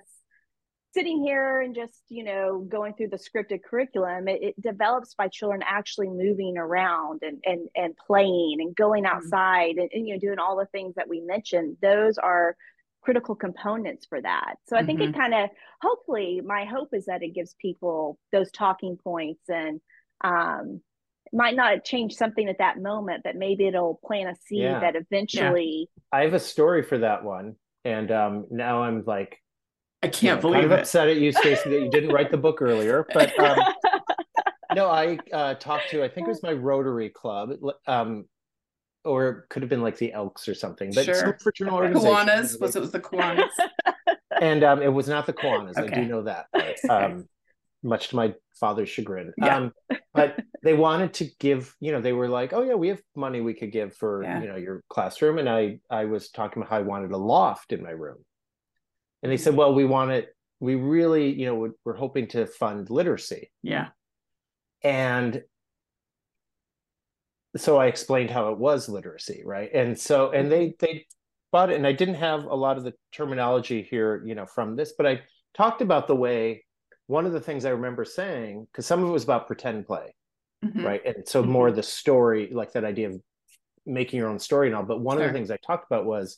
sitting 0.95 1.21
here 1.21 1.59
and 1.59 1.75
just 1.75 2.03
you 2.07 2.23
know 2.23 2.65
going 2.69 2.93
through 2.93 3.09
the 3.09 3.17
scripted 3.17 3.61
curriculum 3.61 4.27
it, 4.27 4.41
it 4.41 4.61
develops 4.61 5.13
by 5.13 5.27
children 5.27 5.61
actually 5.65 6.07
moving 6.07 6.57
around 6.57 7.21
and 7.21 7.43
and, 7.45 7.67
and 7.75 7.95
playing 7.97 8.57
and 8.59 8.75
going 8.75 9.03
mm-hmm. 9.03 9.15
outside 9.15 9.71
mm-hmm. 9.71 9.81
and, 9.81 9.89
and, 9.93 10.07
you 10.07 10.13
know 10.13 10.19
doing 10.19 10.39
all 10.39 10.55
the 10.55 10.65
things 10.67 10.95
that 10.95 11.09
we 11.09 11.19
mentioned 11.19 11.75
those 11.81 12.17
are 12.17 12.55
critical 13.03 13.35
components 13.35 14.05
for 14.07 14.21
that 14.21 14.55
so 14.67 14.75
i 14.75 14.83
think 14.83 14.99
mm-hmm. 14.99 15.13
it 15.13 15.17
kind 15.17 15.33
of 15.33 15.49
hopefully 15.81 16.41
my 16.43 16.65
hope 16.65 16.89
is 16.93 17.05
that 17.05 17.21
it 17.21 17.35
gives 17.35 17.53
people 17.61 18.17
those 18.31 18.49
talking 18.51 18.97
points 19.03 19.43
and 19.49 19.81
um 20.23 20.81
might 21.33 21.55
not 21.55 21.83
change 21.83 22.13
something 22.13 22.47
at 22.47 22.59
that 22.59 22.79
moment 22.79 23.21
but 23.23 23.35
maybe 23.35 23.67
it'll 23.67 23.99
plant 24.05 24.29
a 24.29 24.35
seed 24.47 24.61
yeah. 24.61 24.79
that 24.79 24.95
eventually 24.95 25.89
yeah. 25.97 26.19
i 26.19 26.23
have 26.23 26.33
a 26.33 26.39
story 26.39 26.81
for 26.81 26.99
that 26.99 27.23
one 27.23 27.55
and 27.83 28.11
um 28.11 28.45
now 28.49 28.81
i'm 28.81 29.03
like 29.05 29.39
I 30.03 30.07
can't 30.07 30.41
believe 30.41 30.61
kind 30.61 30.65
of 30.65 30.71
it. 30.73 30.79
upset 30.81 31.07
at 31.07 31.17
you, 31.17 31.31
Stacy, 31.31 31.69
that 31.69 31.81
you 31.81 31.89
didn't 31.89 32.11
write 32.11 32.31
the 32.31 32.37
book 32.37 32.61
earlier. 32.61 33.05
But 33.13 33.37
um, 33.39 33.57
no, 34.75 34.89
I 34.89 35.17
uh, 35.33 35.55
talked 35.55 35.89
to 35.91 36.03
I 36.03 36.09
think 36.09 36.27
it 36.27 36.29
was 36.29 36.43
my 36.43 36.53
Rotary 36.53 37.09
Club, 37.09 37.51
um, 37.87 38.25
or 39.03 39.29
it 39.29 39.49
could 39.49 39.61
have 39.63 39.69
been 39.69 39.81
like 39.81 39.97
the 39.97 40.13
Elks 40.13 40.47
or 40.47 40.53
something. 40.53 40.91
But 40.93 41.05
sure. 41.05 41.15
some 41.15 41.33
fraternal 41.41 41.75
organization. 41.75 42.13
Kiwanis 42.13 42.61
was 42.61 42.75
it 42.75 42.81
was 42.81 42.91
the 42.91 42.99
Kiwanis, 42.99 43.49
and 44.41 44.63
um, 44.63 44.81
it 44.81 44.93
was 44.93 45.07
not 45.07 45.25
the 45.25 45.33
Kiwanis. 45.33 45.77
Okay. 45.77 45.91
I 45.91 46.01
do 46.01 46.05
know 46.05 46.23
that. 46.23 46.45
But, 46.51 46.77
um, 46.89 47.27
much 47.85 48.09
to 48.09 48.15
my 48.15 48.33
father's 48.59 48.89
chagrin. 48.89 49.31
Yeah. 49.37 49.57
Um, 49.57 49.71
but 50.13 50.39
they 50.63 50.73
wanted 50.73 51.13
to 51.15 51.29
give, 51.39 51.75
you 51.79 51.91
know, 51.91 52.01
they 52.01 52.13
were 52.13 52.27
like, 52.27 52.53
"Oh 52.53 52.63
yeah, 52.63 52.73
we 52.73 52.87
have 52.87 53.01
money 53.15 53.41
we 53.41 53.53
could 53.53 53.71
give 53.71 53.95
for, 53.95 54.23
yeah. 54.23 54.41
you 54.41 54.47
know, 54.47 54.55
your 54.55 54.83
classroom." 54.89 55.37
And 55.37 55.49
I, 55.49 55.79
I 55.89 56.05
was 56.05 56.29
talking 56.29 56.61
about 56.61 56.71
how 56.71 56.77
I 56.77 56.81
wanted 56.81 57.11
a 57.11 57.17
loft 57.17 57.71
in 57.71 57.83
my 57.83 57.91
room, 57.91 58.17
and 59.25 59.31
they 59.31 59.37
said 59.37 59.55
well 59.55 59.73
we 59.73 59.85
want 59.85 60.11
it 60.11 60.35
we 60.59 60.75
really 60.75 61.33
you 61.33 61.47
know 61.47 61.73
we're 61.83 61.95
hoping 61.95 62.27
to 62.27 62.45
fund 62.45 62.91
literacy 62.91 63.51
yeah 63.63 63.87
and 64.83 65.41
so 67.57 67.77
i 67.77 67.87
explained 67.87 68.29
how 68.29 68.51
it 68.51 68.59
was 68.59 68.87
literacy 68.87 69.41
right 69.43 69.73
and 69.73 69.97
so 69.97 70.29
and 70.29 70.51
they 70.51 70.75
they 70.77 71.07
bought 71.51 71.71
it 71.71 71.75
and 71.75 71.87
i 71.87 71.91
didn't 71.91 72.15
have 72.15 72.43
a 72.43 72.53
lot 72.53 72.77
of 72.77 72.83
the 72.83 72.93
terminology 73.11 73.81
here 73.81 74.21
you 74.27 74.35
know 74.35 74.45
from 74.45 74.75
this 74.75 74.93
but 74.95 75.07
i 75.07 75.19
talked 75.55 75.81
about 75.81 76.05
the 76.05 76.15
way 76.15 76.63
one 77.07 77.25
of 77.25 77.33
the 77.33 77.41
things 77.41 77.65
i 77.65 77.69
remember 77.69 78.05
saying 78.05 78.67
because 78.71 78.85
some 78.85 79.01
of 79.01 79.09
it 79.09 79.11
was 79.11 79.23
about 79.23 79.47
pretend 79.47 79.87
play 79.87 80.13
mm-hmm. 80.63 80.85
right 80.85 81.03
and 81.03 81.27
so 81.27 81.41
mm-hmm. 81.41 81.51
more 81.51 81.71
the 81.71 81.81
story 81.81 82.51
like 82.53 82.73
that 82.73 82.85
idea 82.85 83.09
of 83.09 83.19
making 83.87 84.19
your 84.19 84.29
own 84.29 84.37
story 84.37 84.67
and 84.67 84.75
all 84.75 84.83
but 84.83 84.99
one 84.99 85.17
sure. 85.17 85.25
of 85.25 85.33
the 85.33 85.33
things 85.35 85.49
i 85.49 85.57
talked 85.65 85.87
about 85.89 86.05
was 86.05 86.37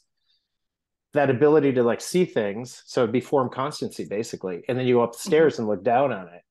that 1.18 1.30
ability 1.30 1.74
to 1.74 1.84
like 1.84 2.02
see 2.02 2.26
things 2.26 2.84
so 2.86 3.02
it'd 3.02 3.12
be 3.12 3.20
form 3.20 3.50
constancy 3.50 4.06
basically 4.06 4.64
and 4.68 4.78
then 4.78 4.86
you 4.86 4.96
go 4.96 5.04
up 5.04 5.12
the 5.12 5.18
mm-hmm. 5.18 5.30
stairs 5.30 5.54
mm-hmm. 5.54 5.64
and 5.64 5.70
look 5.70 5.84
down 5.84 6.12
on 6.12 6.28
it 6.30 6.42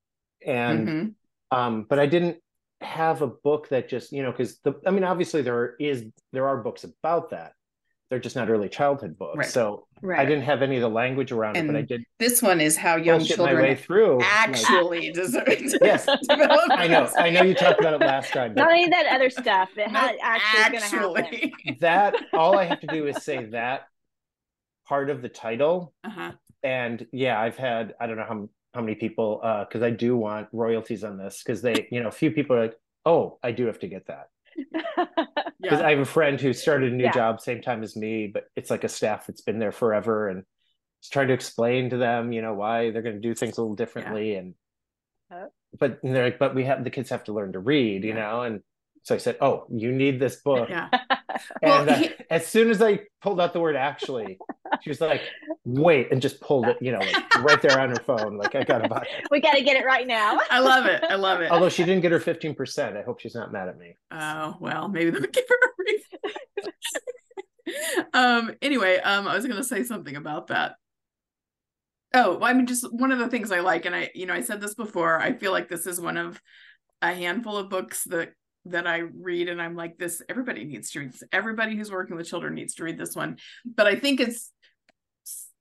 and 0.46 0.88
mm-hmm. 0.88 1.56
um 1.56 1.86
but 1.88 1.98
i 1.98 2.06
didn't 2.06 2.36
have 2.80 3.22
a 3.22 3.26
book 3.26 3.68
that 3.68 3.88
just 3.88 4.12
you 4.12 4.22
know 4.22 4.30
because 4.30 4.58
the 4.58 4.74
i 4.86 4.90
mean 4.90 5.04
obviously 5.04 5.42
there 5.42 5.76
is 5.80 6.04
there 6.32 6.46
are 6.46 6.58
books 6.62 6.84
about 6.84 7.30
that 7.30 7.52
they're 8.08 8.18
just 8.20 8.36
not 8.36 8.48
early 8.50 8.68
childhood 8.68 9.16
books 9.18 9.38
right. 9.38 9.48
so 9.48 9.86
right. 10.02 10.20
i 10.20 10.24
didn't 10.24 10.44
have 10.44 10.62
any 10.62 10.76
of 10.76 10.82
the 10.82 10.88
language 10.88 11.32
around 11.32 11.56
and 11.56 11.68
it 11.68 11.72
but 11.72 11.78
i 11.78 11.82
did 11.82 12.04
this 12.18 12.42
one 12.42 12.60
is 12.60 12.76
how 12.76 12.96
young 12.96 13.24
children 13.24 13.56
my 13.56 13.62
way 13.62 13.74
through 13.74 14.20
actually 14.22 15.06
like, 15.06 15.14
deserve 15.14 15.44
yes 15.80 16.06
i 16.30 16.86
know 16.86 17.10
i 17.16 17.30
know 17.30 17.42
you 17.42 17.54
talked 17.54 17.80
about 17.80 17.94
it 17.94 18.00
last 18.00 18.30
time 18.30 18.54
not 18.54 18.70
any 18.70 18.84
of 18.84 18.90
that 18.90 19.06
other 19.06 19.30
stuff 19.30 19.70
that 19.74 20.16
actually, 20.22 20.78
actually. 20.78 21.76
that 21.80 22.14
all 22.34 22.58
i 22.58 22.64
have 22.64 22.80
to 22.80 22.86
do 22.88 23.06
is 23.06 23.22
say 23.22 23.46
that 23.46 23.86
part 24.86 25.10
of 25.10 25.22
the 25.22 25.28
title. 25.28 25.92
Uh-huh. 26.04 26.32
And 26.62 27.06
yeah, 27.12 27.40
I've 27.40 27.56
had 27.56 27.94
I 28.00 28.06
don't 28.06 28.16
know 28.16 28.24
how 28.26 28.48
how 28.76 28.82
many 28.82 28.94
people 28.94 29.38
because 29.66 29.82
uh, 29.82 29.86
I 29.86 29.90
do 29.90 30.16
want 30.16 30.48
royalties 30.52 31.02
on 31.02 31.16
this 31.16 31.42
because 31.42 31.62
they 31.62 31.88
you 31.90 32.02
know 32.02 32.08
a 32.08 32.12
few 32.12 32.30
people 32.30 32.54
are 32.56 32.60
like 32.60 32.76
oh 33.06 33.38
I 33.42 33.50
do 33.50 33.64
have 33.66 33.78
to 33.78 33.88
get 33.88 34.06
that 34.06 34.28
because 34.54 35.80
yeah. 35.80 35.86
I 35.86 35.90
have 35.90 36.00
a 36.00 36.04
friend 36.04 36.38
who 36.38 36.52
started 36.52 36.92
a 36.92 36.94
new 36.94 37.04
yeah. 37.04 37.12
job 37.12 37.40
same 37.40 37.62
time 37.62 37.82
as 37.82 37.96
me 37.96 38.26
but 38.26 38.44
it's 38.54 38.70
like 38.70 38.84
a 38.84 38.88
staff 38.88 39.26
that's 39.26 39.40
been 39.40 39.58
there 39.58 39.72
forever 39.72 40.28
and 40.28 40.42
just 41.00 41.10
trying 41.10 41.28
to 41.28 41.34
explain 41.34 41.88
to 41.88 41.96
them 41.96 42.32
you 42.32 42.42
know 42.42 42.52
why 42.52 42.90
they're 42.90 43.00
going 43.00 43.14
to 43.14 43.20
do 43.20 43.34
things 43.34 43.56
a 43.56 43.62
little 43.62 43.76
differently 43.76 44.32
yeah. 44.32 44.38
and 44.40 44.54
uh, 45.32 45.46
but 45.78 45.98
and 46.02 46.14
they're 46.14 46.24
like 46.24 46.38
but 46.38 46.54
we 46.54 46.64
have 46.64 46.84
the 46.84 46.90
kids 46.90 47.08
have 47.08 47.24
to 47.24 47.32
learn 47.32 47.52
to 47.54 47.58
read 47.58 48.04
you 48.04 48.12
know 48.12 48.42
and 48.42 48.60
so 49.06 49.14
I 49.14 49.18
said, 49.18 49.36
"Oh, 49.40 49.66
you 49.70 49.92
need 49.92 50.18
this 50.18 50.42
book." 50.42 50.68
Yeah. 50.68 50.88
and 51.62 51.88
uh, 51.88 52.08
as 52.28 52.44
soon 52.44 52.70
as 52.70 52.82
I 52.82 53.02
pulled 53.22 53.40
out 53.40 53.52
the 53.52 53.60
word 53.60 53.76
"actually," 53.76 54.36
she 54.82 54.90
was 54.90 55.00
like, 55.00 55.22
"Wait!" 55.64 56.10
and 56.10 56.20
just 56.20 56.40
pulled 56.40 56.66
it, 56.66 56.76
you 56.80 56.90
know, 56.90 56.98
like, 56.98 57.34
right 57.44 57.62
there 57.62 57.78
on 57.78 57.90
her 57.90 58.02
phone. 58.04 58.36
Like 58.36 58.56
I 58.56 58.64
got 58.64 58.78
to 58.78 58.88
buy. 58.88 59.02
It. 59.02 59.28
We 59.30 59.40
got 59.40 59.52
to 59.52 59.62
get 59.62 59.76
it 59.76 59.86
right 59.86 60.08
now. 60.08 60.40
I 60.50 60.58
love 60.58 60.86
it. 60.86 61.04
I 61.08 61.14
love 61.14 61.40
it. 61.40 61.52
Although 61.52 61.68
she 61.68 61.84
didn't 61.84 62.02
get 62.02 62.10
her 62.10 62.18
fifteen 62.18 62.56
percent, 62.56 62.96
I 62.96 63.02
hope 63.02 63.20
she's 63.20 63.36
not 63.36 63.52
mad 63.52 63.68
at 63.68 63.78
me. 63.78 63.94
Oh 64.10 64.56
well, 64.58 64.88
maybe 64.88 65.10
they'll 65.10 65.20
give 65.32 65.44
her 65.48 65.68
a 65.68 65.70
refund. 66.66 68.08
um. 68.12 68.56
Anyway, 68.60 68.96
um, 68.96 69.28
I 69.28 69.36
was 69.36 69.46
going 69.46 69.56
to 69.56 69.64
say 69.64 69.84
something 69.84 70.16
about 70.16 70.48
that. 70.48 70.74
Oh, 72.12 72.38
well, 72.38 72.50
I 72.50 72.54
mean, 72.54 72.66
just 72.66 72.92
one 72.92 73.12
of 73.12 73.20
the 73.20 73.28
things 73.28 73.52
I 73.52 73.60
like, 73.60 73.84
and 73.84 73.94
I, 73.94 74.10
you 74.16 74.26
know, 74.26 74.34
I 74.34 74.40
said 74.40 74.60
this 74.60 74.74
before. 74.74 75.20
I 75.20 75.34
feel 75.34 75.52
like 75.52 75.68
this 75.68 75.86
is 75.86 76.00
one 76.00 76.16
of 76.16 76.40
a 77.02 77.12
handful 77.12 77.56
of 77.56 77.70
books 77.70 78.02
that 78.04 78.32
that 78.70 78.86
I 78.86 78.98
read 78.98 79.48
and 79.48 79.60
I'm 79.60 79.76
like 79.76 79.98
this 79.98 80.22
everybody 80.28 80.64
needs 80.64 80.90
to 80.90 81.00
read 81.00 81.12
this. 81.12 81.22
Everybody 81.32 81.76
who's 81.76 81.90
working 81.90 82.16
with 82.16 82.28
children 82.28 82.54
needs 82.54 82.74
to 82.76 82.84
read 82.84 82.98
this 82.98 83.14
one. 83.14 83.38
But 83.64 83.86
I 83.86 83.96
think 83.96 84.20
it's 84.20 84.52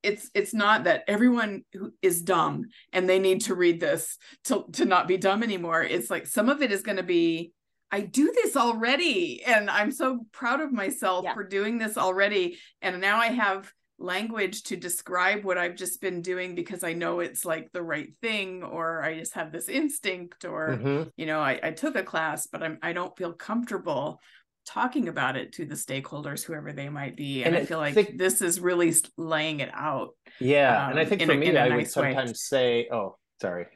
it's 0.04 0.30
it's 0.34 0.54
not 0.54 0.84
that 0.84 1.04
everyone 1.08 1.64
who 1.74 1.92
is 2.02 2.22
dumb 2.22 2.66
and 2.94 3.10
they 3.10 3.20
need 3.20 3.42
to 3.42 3.56
read 3.56 3.80
this 3.80 4.18
to 4.46 4.66
to 4.74 4.86
not 4.86 5.08
be 5.08 5.18
dumb 5.18 5.44
anymore. 5.44 5.84
It's 5.84 6.10
like 6.10 6.28
some 6.28 6.50
of 6.50 6.62
it 6.62 6.72
is 6.72 6.84
going 6.84 6.98
to 6.98 7.04
be 7.04 7.52
I 7.92 8.02
do 8.02 8.32
this 8.32 8.56
already 8.56 9.44
and 9.44 9.70
I'm 9.70 9.92
so 9.92 10.26
proud 10.32 10.62
of 10.62 10.72
myself 10.72 11.24
yeah. 11.26 11.34
for 11.34 11.44
doing 11.44 11.78
this 11.78 11.98
already 11.98 12.58
and 12.82 13.02
now 13.02 13.18
I 13.18 13.28
have 13.28 13.72
language 13.98 14.64
to 14.64 14.76
describe 14.76 15.44
what 15.44 15.58
I've 15.58 15.76
just 15.76 16.02
been 16.02 16.22
doing 16.22 16.56
because 16.56 16.84
I 16.84 16.94
know 16.94 17.20
it's 17.20 17.46
like 17.46 17.72
the 17.72 17.82
right 17.82 18.14
thing, 18.22 18.64
or 18.64 19.04
I 19.04 19.20
just 19.20 19.34
have 19.36 19.52
this 19.52 19.70
instinct, 19.70 20.46
or 20.46 20.70
mm-hmm. 20.70 21.10
you 21.16 21.26
know, 21.26 21.40
I, 21.40 21.60
I 21.62 21.72
took 21.72 21.96
a 21.96 22.04
class, 22.04 22.48
but 22.48 22.64
I'm 22.64 22.78
I 22.82 22.94
don't 22.94 23.16
feel 23.18 23.34
comfortable 23.34 24.20
talking 24.66 25.08
about 25.08 25.38
it 25.38 25.54
to 25.54 25.66
the 25.66 25.76
stakeholders, 25.76 26.44
whoever 26.44 26.74
they 26.74 26.90
might 26.90 27.16
be. 27.16 27.44
And, 27.44 27.56
and 27.56 27.64
I 27.64 27.66
feel 27.66 27.78
like 27.78 27.94
think, 27.94 28.18
this 28.18 28.42
is 28.42 28.60
really 28.60 28.94
laying 29.16 29.60
it 29.60 29.70
out. 29.74 30.10
Yeah. 30.40 30.86
Um, 30.86 30.92
and 30.92 31.00
I 31.00 31.04
um, 31.04 31.10
think 31.10 31.22
for 31.22 31.32
a, 31.34 31.38
me, 31.38 31.50
I 31.50 31.70
nice 31.70 31.78
would 31.78 31.90
sometimes 31.92 32.30
way. 32.32 32.34
say, 32.34 32.88
oh, 32.92 33.18
sorry. 33.40 33.68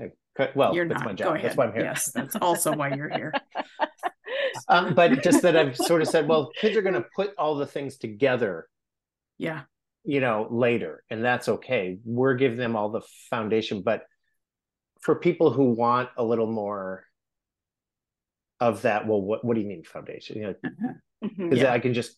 well, 0.55 0.73
you're 0.73 0.87
that's 0.87 1.01
not. 1.01 1.05
my 1.05 1.13
job. 1.13 1.41
That's 1.41 1.55
why 1.55 1.67
I'm 1.67 1.73
here. 1.73 1.83
Yes, 1.83 2.11
that's 2.11 2.35
also 2.37 2.75
why 2.75 2.93
you're 2.95 3.09
here. 3.09 3.33
um, 4.67 4.95
but 4.95 5.23
just 5.23 5.43
that 5.43 5.55
I've 5.55 5.77
sort 5.77 6.01
of 6.01 6.07
said, 6.07 6.27
well, 6.27 6.49
kids 6.59 6.75
are 6.75 6.81
going 6.81 6.95
to 6.95 7.05
put 7.15 7.35
all 7.37 7.55
the 7.55 7.67
things 7.67 7.97
together. 7.97 8.67
Yeah 9.37 9.61
you 10.03 10.19
know 10.19 10.47
later 10.49 11.03
and 11.09 11.23
that's 11.23 11.49
okay 11.49 11.99
we're 12.05 12.35
giving 12.35 12.57
them 12.57 12.75
all 12.75 12.89
the 12.89 13.01
foundation 13.29 13.81
but 13.81 14.03
for 15.01 15.15
people 15.15 15.51
who 15.51 15.71
want 15.71 16.09
a 16.17 16.23
little 16.23 16.51
more 16.51 17.03
of 18.59 18.81
that 18.83 19.07
well 19.07 19.21
what, 19.21 19.43
what 19.43 19.55
do 19.55 19.61
you 19.61 19.67
mean 19.67 19.83
foundation 19.83 20.37
you 20.37 20.43
know 20.43 20.55
because 21.21 21.37
mm-hmm. 21.37 21.55
yeah. 21.55 21.73
i 21.73 21.79
can 21.79 21.93
just 21.93 22.17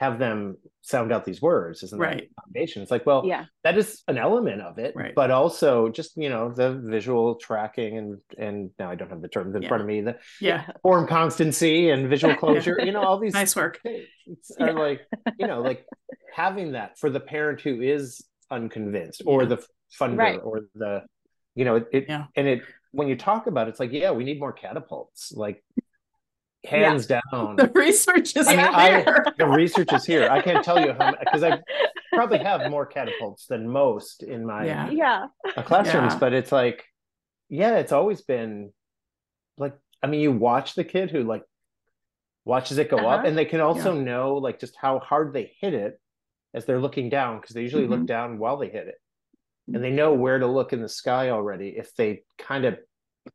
have 0.00 0.18
them 0.18 0.56
sound 0.82 1.10
out 1.12 1.24
these 1.24 1.40
words 1.42 1.82
isn't 1.82 1.98
Right. 1.98 2.18
that 2.18 2.28
the 2.28 2.42
foundation 2.42 2.82
it's 2.82 2.90
like 2.90 3.06
well 3.06 3.22
Yeah. 3.24 3.46
that 3.64 3.76
is 3.78 4.02
an 4.08 4.18
element 4.18 4.60
of 4.62 4.78
it 4.78 4.94
Right. 4.94 5.14
but 5.14 5.30
also 5.30 5.88
just 5.88 6.16
you 6.16 6.28
know 6.28 6.50
the 6.52 6.74
visual 6.74 7.36
tracking 7.36 7.96
and 7.98 8.18
and 8.38 8.70
now 8.78 8.90
i 8.90 8.94
don't 8.94 9.10
have 9.10 9.22
the 9.22 9.28
terms 9.28 9.54
in 9.56 9.62
Yeah. 9.62 9.68
front 9.68 9.80
of 9.82 9.86
me 9.86 10.00
the 10.02 10.18
Yeah. 10.40 10.66
form 10.82 11.06
constancy 11.08 11.90
and 11.90 12.08
visual 12.08 12.34
closure 12.42 12.78
you 12.84 12.92
know 12.92 13.02
all 13.02 13.18
these 13.18 13.34
Nice 13.34 13.56
work. 13.56 13.80
things 13.82 14.52
are 14.60 14.72
like 14.72 15.00
you 15.38 15.46
know 15.46 15.60
like 15.62 15.84
having 16.34 16.72
that 16.72 16.98
for 16.98 17.08
the 17.10 17.20
parent 17.20 17.60
who 17.62 17.80
is 17.80 18.22
unconvinced 18.50 19.22
or 19.26 19.42
Yeah. 19.42 19.48
the 19.48 19.66
funder 19.98 20.18
Right. 20.18 20.40
or 20.42 20.62
the 20.74 21.04
you 21.54 21.64
know 21.64 21.76
it, 21.76 21.86
it 21.92 22.04
Yeah. 22.08 22.24
and 22.36 22.46
it 22.46 22.62
when 22.92 23.08
you 23.08 23.16
talk 23.16 23.46
about 23.46 23.66
it, 23.66 23.70
it's 23.70 23.80
like 23.80 23.92
yeah 23.92 24.10
we 24.12 24.24
need 24.24 24.38
more 24.38 24.52
catapults 24.52 25.32
like 25.32 25.62
hands 26.66 27.06
down 27.06 27.22
The 27.56 27.70
research 27.74 28.36
is 28.36 28.46
I 28.48 28.56
mean, 28.56 28.66
I- 28.66 29.22
the 29.38 29.46
research 29.48 29.92
is 29.92 30.04
here 30.04 30.28
i 30.28 30.40
can't 30.42 30.64
tell 30.64 30.80
you 30.80 30.92
how 30.98 31.14
because 31.18 31.42
i 31.42 31.60
probably 32.12 32.38
have 32.38 32.70
more 32.70 32.86
catapults 32.86 33.46
than 33.46 33.68
most 33.68 34.22
in 34.22 34.44
my 34.46 34.66
Yeah. 34.66 34.90
Yeah. 34.90 35.26
classrooms 35.64 36.12
Yeah. 36.14 36.18
but 36.18 36.32
it's 36.32 36.52
like 36.52 36.84
yeah 37.48 37.76
it's 37.76 37.92
always 37.92 38.22
been 38.22 38.72
like 39.58 39.74
i 40.02 40.06
mean 40.06 40.20
you 40.20 40.32
watch 40.32 40.74
the 40.74 40.84
kid 40.84 41.10
who 41.10 41.22
like 41.24 41.42
watches 42.44 42.78
it 42.78 42.90
go 42.90 42.98
up 42.98 43.18
Uh-huh. 43.20 43.26
and 43.28 43.36
they 43.38 43.44
can 43.44 43.60
also 43.60 43.92
know 43.92 44.34
like 44.36 44.60
just 44.60 44.76
how 44.80 44.98
hard 44.98 45.32
they 45.32 45.52
hit 45.60 45.74
it 45.74 46.00
as 46.54 46.64
they're 46.64 46.80
looking 46.80 47.08
down 47.10 47.40
because 47.40 47.54
they 47.54 47.62
usually 47.62 47.86
look 47.86 48.06
down 48.06 48.38
while 48.38 48.56
they 48.56 48.68
hit 48.68 48.86
it 48.88 48.94
and 49.72 49.82
they 49.82 49.90
know 49.90 50.14
where 50.14 50.38
to 50.38 50.46
look 50.46 50.72
in 50.72 50.80
the 50.80 50.88
sky 50.88 51.30
already 51.30 51.70
if 51.76 51.94
they 51.96 52.22
kind 52.38 52.64
of 52.64 52.78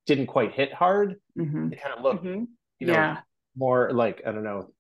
didn't 0.06 0.28
quite 0.28 0.54
hit 0.54 0.74
hard 0.74 1.18
Mhm. 1.38 1.70
they 1.70 1.76
kind 1.76 1.94
of 1.98 2.04
look 2.04 2.24
Mhm. 2.24 2.48
You 2.82 2.88
know 2.88 2.94
Yeah. 2.94 3.18
more 3.56 3.92
like 3.94 4.22
i 4.26 4.32
don't 4.32 4.44
know 4.44 4.72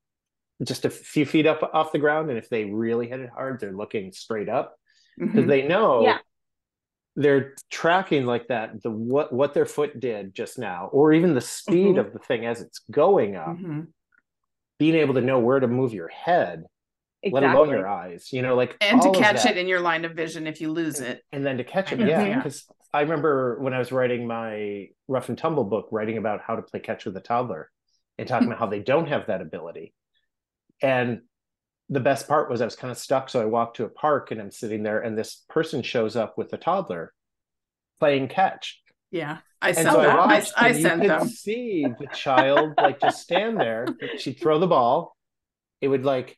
just 0.64 0.86
a 0.86 0.89
few 0.89 1.26
feet 1.26 1.45
up 1.47 1.62
off 1.74 1.91
the 1.91 1.99
ground 1.99 2.30
and 2.30 2.38
if 2.38 2.49
they 2.49 2.66
really 2.66 3.08
hit 3.08 3.20
it 3.20 3.30
hard 3.30 3.60
they're 3.60 3.72
looking 3.72 4.12
straight 4.12 4.49
up 4.49 4.76
because 5.18 5.45
Mhm. 5.45 5.47
they 5.47 5.68
know 5.68 6.02
Yeah. 6.04 6.18
they're 7.16 7.54
tracking 7.70 8.26
like 8.26 8.47
that 8.47 8.82
the 8.82 8.89
what 8.91 9.32
what 9.32 9.54
their 9.54 9.66
foot 9.66 9.99
did 9.99 10.34
just 10.34 10.58
now 10.58 10.89
or 10.91 11.14
even 11.14 11.34
the 11.36 11.41
speed 11.41 11.95
Mhm. 11.95 11.99
of 11.99 12.14
the 12.14 12.20
thing 12.20 12.45
as 12.45 12.62
it's 12.62 12.80
going 12.89 13.36
up 13.36 13.58
Mhm. 13.58 13.88
being 14.80 14.95
able 14.95 15.14
to 15.16 15.22
know 15.22 15.39
where 15.39 15.60
to 15.60 15.68
move 15.68 15.93
your 15.93 16.08
head 16.08 16.66
Exactly. 17.24 17.47
let 17.47 17.56
alone 17.56 17.70
your 17.70 17.88
eyes 17.88 18.34
you 18.34 18.41
know 18.41 18.56
like 18.56 18.76
And 18.82 18.99
to 19.02 19.12
catch 19.12 19.45
it 19.45 19.58
in 19.58 19.68
your 19.68 19.80
line 19.82 20.06
of 20.06 20.14
vision 20.14 20.47
if 20.47 20.60
you 20.60 20.72
lose 20.72 20.99
it. 21.02 21.22
and 21.32 21.45
then 21.45 21.58
to 21.58 21.64
catch 21.64 21.91
it 21.91 21.99
yeah 21.99 22.26
yeah. 22.26 22.36
because 22.38 22.66
i 22.93 23.02
remember 23.02 23.60
when 23.60 23.74
i 23.74 23.80
was 23.80 23.91
writing 23.91 24.26
my 24.26 24.88
rough 25.08 25.30
and 25.30 25.38
tumble 25.38 25.64
book 25.66 25.88
writing 25.91 26.18
about 26.18 26.41
how 26.41 26.56
to 26.56 26.62
play 26.64 26.80
catch 26.80 27.06
with 27.06 27.16
a 27.18 27.22
toddler 27.22 27.70
and 28.18 28.28
talking 28.28 28.47
hmm. 28.47 28.53
about 28.53 28.59
how 28.59 28.68
they 28.68 28.80
don't 28.80 29.07
have 29.07 29.28
that 29.28 29.41
ability 29.41 29.93
and 30.82 31.22
the 31.89 31.99
best 31.99 32.28
part 32.28 32.49
was 32.49 32.62
i 32.62 32.66
was 32.66 32.76
kind 32.76 32.91
of 32.91 32.97
stuck 32.97 33.30
so 33.30 33.41
i 33.41 33.45
walked 33.45 33.78
to 33.78 33.86
a 33.86 33.89
park 33.89 34.32
and 34.32 34.41
i'm 34.41 34.51
sitting 34.51 34.84
there 34.84 34.99
and 34.99 35.18
this 35.18 35.43
person 35.49 35.82
shows 35.82 36.16
up 36.16 36.38
with 36.38 36.51
a 36.53 36.57
toddler 36.57 37.14
playing 37.99 38.28
catch 38.28 38.82
Yeah. 39.12 39.38
I 39.62 39.70
and 39.70 39.76
sent 39.78 39.91
so 39.91 39.99
I 39.99 40.07
them. 40.07 40.20
I, 40.20 40.26
watched, 40.26 40.53
I 40.57 40.68
and 40.70 40.78
you 40.78 40.82
sent 40.82 41.01
could 41.01 41.09
them. 41.12 41.28
see 41.28 41.86
the 41.99 42.07
child 42.16 42.74
like 42.78 42.99
just 42.99 43.22
stand 43.22 43.59
there. 43.59 43.86
She'd 44.18 44.39
throw 44.39 44.57
the 44.57 44.66
ball, 44.66 45.16
it 45.82 45.88
would 45.88 46.05
like 46.05 46.38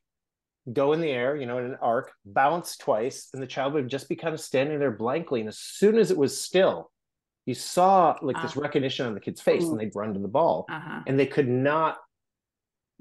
go 0.72 0.94
in 0.94 1.02
the 1.02 1.10
air, 1.10 1.36
you 1.36 1.46
know, 1.46 1.58
in 1.58 1.66
an 1.66 1.78
arc, 1.82 2.12
bounce 2.26 2.78
twice, 2.78 3.30
and 3.34 3.42
the 3.42 3.48
child 3.48 3.74
would 3.74 3.90
just 3.90 4.08
be 4.08 4.16
kind 4.16 4.34
of 4.34 4.40
standing 4.40 4.80
there 4.80 4.92
blankly. 4.92 5.42
And 5.42 5.50
as 5.50 5.60
soon 5.60 5.98
as 5.98 6.12
it 6.12 6.18
was 6.18 6.40
still, 6.40 6.90
you 7.46 7.54
saw 7.54 8.18
like 8.22 8.42
this 8.42 8.56
Ah. 8.58 8.62
recognition 8.62 9.06
on 9.06 9.14
the 9.14 9.20
kid's 9.20 9.42
face, 9.42 9.64
Ooh. 9.64 9.72
and 9.72 9.80
they'd 9.80 9.96
run 9.96 10.14
to 10.14 10.20
the 10.20 10.28
ball, 10.28 10.66
Uh-huh. 10.70 11.02
and 11.08 11.20
they 11.20 11.26
could 11.28 11.48
not 11.50 11.98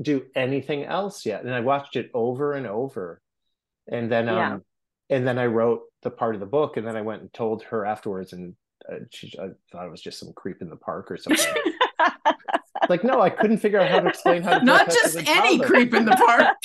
do 0.00 0.24
anything 0.34 0.84
else 0.84 1.24
yet. 1.24 1.44
And 1.44 1.54
I 1.54 1.60
watched 1.60 1.96
it 1.96 2.10
over 2.14 2.54
and 2.54 2.66
over, 2.66 3.20
and 3.88 4.10
then 4.10 4.28
um, 4.28 4.36
Yeah. 4.36 4.58
and 5.16 5.26
then 5.26 5.38
I 5.38 5.46
wrote 5.46 5.82
the 6.02 6.10
part 6.10 6.34
of 6.34 6.40
the 6.40 6.46
book, 6.46 6.76
and 6.76 6.86
then 6.86 6.96
I 6.96 7.02
went 7.02 7.22
and 7.22 7.32
told 7.32 7.62
her 7.64 7.84
afterwards, 7.86 8.32
and 8.32 8.56
uh, 8.90 8.96
she 9.10 9.32
I 9.38 9.50
thought 9.70 9.86
it 9.86 9.90
was 9.90 10.00
just 10.02 10.18
some 10.18 10.32
creep 10.32 10.60
in 10.60 10.68
the 10.68 10.76
park 10.76 11.10
or 11.10 11.16
something. 11.16 11.54
like, 12.88 13.04
no, 13.04 13.20
I 13.20 13.30
couldn't 13.30 13.58
figure 13.58 13.78
out 13.78 13.88
how 13.88 14.00
to 14.00 14.08
explain 14.08 14.42
how 14.42 14.58
to 14.58 14.64
Not 14.64 14.86
just 14.90 15.16
any 15.28 15.60
creep 15.60 15.94
in 15.94 16.04
the 16.04 16.16
park. 16.16 16.56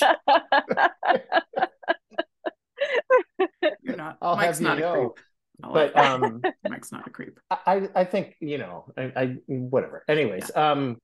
You're 3.82 3.96
not. 3.96 4.18
I'll 4.20 4.36
Mike's 4.36 4.58
have 4.58 4.60
you 4.60 4.66
not 4.68 4.78
a 4.78 4.80
know. 4.80 5.14
I'll 5.62 5.72
But 5.72 5.96
um, 5.96 6.42
Mike's 6.64 6.92
not 6.92 7.06
a 7.06 7.10
creep. 7.10 7.38
I 7.50 7.88
I 7.94 8.04
think 8.04 8.36
you 8.40 8.58
know 8.58 8.92
I, 8.96 9.12
I 9.16 9.36
whatever. 9.46 10.04
Anyways, 10.08 10.50
um, 10.56 10.98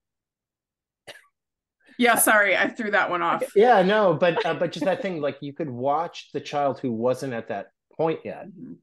Yeah, 1.98 2.16
sorry, 2.16 2.56
I 2.56 2.68
threw 2.68 2.90
that 2.90 3.08
one 3.10 3.22
off. 3.22 3.44
yeah, 3.54 3.82
no, 3.82 4.14
but 4.14 4.44
uh, 4.44 4.54
but 4.54 4.72
just 4.72 4.84
that 4.84 5.00
thing, 5.02 5.20
like 5.20 5.38
you 5.40 5.52
could 5.52 5.70
watch 5.70 6.30
the 6.32 6.40
child 6.40 6.80
who 6.80 6.90
wasn't 6.92 7.32
at 7.34 7.48
that 7.48 7.68
point 7.96 8.20
yet, 8.24 8.46
Mhm. 8.48 8.76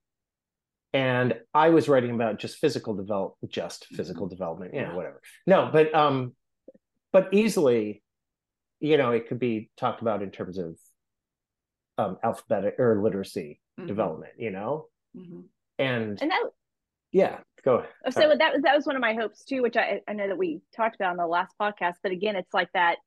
and 0.93 1.39
I 1.53 1.69
was 1.69 1.89
writing 1.89 2.11
about 2.11 2.39
just 2.39 2.57
physical 2.57 2.93
development, 2.95 3.51
just 3.51 3.85
physical 3.87 4.27
development, 4.27 4.73
yeah, 4.73 4.89
Yeah. 4.89 4.95
whatever. 4.95 5.21
No, 5.45 5.69
but 5.71 5.93
um, 5.93 6.35
but 7.11 7.33
easily, 7.33 8.01
you 8.79 8.97
know, 8.97 9.11
it 9.11 9.27
could 9.27 9.39
be 9.39 9.69
talked 9.77 10.01
about 10.01 10.21
in 10.23 10.31
terms 10.31 10.57
of 10.57 10.77
um 11.97 12.17
alphabetic 12.23 12.75
or 12.79 13.01
literacy 13.01 13.59
Mhm. 13.79 13.87
development, 13.87 14.33
you 14.37 14.51
know, 14.51 14.87
Mhm. 15.17 15.43
And 15.81 16.21
and 16.21 16.31
that 16.31 16.43
yeah, 17.11 17.39
go 17.63 17.75
ahead. 17.75 17.89
so 18.11 18.21
that 18.37 18.53
was 18.53 18.61
that 18.63 18.75
was 18.75 18.85
one 18.85 18.95
of 18.95 19.01
my 19.01 19.13
hopes 19.13 19.43
too, 19.43 19.61
which 19.61 19.75
I, 19.75 20.01
I 20.07 20.13
know 20.13 20.27
that 20.27 20.37
we 20.37 20.61
talked 20.75 20.95
about 20.95 21.11
on 21.11 21.17
the 21.17 21.27
last 21.27 21.53
podcast. 21.59 21.95
But 22.01 22.11
again, 22.11 22.35
it's 22.35 22.53
like 22.53 22.69
that. 22.73 22.97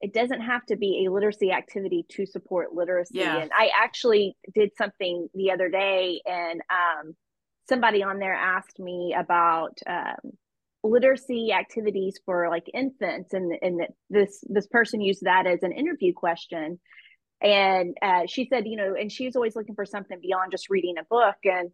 It 0.00 0.14
doesn't 0.14 0.40
have 0.40 0.64
to 0.66 0.76
be 0.76 1.04
a 1.04 1.12
literacy 1.12 1.52
activity 1.52 2.06
to 2.12 2.24
support 2.24 2.72
literacy. 2.72 3.18
Yeah. 3.18 3.36
And 3.36 3.50
I 3.54 3.70
actually 3.78 4.34
did 4.54 4.70
something 4.78 5.28
the 5.34 5.50
other 5.50 5.68
day, 5.68 6.22
and 6.24 6.62
um, 6.70 7.14
somebody 7.68 8.02
on 8.02 8.18
there 8.18 8.34
asked 8.34 8.78
me 8.78 9.14
about 9.18 9.78
um, 9.86 10.32
literacy 10.82 11.52
activities 11.52 12.18
for 12.24 12.48
like 12.48 12.64
infants, 12.72 13.34
and 13.34 13.52
and 13.60 13.82
this 14.08 14.42
this 14.48 14.66
person 14.68 15.02
used 15.02 15.22
that 15.24 15.46
as 15.46 15.62
an 15.62 15.72
interview 15.72 16.14
question. 16.14 16.80
And 17.42 17.96
uh, 18.02 18.22
she 18.26 18.46
said, 18.46 18.66
you 18.66 18.76
know, 18.76 18.94
and 18.98 19.10
she's 19.10 19.34
always 19.34 19.56
looking 19.56 19.74
for 19.74 19.86
something 19.86 20.18
beyond 20.20 20.52
just 20.52 20.68
reading 20.68 20.96
a 20.98 21.04
book. 21.04 21.36
And 21.44 21.70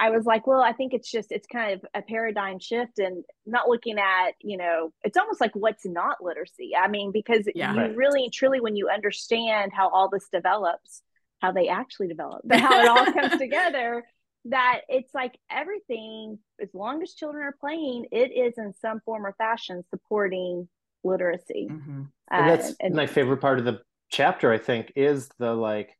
I 0.00 0.10
was 0.10 0.24
like, 0.24 0.46
well, 0.46 0.62
I 0.62 0.72
think 0.72 0.94
it's 0.94 1.10
just 1.10 1.30
it's 1.30 1.46
kind 1.46 1.74
of 1.74 1.84
a 1.94 2.00
paradigm 2.02 2.58
shift 2.58 2.98
and 2.98 3.22
not 3.46 3.68
looking 3.68 3.98
at, 3.98 4.30
you 4.40 4.56
know, 4.56 4.92
it's 5.04 5.18
almost 5.18 5.40
like 5.40 5.52
what's 5.54 5.84
not 5.84 6.22
literacy. 6.22 6.72
I 6.74 6.88
mean, 6.88 7.12
because 7.12 7.46
Yeah. 7.54 7.72
you 7.74 7.78
Right. 7.80 7.96
really 7.96 8.30
truly 8.30 8.60
when 8.60 8.76
you 8.76 8.88
understand 8.88 9.72
how 9.74 9.90
all 9.90 10.08
this 10.08 10.28
develops, 10.32 11.02
how 11.42 11.52
they 11.52 11.68
actually 11.68 12.08
develop, 12.08 12.40
but 12.44 12.60
how 12.60 12.80
it 12.80 12.88
all 12.88 13.04
comes 13.12 13.36
together, 13.38 14.02
that 14.46 14.80
it's 14.88 15.12
like 15.14 15.38
everything, 15.50 16.38
as 16.62 16.70
long 16.72 17.02
as 17.02 17.12
children 17.12 17.44
are 17.44 17.56
playing, 17.60 18.06
it 18.10 18.32
is 18.32 18.54
in 18.56 18.72
some 18.80 19.00
form 19.04 19.26
or 19.26 19.34
fashion 19.36 19.84
supporting 19.90 20.66
literacy. 21.04 21.68
Mhm. 21.70 22.08
and 22.30 22.48
that's 22.48 22.70
Uh, 22.70 22.74
and- 22.80 22.94
my 22.94 23.06
favorite 23.06 23.38
part 23.42 23.58
of 23.58 23.64
the 23.64 23.82
chapter 24.10 24.52
i 24.52 24.58
think 24.58 24.92
is 24.96 25.28
the 25.38 25.54
like 25.54 25.96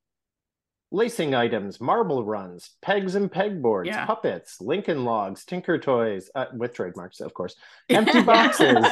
lacing 0.93 1.34
items 1.34 1.80
marble 1.80 2.24
runs 2.24 2.70
pegs 2.82 3.14
and 3.14 3.30
pegboards 3.30 3.86
Yeah. 3.86 4.07
puppets 4.07 4.61
lincoln 4.61 5.05
logs 5.05 5.45
tinker 5.45 5.78
toys 5.78 6.30
uh, 6.34 6.47
with 6.57 6.74
trademarks 6.74 7.20
of 7.20 7.32
course 7.32 7.55
empty 7.88 8.22
boxes 8.22 8.84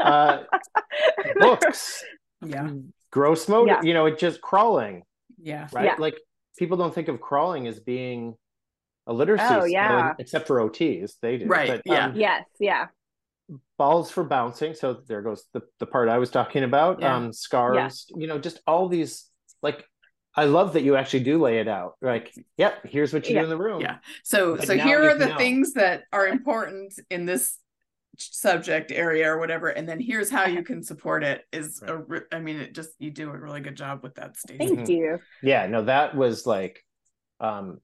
uh 0.00 0.44
books 1.40 2.02
yeah, 2.44 2.70
gross 3.10 3.48
motor 3.48 3.72
Yeah. 3.72 3.82
you 3.82 3.94
know 3.94 4.06
it 4.06 4.18
just 4.18 4.40
crawling 4.40 5.02
yeah, 5.40 5.68
right 5.72 5.84
Yeah. 5.86 5.94
like 5.98 6.18
people 6.58 6.76
don't 6.76 6.94
think 6.94 7.08
of 7.08 7.20
crawling 7.20 7.66
as 7.66 7.78
being 7.80 8.34
a 9.06 9.12
literacy 9.12 9.44
Oh, 9.48 9.60
skill, 9.60 9.68
yeah. 9.68 10.14
except 10.18 10.46
for 10.46 10.58
ots 10.60 11.12
they 11.22 11.38
do 11.38 11.46
Right, 11.46 11.68
but, 11.68 11.82
yeah. 11.86 12.06
um, 12.06 12.16
yes, 12.16 12.44
yeah. 12.58 12.86
balls 13.78 14.10
for 14.10 14.24
bouncing 14.24 14.74
so 14.74 14.94
there 15.06 15.22
goes 15.22 15.44
the, 15.52 15.62
the 15.78 15.86
part 15.86 16.08
i 16.08 16.18
was 16.18 16.30
talking 16.30 16.64
about 16.64 17.00
Yeah. 17.00 17.16
um 17.16 17.32
scarves 17.32 18.06
you 18.16 18.26
know 18.26 18.38
just 18.38 18.60
all 18.66 18.88
these 18.88 19.28
like 19.62 19.84
i 20.42 20.44
love 20.44 20.72
that 20.74 20.82
you 20.82 20.96
actually 20.96 21.24
do 21.24 21.34
lay 21.46 21.58
it 21.58 21.68
out 21.68 21.94
like 22.00 22.32
yep 22.56 22.74
here's 22.84 23.12
what 23.12 23.28
you 23.28 23.34
Yeah. 23.34 23.40
do 23.42 23.44
in 23.44 23.50
the 23.50 23.56
room 23.68 23.80
Yeah. 23.80 23.96
So 24.22 24.56
But 24.56 24.66
so 24.68 24.78
here 24.78 25.00
are 25.10 25.14
the 25.14 25.26
know. 25.30 25.36
things 25.36 25.72
that 25.74 26.04
are 26.12 26.26
important 26.26 26.94
in 27.10 27.26
this 27.26 27.58
subject 28.16 28.90
area 28.90 29.30
or 29.32 29.38
whatever 29.38 29.68
and 29.68 29.88
then 29.88 30.00
here's 30.00 30.28
how 30.30 30.44
you 30.46 30.62
can 30.64 30.82
support 30.82 31.22
it 31.22 31.44
is 31.52 31.82
a 31.86 31.96
re- 31.98 32.28
i 32.32 32.38
mean 32.40 32.58
it 32.58 32.74
just 32.74 32.90
you 32.98 33.10
do 33.12 33.30
a 33.30 33.36
really 33.38 33.60
good 33.60 33.76
job 33.76 34.02
with 34.02 34.14
that 34.16 34.36
Stacy. 34.36 34.58
Thank 34.58 34.80
Mhm. 34.80 34.88
you. 34.88 35.18
yeah 35.42 35.66
no 35.68 35.82
that 35.84 36.16
was 36.16 36.44
like 36.46 36.84
um 37.40 37.78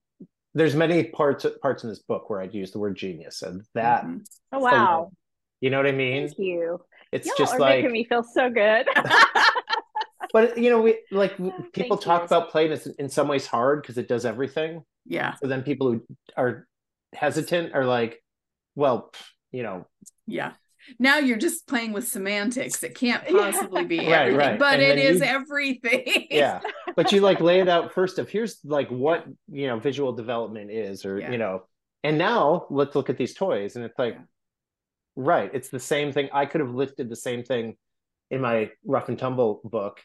there's 0.54 0.74
many 0.74 1.04
parts 1.04 1.46
parts 1.62 1.84
in 1.84 1.88
this 1.90 2.00
book 2.00 2.28
where 2.30 2.40
i'd 2.40 2.52
use 2.54 2.72
the 2.72 2.80
word 2.80 2.96
genius 2.96 3.42
and 3.42 3.62
that 3.74 4.04
Mhm. 4.04 4.26
Oh 4.52 4.58
wow. 4.58 5.10
you 5.60 5.70
know 5.70 5.76
what 5.76 5.86
i 5.86 5.92
mean 5.92 6.26
Thank 6.26 6.38
you. 6.38 6.80
it's 7.12 7.26
Y'all 7.28 7.36
just 7.38 7.54
are 7.54 7.60
like 7.60 7.76
making 7.76 7.92
me 7.92 8.04
feel 8.04 8.24
so 8.24 8.50
good. 8.50 8.86
but 10.34 10.58
you 10.58 10.68
know 10.68 10.82
we 10.82 10.98
like 11.10 11.32
people 11.72 11.96
talk 11.96 12.20
you. 12.22 12.26
about 12.26 12.50
playing 12.50 12.72
it's 12.72 12.86
in 12.86 13.08
some 13.08 13.28
ways 13.28 13.46
hard 13.46 13.80
because 13.80 13.96
it 13.96 14.08
does 14.08 14.26
everything 14.26 14.82
yeah 15.06 15.34
so 15.40 15.46
then 15.48 15.62
people 15.62 15.90
who 15.90 16.04
are 16.36 16.66
hesitant 17.14 17.72
are 17.74 17.86
like 17.86 18.22
well 18.74 19.10
you 19.52 19.62
know 19.62 19.86
yeah 20.26 20.52
now 20.98 21.16
you're 21.16 21.38
just 21.38 21.66
playing 21.66 21.94
with 21.94 22.06
semantics. 22.06 22.82
It 22.82 22.94
can't 22.94 23.26
possibly 23.42 23.86
be 23.86 24.00
Right, 24.00 24.12
everything, 24.28 24.36
right. 24.38 24.58
but 24.58 24.80
And 24.80 24.82
it 24.82 24.98
is 24.98 25.20
you- 25.20 25.24
everything. 25.24 26.26
yeah 26.30 26.60
but 26.96 27.10
you 27.10 27.22
like 27.22 27.40
lay 27.40 27.60
it 27.60 27.68
out 27.70 27.94
first 27.94 28.18
of 28.18 28.28
here's 28.28 28.58
like 28.64 28.88
what 28.90 29.24
you 29.50 29.66
know 29.68 29.78
visual 29.78 30.12
development 30.12 30.70
is 30.70 31.06
or 31.06 31.18
Yeah. 31.20 31.30
you 31.32 31.38
know 31.38 31.62
and 32.02 32.18
now 32.18 32.66
let's 32.68 32.94
look 32.94 33.08
at 33.08 33.16
these 33.16 33.32
toys 33.32 33.76
and 33.76 33.84
it's 33.86 33.98
like 33.98 34.14
Yeah. 34.14 34.24
right 35.16 35.50
it's 35.54 35.70
the 35.70 35.80
same 35.80 36.12
thing 36.12 36.28
i 36.34 36.44
could 36.44 36.60
have 36.60 36.74
listed 36.74 37.08
the 37.08 37.16
same 37.16 37.44
thing 37.44 37.76
in 38.30 38.40
my 38.42 38.70
rough 38.84 39.08
and 39.08 39.18
tumble 39.18 39.60
book 39.64 40.02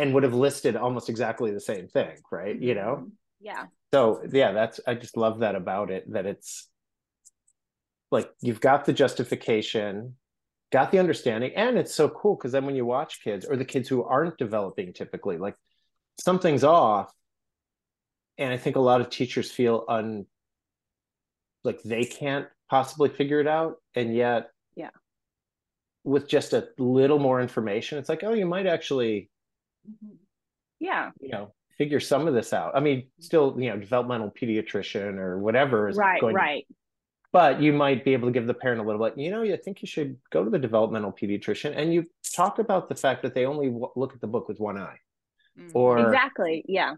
and 0.00 0.14
would 0.14 0.22
have 0.22 0.34
listed 0.34 0.76
almost 0.76 1.08
exactly 1.10 1.50
the 1.52 1.60
same 1.60 1.86
thing 1.88 2.16
right 2.32 2.60
you 2.60 2.74
know 2.74 2.96
mm-hmm. 3.00 3.08
Yeah. 3.42 3.66
so 3.92 4.22
yeah 4.32 4.52
that's 4.52 4.80
i 4.86 4.94
just 4.94 5.16
love 5.16 5.38
that 5.40 5.54
about 5.54 5.90
it 5.90 6.10
that 6.12 6.26
it's 6.26 6.68
like 8.10 8.30
you've 8.42 8.60
got 8.60 8.84
the 8.84 8.92
justification 8.92 10.14
got 10.72 10.90
the 10.92 10.98
understanding 10.98 11.52
and 11.56 11.78
it's 11.78 11.94
so 11.94 12.08
cool 12.08 12.36
because 12.36 12.52
then 12.52 12.66
when 12.66 12.76
you 12.76 12.84
watch 12.84 13.22
kids 13.24 13.44
or 13.46 13.56
the 13.56 13.64
kids 13.64 13.88
who 13.88 14.04
aren't 14.04 14.36
developing 14.38 14.92
typically 14.92 15.38
like 15.38 15.56
something's 16.18 16.64
off 16.64 17.10
and 18.38 18.52
i 18.52 18.56
think 18.56 18.76
a 18.76 18.80
lot 18.80 19.00
of 19.00 19.08
teachers 19.10 19.50
feel 19.50 19.84
un 19.88 20.26
like 21.64 21.82
they 21.82 22.04
can't 22.04 22.46
possibly 22.68 23.08
figure 23.08 23.40
it 23.40 23.48
out 23.48 23.76
and 23.94 24.14
yet 24.14 24.50
Yeah. 24.76 24.90
with 26.04 26.28
just 26.28 26.52
a 26.52 26.68
little 26.78 27.18
more 27.18 27.40
information 27.40 27.98
it's 27.98 28.08
like 28.08 28.22
oh 28.22 28.34
you 28.34 28.46
might 28.46 28.66
actually. 28.66 29.30
Yeah. 30.78 31.10
you 31.20 31.28
know 31.30 31.52
figure 31.78 32.00
some 32.00 32.26
of 32.28 32.34
this 32.34 32.52
out 32.52 32.72
i 32.74 32.80
mean 32.80 33.08
still 33.20 33.54
you 33.58 33.70
know 33.70 33.76
developmental 33.78 34.30
pediatrician 34.30 35.14
or 35.18 35.38
whatever 35.38 35.88
is 35.88 35.96
Right. 35.96 36.20
going 36.20 36.34
Right. 36.34 36.66
but 37.32 37.60
you 37.60 37.72
might 37.72 38.04
be 38.04 38.12
able 38.12 38.28
to 38.28 38.32
give 38.32 38.46
the 38.46 38.54
parent 38.54 38.80
a 38.80 38.84
little 38.84 39.02
bit 39.04 39.18
you 39.18 39.30
know 39.30 39.42
i 39.42 39.56
think 39.56 39.82
you 39.82 39.88
should 39.88 40.16
go 40.30 40.44
to 40.44 40.50
the 40.50 40.58
developmental 40.58 41.12
pediatrician 41.12 41.76
and 41.76 41.92
you 41.94 42.04
talk 42.34 42.58
about 42.58 42.88
the 42.88 42.94
fact 42.94 43.22
that 43.22 43.34
they 43.34 43.46
only 43.46 43.66
w- 43.68 43.90
look 43.96 44.14
at 44.14 44.20
the 44.20 44.26
book 44.26 44.48
with 44.48 44.58
one 44.60 44.78
eye 44.78 44.98
Mhm. 45.58 45.70
or 45.74 45.98
Exactly. 45.98 46.64
Yeah. 46.68 46.94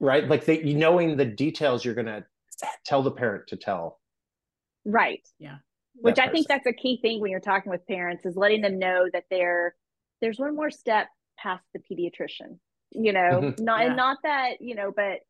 right 0.00 0.28
like 0.28 0.44
they 0.44 0.62
knowing 0.62 1.16
the 1.16 1.24
details 1.24 1.84
you're 1.84 1.94
going 1.94 2.06
to 2.06 2.24
tell 2.84 3.02
the 3.02 3.10
parent 3.10 3.46
to 3.48 3.56
tell 3.56 4.00
Right. 4.86 5.26
Yeah. 5.38 5.56
Which 5.94 6.16
that 6.16 6.28
I 6.28 6.32
think 6.32 6.46
that's 6.46 6.66
a 6.66 6.72
key 6.72 6.98
thing 7.00 7.20
when 7.20 7.30
you're 7.30 7.40
talking 7.40 7.70
with 7.70 7.86
parents 7.86 8.26
is 8.26 8.36
letting 8.36 8.60
them 8.60 8.78
know 8.78 9.08
that 9.14 9.24
there 9.30 9.74
there's 10.20 10.38
one 10.38 10.54
more 10.54 10.70
step 10.70 11.08
past 11.38 11.64
the 11.72 11.80
pediatrician. 11.80 12.58
You 12.90 13.12
know, 13.12 13.40
Mhm. 13.40 13.60
not 13.60 13.80
Yeah. 13.80 13.86
and 13.88 13.96
not 13.96 14.18
that, 14.22 14.60
you 14.60 14.74
know, 14.74 14.92
but 14.94 15.20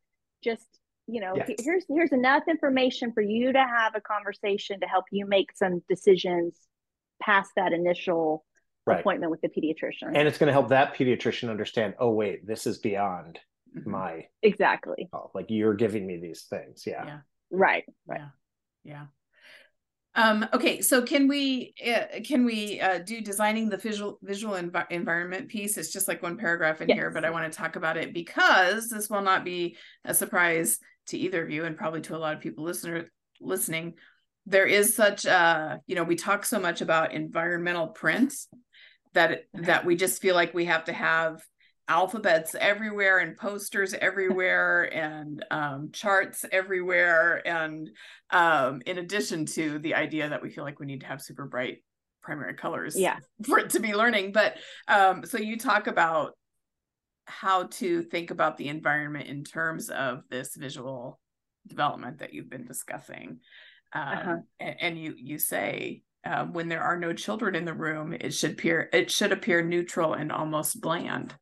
just, 0.43 0.67
you 1.07 1.19
know, 1.21 1.35
Yeah. 1.35 1.45
he- 1.47 1.55
here's 1.59 1.85
here's 1.87 2.11
enough 2.11 2.43
information 2.47 3.11
for 3.13 3.21
you 3.21 3.51
to 3.53 3.59
have 3.59 3.95
a 3.95 4.01
conversation 4.01 4.79
to 4.81 4.87
help 4.87 5.05
you 5.11 5.25
make 5.25 5.51
some 5.55 5.79
decisions 5.89 6.59
past 7.21 7.51
that 7.55 7.73
initial 7.73 8.45
Right. 8.85 8.99
appointment 8.99 9.31
with 9.31 9.41
the 9.41 9.49
pediatrician. 9.49 10.09
and 10.15 10.27
it's 10.27 10.37
going 10.37 10.47
to 10.47 10.53
help 10.53 10.67
that 10.69 10.93
pediatrician 10.93 11.49
understand 11.49 11.95
oh 11.97 12.11
wait 12.11 12.45
this 12.45 12.67
is 12.67 12.77
beyond 12.77 13.39
Mhm. 13.75 13.85
my 13.87 14.27
exactly. 14.43 15.09
oh, 15.11 15.31
like 15.33 15.49
you're 15.49 15.73
giving 15.73 16.05
me 16.05 16.17
these 16.17 16.43
things 16.43 16.85
yeah, 16.85 17.03
Yeah. 17.05 17.19
Right. 17.49 17.85
Yeah. 18.07 18.29
Yeah. 18.83 19.07
Um, 20.15 20.47
okay, 20.53 20.81
so 20.81 21.01
can 21.01 21.27
we 21.27 21.73
uh, 21.85 22.21
can 22.23 22.45
we 22.45 22.79
uh, 22.79 22.99
do 22.99 23.19
designing 23.19 23.67
the 23.67 23.77
visual 23.77 24.17
visual 24.21 24.55
envi- 24.55 24.89
environment 24.89 25.49
piece? 25.49 25.77
It's 25.77 25.91
just 25.91 26.07
like 26.07 26.23
one 26.23 26.37
paragraph 26.37 26.81
in 26.81 26.87
here, 26.89 27.11
but 27.11 27.25
I 27.25 27.29
want 27.31 27.51
to 27.51 27.57
talk 27.57 27.75
about 27.75 27.97
it 27.97 28.13
because 28.13 28.89
this 28.89 29.09
will 29.09 29.21
not 29.21 29.43
be 29.43 29.75
a 30.05 30.13
surprise 30.13 30.79
to 31.07 31.17
either 31.17 31.43
of 31.43 31.49
you, 31.49 31.65
and 31.65 31.75
probably 31.75 32.01
to 32.01 32.15
a 32.15 32.17
lot 32.17 32.33
of 32.33 32.39
people 32.39 32.63
listener 32.63 33.11
listening. 33.41 33.95
There 34.45 34.65
is 34.65 34.95
such 34.95 35.25
uh, 35.25 35.77
you 35.85 35.95
know, 35.95 36.03
we 36.03 36.15
talk 36.15 36.45
so 36.45 36.59
much 36.59 36.79
about 36.79 37.13
environmental 37.13 37.87
prints 37.87 38.47
that 39.13 39.31
it- 39.31 39.49
that 39.53 39.85
we 39.85 39.95
just 39.95 40.21
feel 40.21 40.35
like 40.35 40.53
we 40.53 40.65
have 40.65 40.85
to 40.85 40.93
have 40.93 41.43
alphabets 41.87 42.55
everywhere 42.59 43.19
and 43.19 43.37
posters 43.37 43.93
everywhere 43.93 44.91
and 44.93 45.45
um, 45.51 45.89
charts 45.93 46.43
everywhere 46.51 47.45
and 47.47 47.89
um, 48.31 48.81
in 48.85 48.97
addition 48.97 49.45
to 49.45 49.77
the 49.79 49.93
idea 49.95 50.29
that 50.29 50.41
we 50.41 50.49
feel 50.49 50.63
like 50.63 50.79
we 50.79 50.85
need 50.87 51.01
to 51.01 51.07
have 51.07 51.21
super 51.21 51.45
bright 51.45 51.83
primary 52.23 52.55
colors 52.55 52.99
Yeah. 52.99 53.17
for 53.45 53.59
it 53.59 53.69
to 53.71 53.79
be 53.79 53.93
learning 53.93 54.31
but 54.31 54.57
um, 54.87 55.23
so 55.25 55.37
you 55.37 55.57
talk 55.57 55.85
about 55.87 56.31
how 57.27 57.63
to 57.67 58.01
think 58.03 58.31
about 58.31 58.57
the 58.57 58.67
environment 58.67 59.27
in 59.27 59.43
terms 59.43 59.89
of 59.89 60.23
this 60.29 60.55
visual 60.55 61.19
development 61.67 62.19
that 62.19 62.33
you've 62.33 62.49
been 62.49 62.65
discussing 62.65 63.39
um, 63.93 64.07
Uh-huh. 64.17 64.35
and, 64.59 64.75
and 64.81 64.99
you 64.99 65.13
you 65.17 65.37
say 65.37 66.01
uh, 66.25 66.45
when 66.45 66.67
there 66.67 66.81
are 66.81 66.97
no 66.97 67.13
children 67.13 67.53
in 67.53 67.65
the 67.65 67.73
room 67.73 68.11
it 68.13 68.33
should 68.33 68.51
appear 68.53 68.89
it 68.91 69.11
should 69.11 69.31
appear 69.31 69.61
neutral 69.61 70.13
and 70.15 70.31
almost 70.31 70.81
bland 70.81 71.35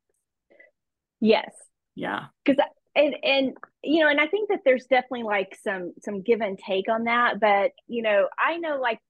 Yes. 1.24 1.50
yeah 1.94 2.26
Because 2.44 2.62
and 2.94 3.16
and 3.22 3.56
you 3.82 4.00
know 4.02 4.08
and 4.10 4.20
i 4.20 4.26
think 4.26 4.50
that 4.50 4.60
there's 4.64 4.84
definitely 4.86 5.22
like 5.24 5.56
some 5.62 5.92
some 6.00 6.22
give 6.22 6.40
and 6.40 6.58
take 6.58 6.88
on 6.88 7.04
that 7.04 7.40
but 7.40 7.72
you 7.88 8.02
know 8.02 8.28
i 8.38 8.56
know 8.56 8.78
like 8.80 9.00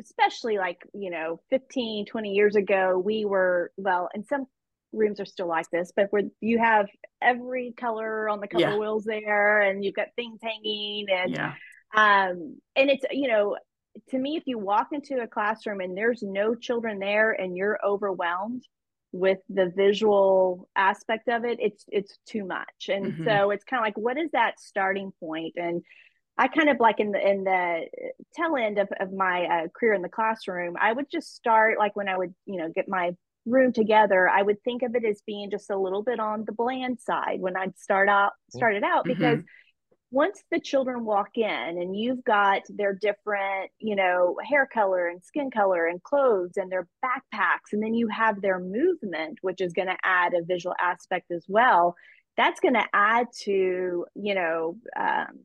especially 0.00 0.58
like 0.58 0.78
you 0.94 1.10
know 1.10 1.40
15 1.50 2.06
20 2.06 2.30
years 2.30 2.54
ago 2.54 2.98
we 3.04 3.24
were 3.24 3.72
well 3.76 4.08
and 4.14 4.26
some 4.26 4.46
rooms 4.92 5.20
are 5.20 5.26
still 5.26 5.48
like 5.48 5.68
this 5.70 5.92
but 5.96 6.06
where 6.10 6.22
you 6.40 6.58
have 6.58 6.86
every 7.20 7.74
color 7.76 8.28
on 8.28 8.40
the 8.40 8.48
color 8.48 8.62
Yeah. 8.70 8.78
wheels 8.78 9.04
there 9.04 9.60
and 9.62 9.84
you've 9.84 9.94
got 9.94 10.08
things 10.16 10.38
hanging 10.42 11.06
and 11.10 11.32
yeah 11.34 11.54
um 11.94 12.58
and 12.76 12.90
it's 12.90 13.04
you 13.10 13.28
know 13.28 13.56
to 14.10 14.18
me 14.18 14.36
if 14.36 14.44
you 14.46 14.58
walk 14.58 14.88
into 14.92 15.20
a 15.20 15.26
classroom 15.26 15.80
and 15.80 15.96
there's 15.96 16.22
no 16.22 16.54
children 16.54 16.98
there 16.98 17.32
and 17.32 17.56
you're 17.56 17.78
overwhelmed 17.84 18.62
with 19.12 19.38
the 19.48 19.72
visual 19.74 20.68
aspect 20.76 21.28
of 21.28 21.44
it 21.44 21.58
it's 21.60 21.84
it's 21.88 22.18
too 22.26 22.44
much. 22.44 22.88
And 22.88 23.14
Mhm. 23.14 23.24
so 23.24 23.50
it's 23.50 23.64
kind 23.64 23.80
of 23.80 23.84
like 23.86 23.96
what 23.98 24.18
is 24.18 24.30
that 24.32 24.60
starting 24.60 25.12
point? 25.20 25.54
And 25.56 25.82
i 26.38 26.48
kind 26.48 26.68
of 26.68 26.78
like 26.80 27.00
in 27.00 27.10
the 27.10 27.28
in 27.30 27.44
the 27.44 27.80
tail 28.36 28.56
end 28.56 28.78
of, 28.78 28.88
of 29.00 29.12
my 29.12 29.44
uh, 29.44 29.68
career 29.78 29.92
in 29.94 30.02
the 30.02 30.08
classroom 30.08 30.76
i 30.80 30.92
would 30.92 31.10
just 31.10 31.34
start 31.34 31.78
like 31.78 31.94
when 31.96 32.08
i 32.08 32.16
would 32.16 32.34
you 32.46 32.56
know 32.58 32.70
get 32.74 32.88
my 32.88 33.10
room 33.46 33.72
together 33.72 34.28
i 34.28 34.42
would 34.42 34.62
think 34.62 34.82
of 34.82 34.94
it 34.94 35.04
as 35.04 35.20
being 35.26 35.50
just 35.50 35.70
a 35.70 35.78
little 35.78 36.02
bit 36.02 36.20
on 36.20 36.44
the 36.46 36.52
bland 36.52 37.00
side 37.00 37.40
when 37.40 37.56
i'd 37.56 37.76
start 37.78 38.08
out 38.08 38.32
started 38.50 38.82
out 38.84 39.06
because 39.06 39.38
once 40.10 40.42
the 40.50 40.58
children 40.60 41.04
walk 41.04 41.36
in 41.36 41.44
and 41.44 41.94
you've 41.94 42.24
got 42.24 42.62
their 42.70 42.94
different, 42.94 43.70
you 43.78 43.94
know, 43.94 44.36
hair 44.42 44.66
color 44.66 45.06
and 45.06 45.22
skin 45.22 45.50
color 45.50 45.86
and 45.86 46.02
clothes 46.02 46.52
and 46.56 46.72
their 46.72 46.88
backpacks, 47.04 47.72
and 47.72 47.82
then 47.82 47.94
you 47.94 48.08
have 48.08 48.40
their 48.40 48.58
movement, 48.58 49.38
which 49.42 49.60
is 49.60 49.72
going 49.72 49.88
to 49.88 49.96
add 50.02 50.32
a 50.34 50.42
visual 50.42 50.74
aspect 50.80 51.30
as 51.30 51.44
well, 51.48 51.94
that's 52.36 52.60
going 52.60 52.74
to 52.74 52.86
add 52.94 53.26
to, 53.42 54.06
you 54.14 54.34
know, 54.34 54.78
um, 54.98 55.40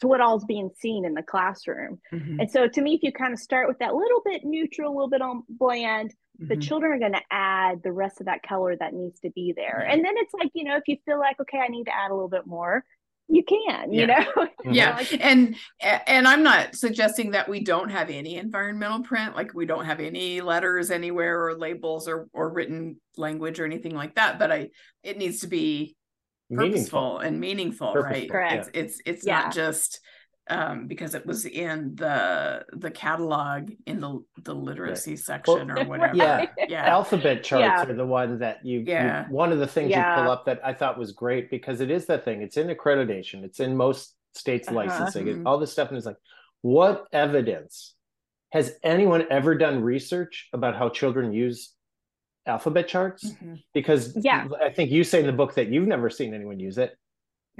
to 0.00 0.08
what 0.08 0.20
all's 0.20 0.44
being 0.44 0.70
seen 0.76 1.04
in 1.04 1.14
the 1.14 1.22
classroom. 1.22 2.00
Mhm. 2.12 2.38
And 2.38 2.50
so 2.50 2.66
to 2.66 2.80
me, 2.80 2.94
if 2.94 3.02
you 3.02 3.12
kind 3.12 3.32
of 3.32 3.38
start 3.38 3.68
with 3.68 3.78
that 3.78 3.94
little 3.94 4.22
bit 4.24 4.42
neutral, 4.44 4.90
a 4.90 4.94
little 4.94 5.10
bit 5.10 5.22
on 5.22 5.42
bland, 5.48 6.14
the 6.48 6.56
Mhm. 6.56 6.56
children 6.56 6.90
are 6.92 6.98
going 6.98 7.12
to 7.12 7.22
add 7.30 7.82
the 7.84 7.92
rest 7.92 8.18
of 8.20 8.26
that 8.26 8.42
color 8.42 8.74
that 8.76 8.94
needs 8.94 9.20
to 9.20 9.30
be 9.30 9.52
there. 9.54 9.86
And 9.88 10.04
then 10.04 10.14
it's 10.16 10.34
like, 10.34 10.50
you 10.54 10.64
know, 10.64 10.76
if 10.76 10.84
you 10.88 10.96
feel 11.04 11.18
like, 11.18 11.38
okay, 11.40 11.58
I 11.58 11.68
need 11.68 11.84
to 11.84 11.94
add 11.94 12.10
a 12.10 12.14
little 12.14 12.28
bit 12.30 12.46
more, 12.46 12.84
you 13.30 13.44
can, 13.44 13.92
you 13.92 14.06
know? 14.06 14.24
yeah 14.70 15.02
and 15.20 15.56
and 15.80 16.28
i'm 16.28 16.42
not 16.42 16.74
suggesting 16.74 17.30
that 17.30 17.48
we 17.48 17.62
don't 17.62 17.88
have 17.90 18.10
any 18.10 18.36
environmental 18.36 19.02
print 19.02 19.34
like 19.34 19.54
we 19.54 19.64
don't 19.66 19.86
have 19.86 20.00
any 20.00 20.40
letters 20.40 20.90
anywhere 20.90 21.46
or 21.46 21.56
labels 21.56 22.08
or 22.08 22.28
or 22.32 22.50
written 22.52 22.96
language 23.16 23.58
or 23.60 23.64
anything 23.64 23.94
like 23.94 24.14
that 24.16 24.38
but 24.38 24.52
i 24.52 24.68
it 25.02 25.16
needs 25.16 25.40
to 25.40 25.46
be 25.46 25.96
purposeful 26.50 26.68
meaningful 26.68 27.18
and 27.18 27.40
meaningful 27.40 27.92
Purposeful, 27.92 28.20
right 28.20 28.30
Correct. 28.30 28.70
it's 28.74 28.96
it's 28.96 29.02
it's 29.06 29.26
Yeah. 29.26 29.42
not 29.42 29.54
just 29.54 30.00
um 30.48 30.86
because 30.86 31.14
it 31.14 31.24
was 31.26 31.44
in 31.44 31.94
the 31.96 32.64
the 32.72 32.90
catalog 32.90 33.70
in 33.86 34.00
the 34.00 34.24
the 34.42 34.54
literacy 34.54 35.16
section 35.16 35.70
or 35.70 35.84
whatever 35.90 36.16
yeah. 36.16 36.46
yeah 36.68 36.86
alphabet 36.86 37.44
charts 37.44 37.62
Yeah. 37.62 37.82
are 37.82 37.94
the 37.94 38.06
one 38.06 38.38
that 38.38 38.64
you, 38.64 38.78
you- 38.80 38.84
Yeah. 38.86 39.28
one 39.28 39.52
of 39.52 39.58
the 39.58 39.66
things 39.66 39.90
you 39.90 39.96
pull 39.96 40.30
up 40.30 40.46
that 40.46 40.60
i 40.64 40.72
thought 40.72 40.98
was 40.98 41.12
great 41.12 41.50
because 41.50 41.80
it 41.80 41.90
is 41.90 42.06
the 42.06 42.18
thing 42.18 42.42
it's 42.42 42.56
in 42.56 42.68
accreditation 42.68 43.44
it's 43.44 43.60
in 43.60 43.76
most 43.76 44.14
states 44.34 44.68
Uh-huh. 44.68 44.76
licensing 44.78 45.28
it- 45.28 45.36
Mhm. 45.38 45.46
all 45.46 45.58
this 45.58 45.72
stuff 45.72 45.88
and 45.88 45.96
it's 45.98 46.06
like 46.06 46.16
what 46.62 47.06
evidence 47.12 47.94
has 48.52 48.76
anyone 48.82 49.24
ever 49.30 49.54
done 49.54 49.82
research 49.82 50.48
about 50.52 50.74
how 50.76 50.88
children 50.88 51.32
use 51.32 51.74
alphabet 52.46 52.88
charts 52.88 53.30
Mhm. 53.30 53.62
because 53.74 54.16
Yeah. 54.16 54.48
i 54.60 54.70
think 54.70 54.90
you 54.90 55.04
say 55.04 55.20
in 55.20 55.26
the 55.26 55.32
book 55.32 55.54
that 55.54 55.68
you've 55.68 55.86
never 55.86 56.08
seen 56.10 56.32
anyone 56.34 56.58
use 56.58 56.78
it 56.78 56.90
No. 56.90 56.96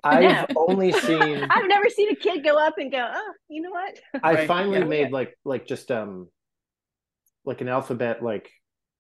I've 0.05 0.47
only 0.57 0.93
seen 0.93 1.45
I've 1.51 1.69
never 1.69 1.89
seen 1.89 2.11
a 2.11 2.15
kid 2.17 2.43
go 2.45 2.57
up 2.57 2.79
and 2.79 2.91
go, 2.91 3.07
oh, 3.13 3.33
you 3.49 3.63
know 3.63 3.71
what? 3.71 3.99
I 4.23 4.35
Right, 4.35 4.49
finally 4.49 4.79
yeah. 4.79 4.85
made 4.85 5.13
like 5.13 5.37
like 5.45 5.67
just 5.67 5.91
um 5.91 6.29
like 7.45 7.61
an 7.61 7.69
alphabet 7.69 8.23
like 8.23 8.51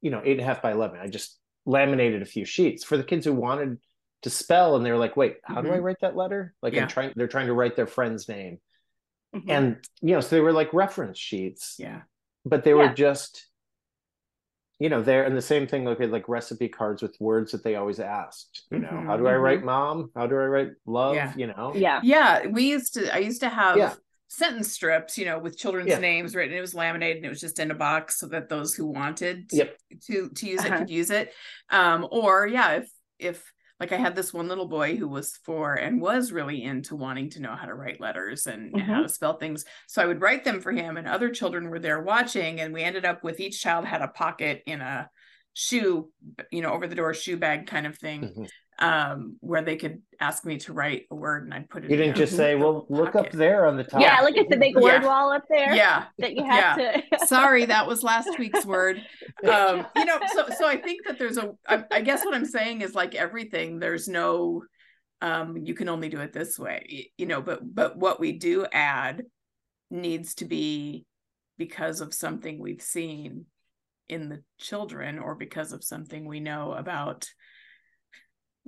you 0.01 0.11
know 0.11 0.21
eight 0.25 0.33
and 0.33 0.41
a 0.41 0.45
half 0.45 0.63
by 0.63 0.73
eleven. 0.73 0.99
I 1.01 1.09
just 1.09 1.39
laminated 1.67 2.23
a 2.23 2.27
few 2.27 2.45
sheets 2.45 2.85
for 2.85 2.97
the 2.97 3.05
kids 3.05 3.25
who 3.27 3.33
wanted 3.35 3.79
to 4.23 4.31
spell 4.31 4.77
and 4.77 4.85
they 4.85 4.91
were 4.91 4.99
like, 4.99 5.17
wait, 5.17 5.37
how 5.45 5.63
do 5.63 5.71
I 5.71 5.79
write 5.79 6.01
that 6.03 6.17
letter? 6.17 6.55
Like 6.63 6.75
Yeah. 6.75 6.83
I'm 6.83 6.89
trying 6.89 7.13
they're 7.17 7.29
trying 7.29 7.47
to 7.49 7.55
write 7.55 7.77
their 7.77 7.87
friend's 7.87 8.29
name. 8.29 8.59
Mhm. 9.35 9.45
And 9.49 9.77
you 10.01 10.15
know, 10.15 10.21
so 10.21 10.37
they 10.37 10.41
were 10.41 10.53
like 10.53 10.73
reference 10.75 11.19
sheets. 11.19 11.77
yeah 11.79 12.03
but 12.47 12.65
they 12.65 12.73
were 12.73 12.89
just 12.89 13.47
you 14.81 14.89
know 14.89 15.03
there 15.03 15.25
and 15.25 15.37
the 15.37 15.43
same 15.43 15.67
thing 15.67 15.85
like 15.85 16.01
like 16.01 16.29
recipe 16.29 16.69
cards 16.69 17.03
with 17.03 17.17
words 17.21 17.53
that 17.53 17.63
they 17.63 17.77
always 17.77 18.01
asked 18.01 18.65
you 18.73 18.79
know 18.81 18.89
Mhm, 18.89 19.07
how 19.07 19.17
do 19.17 19.29
i 19.29 19.33
mhm. 19.33 19.43
write 19.43 19.63
mom 19.65 20.11
how 20.17 20.27
do 20.27 20.35
i 20.35 20.45
write 20.55 20.71
love 20.87 21.15
Yeah. 21.17 21.33
you 21.37 21.47
know 21.47 21.73
Yeah. 21.77 22.01
Yeah, 22.03 22.47
we 22.49 22.65
used 22.71 22.95
to. 22.95 23.15
I 23.15 23.19
used 23.19 23.41
to 23.43 23.49
have 23.49 23.77
Yeah. 23.79 23.95
sentence 24.29 24.73
strips, 24.73 25.19
you 25.19 25.25
know, 25.27 25.39
with 25.39 25.59
children's 25.59 25.89
Yeah. 25.91 25.99
names 25.99 26.35
written. 26.35 26.57
It 26.57 26.61
was 26.61 26.75
laminated 26.75 27.19
and 27.19 27.27
it 27.27 27.29
was 27.29 27.41
just 27.41 27.59
in 27.59 27.71
a 27.71 27.75
box 27.75 28.19
so 28.19 28.27
that 28.29 28.49
those 28.49 28.75
who 28.75 28.87
wanted 28.87 29.51
to 29.51 29.57
Yep. 29.57 29.77
to, 30.07 30.29
to 30.31 30.47
use 30.47 30.65
it 30.65 30.71
Uh-huh. 30.71 30.79
could 30.79 30.91
use 30.91 31.11
it. 31.11 31.33
Um, 31.69 32.07
or 32.11 32.47
yeah, 32.47 32.73
if 32.81 32.91
if 33.19 33.53
like 33.81 33.93
I 33.93 33.97
had 33.97 34.15
this 34.15 34.33
one 34.35 34.49
little 34.49 34.69
boy 34.69 34.97
who 34.97 35.09
was 35.09 35.37
four 35.45 35.75
and 35.75 36.01
was 36.01 36.33
really 36.33 36.63
into 36.63 36.95
wanting 36.97 37.31
to 37.31 37.41
know 37.41 37.57
how 37.57 37.67
to 37.67 37.75
write 37.75 38.01
letters 38.01 38.47
and, 38.47 38.75
and 38.77 38.91
how 38.91 39.01
to 39.01 39.09
spell 39.09 39.39
things. 39.39 39.65
So 39.89 40.03
I 40.03 40.07
would 40.07 40.21
write 40.21 40.45
them 40.45 40.61
for 40.61 40.73
him, 40.73 40.97
and 40.97 41.09
other 41.09 41.31
children 41.31 41.71
were 41.71 41.79
there 41.81 42.03
watching, 42.03 42.61
and 42.61 42.73
we 42.75 42.83
ended 42.83 43.05
up 43.05 43.25
with 43.25 43.41
each 43.41 43.61
child 43.61 43.87
had 43.87 44.03
a 44.03 44.09
pocket 44.09 44.63
in 44.67 44.81
a 44.81 45.11
shoe, 45.55 46.13
you 46.53 46.63
know, 46.63 46.73
over 46.73 46.87
the 46.87 46.95
door 46.95 47.15
shoe 47.15 47.37
bag 47.37 47.67
kind 47.67 47.87
of 47.87 47.99
thing 47.99 48.33
Mhm. 48.37 48.51
Um 48.81 49.37
where 49.41 49.63
they 49.63 49.77
could 49.77 50.01
ask 50.21 50.45
me 50.45 50.57
to 50.59 50.73
write 50.73 51.07
a 51.11 51.15
word 51.15 51.45
and 51.45 51.53
I'd 51.53 51.69
put 51.69 51.85
it 51.85 51.91
you 51.91 51.97
didn't 51.97 52.17
their 52.17 52.27
just 52.27 52.37
say 52.37 52.55
well 52.55 52.87
little 52.89 53.05
look 53.05 53.15
up 53.15 53.31
there 53.33 53.67
on 53.67 53.77
the 53.77 53.85
top 53.85 54.01
Yeah, 54.01 54.21
look 54.21 54.37
at 54.37 54.49
the 54.49 54.57
big 54.57 54.75
word 54.75 55.03
Yeah. 55.03 55.05
wall 55.05 55.33
up 55.33 55.45
there 55.51 55.75
yeah 55.75 56.05
that 56.19 56.35
you 56.35 56.45
have 56.45 56.77
to. 56.77 57.03
sorry 57.27 57.67
that 57.67 57.87
was 57.87 58.03
last 58.03 58.39
week's 58.39 58.65
word 58.65 59.03
um 59.49 59.87
you 59.95 60.05
know 60.05 60.19
so 60.27 60.49
so 60.51 60.67
i 60.67 60.77
think 60.77 61.07
that 61.07 61.19
there's 61.19 61.37
a 61.37 61.53
I, 61.69 61.85
I 61.91 62.01
guess 62.01 62.25
what 62.25 62.35
i'm 62.35 62.47
saying 62.47 62.81
is 62.81 62.95
like 62.95 63.15
everything 63.15 63.79
there's 63.79 64.09
no 64.09 64.63
um 65.21 65.57
you 65.59 65.75
can 65.75 65.89
only 65.89 66.09
do 66.09 66.21
it 66.21 66.33
this 66.33 66.59
way 66.59 67.11
you 67.19 67.27
know 67.27 67.43
but 67.43 67.61
but 67.63 67.97
what 67.99 68.19
we 68.19 68.33
do 68.33 68.67
add 68.73 69.25
needs 69.91 70.35
to 70.37 70.45
be 70.47 71.05
because 71.59 72.01
of 72.01 72.15
something 72.15 72.59
we've 72.59 72.81
seen 72.83 73.45
in 74.09 74.29
the 74.29 74.43
children 74.59 75.19
or 75.19 75.35
because 75.35 75.73
of 75.73 75.85
something 75.85 76.25
we 76.27 76.41
know 76.41 76.73
about 76.73 77.29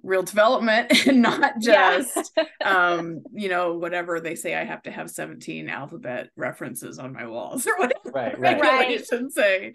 real 0.03 0.23
development 0.23 0.91
and 1.07 1.23
not 1.23 1.55
Yeah. 1.61 1.99
just 2.01 2.39
um 2.65 3.23
you 3.33 3.49
know 3.49 3.75
whatever 3.75 4.21
they 4.21 4.35
say 4.35 4.55
i 4.55 4.65
have 4.65 4.83
to 4.83 4.91
have 4.91 5.11
17 5.11 5.69
alphabet 5.69 6.31
references 6.37 6.99
on 6.99 7.13
my 7.13 7.27
walls 7.27 7.67
or 7.69 7.73
whatever 7.79 8.11
Right, 8.13 8.39
right. 8.39 8.61
regulations 8.61 9.35
say 9.35 9.75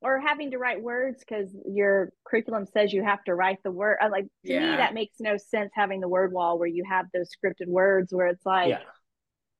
or 0.00 0.20
having 0.20 0.50
to 0.50 0.58
write 0.58 0.82
words 0.82 1.20
because 1.26 1.48
your 1.64 2.10
curriculum 2.24 2.66
says 2.66 2.92
you 2.92 3.04
have 3.04 3.22
to 3.24 3.34
write 3.34 3.62
the 3.62 3.70
word. 3.70 3.98
uh, 4.02 4.08
Like 4.10 4.24
to 4.24 4.52
Yeah. 4.52 4.70
me, 4.72 4.76
that 4.78 4.94
makes 4.94 5.14
no 5.20 5.36
sense 5.36 5.70
having 5.74 6.00
the 6.00 6.08
word 6.08 6.32
wall 6.32 6.58
where 6.58 6.66
you 6.68 6.84
have 6.90 7.06
those 7.14 7.28
scripted 7.30 7.68
words 7.68 8.12
where 8.12 8.26
it's 8.26 8.44
like 8.44 8.70
yeah 8.70 8.78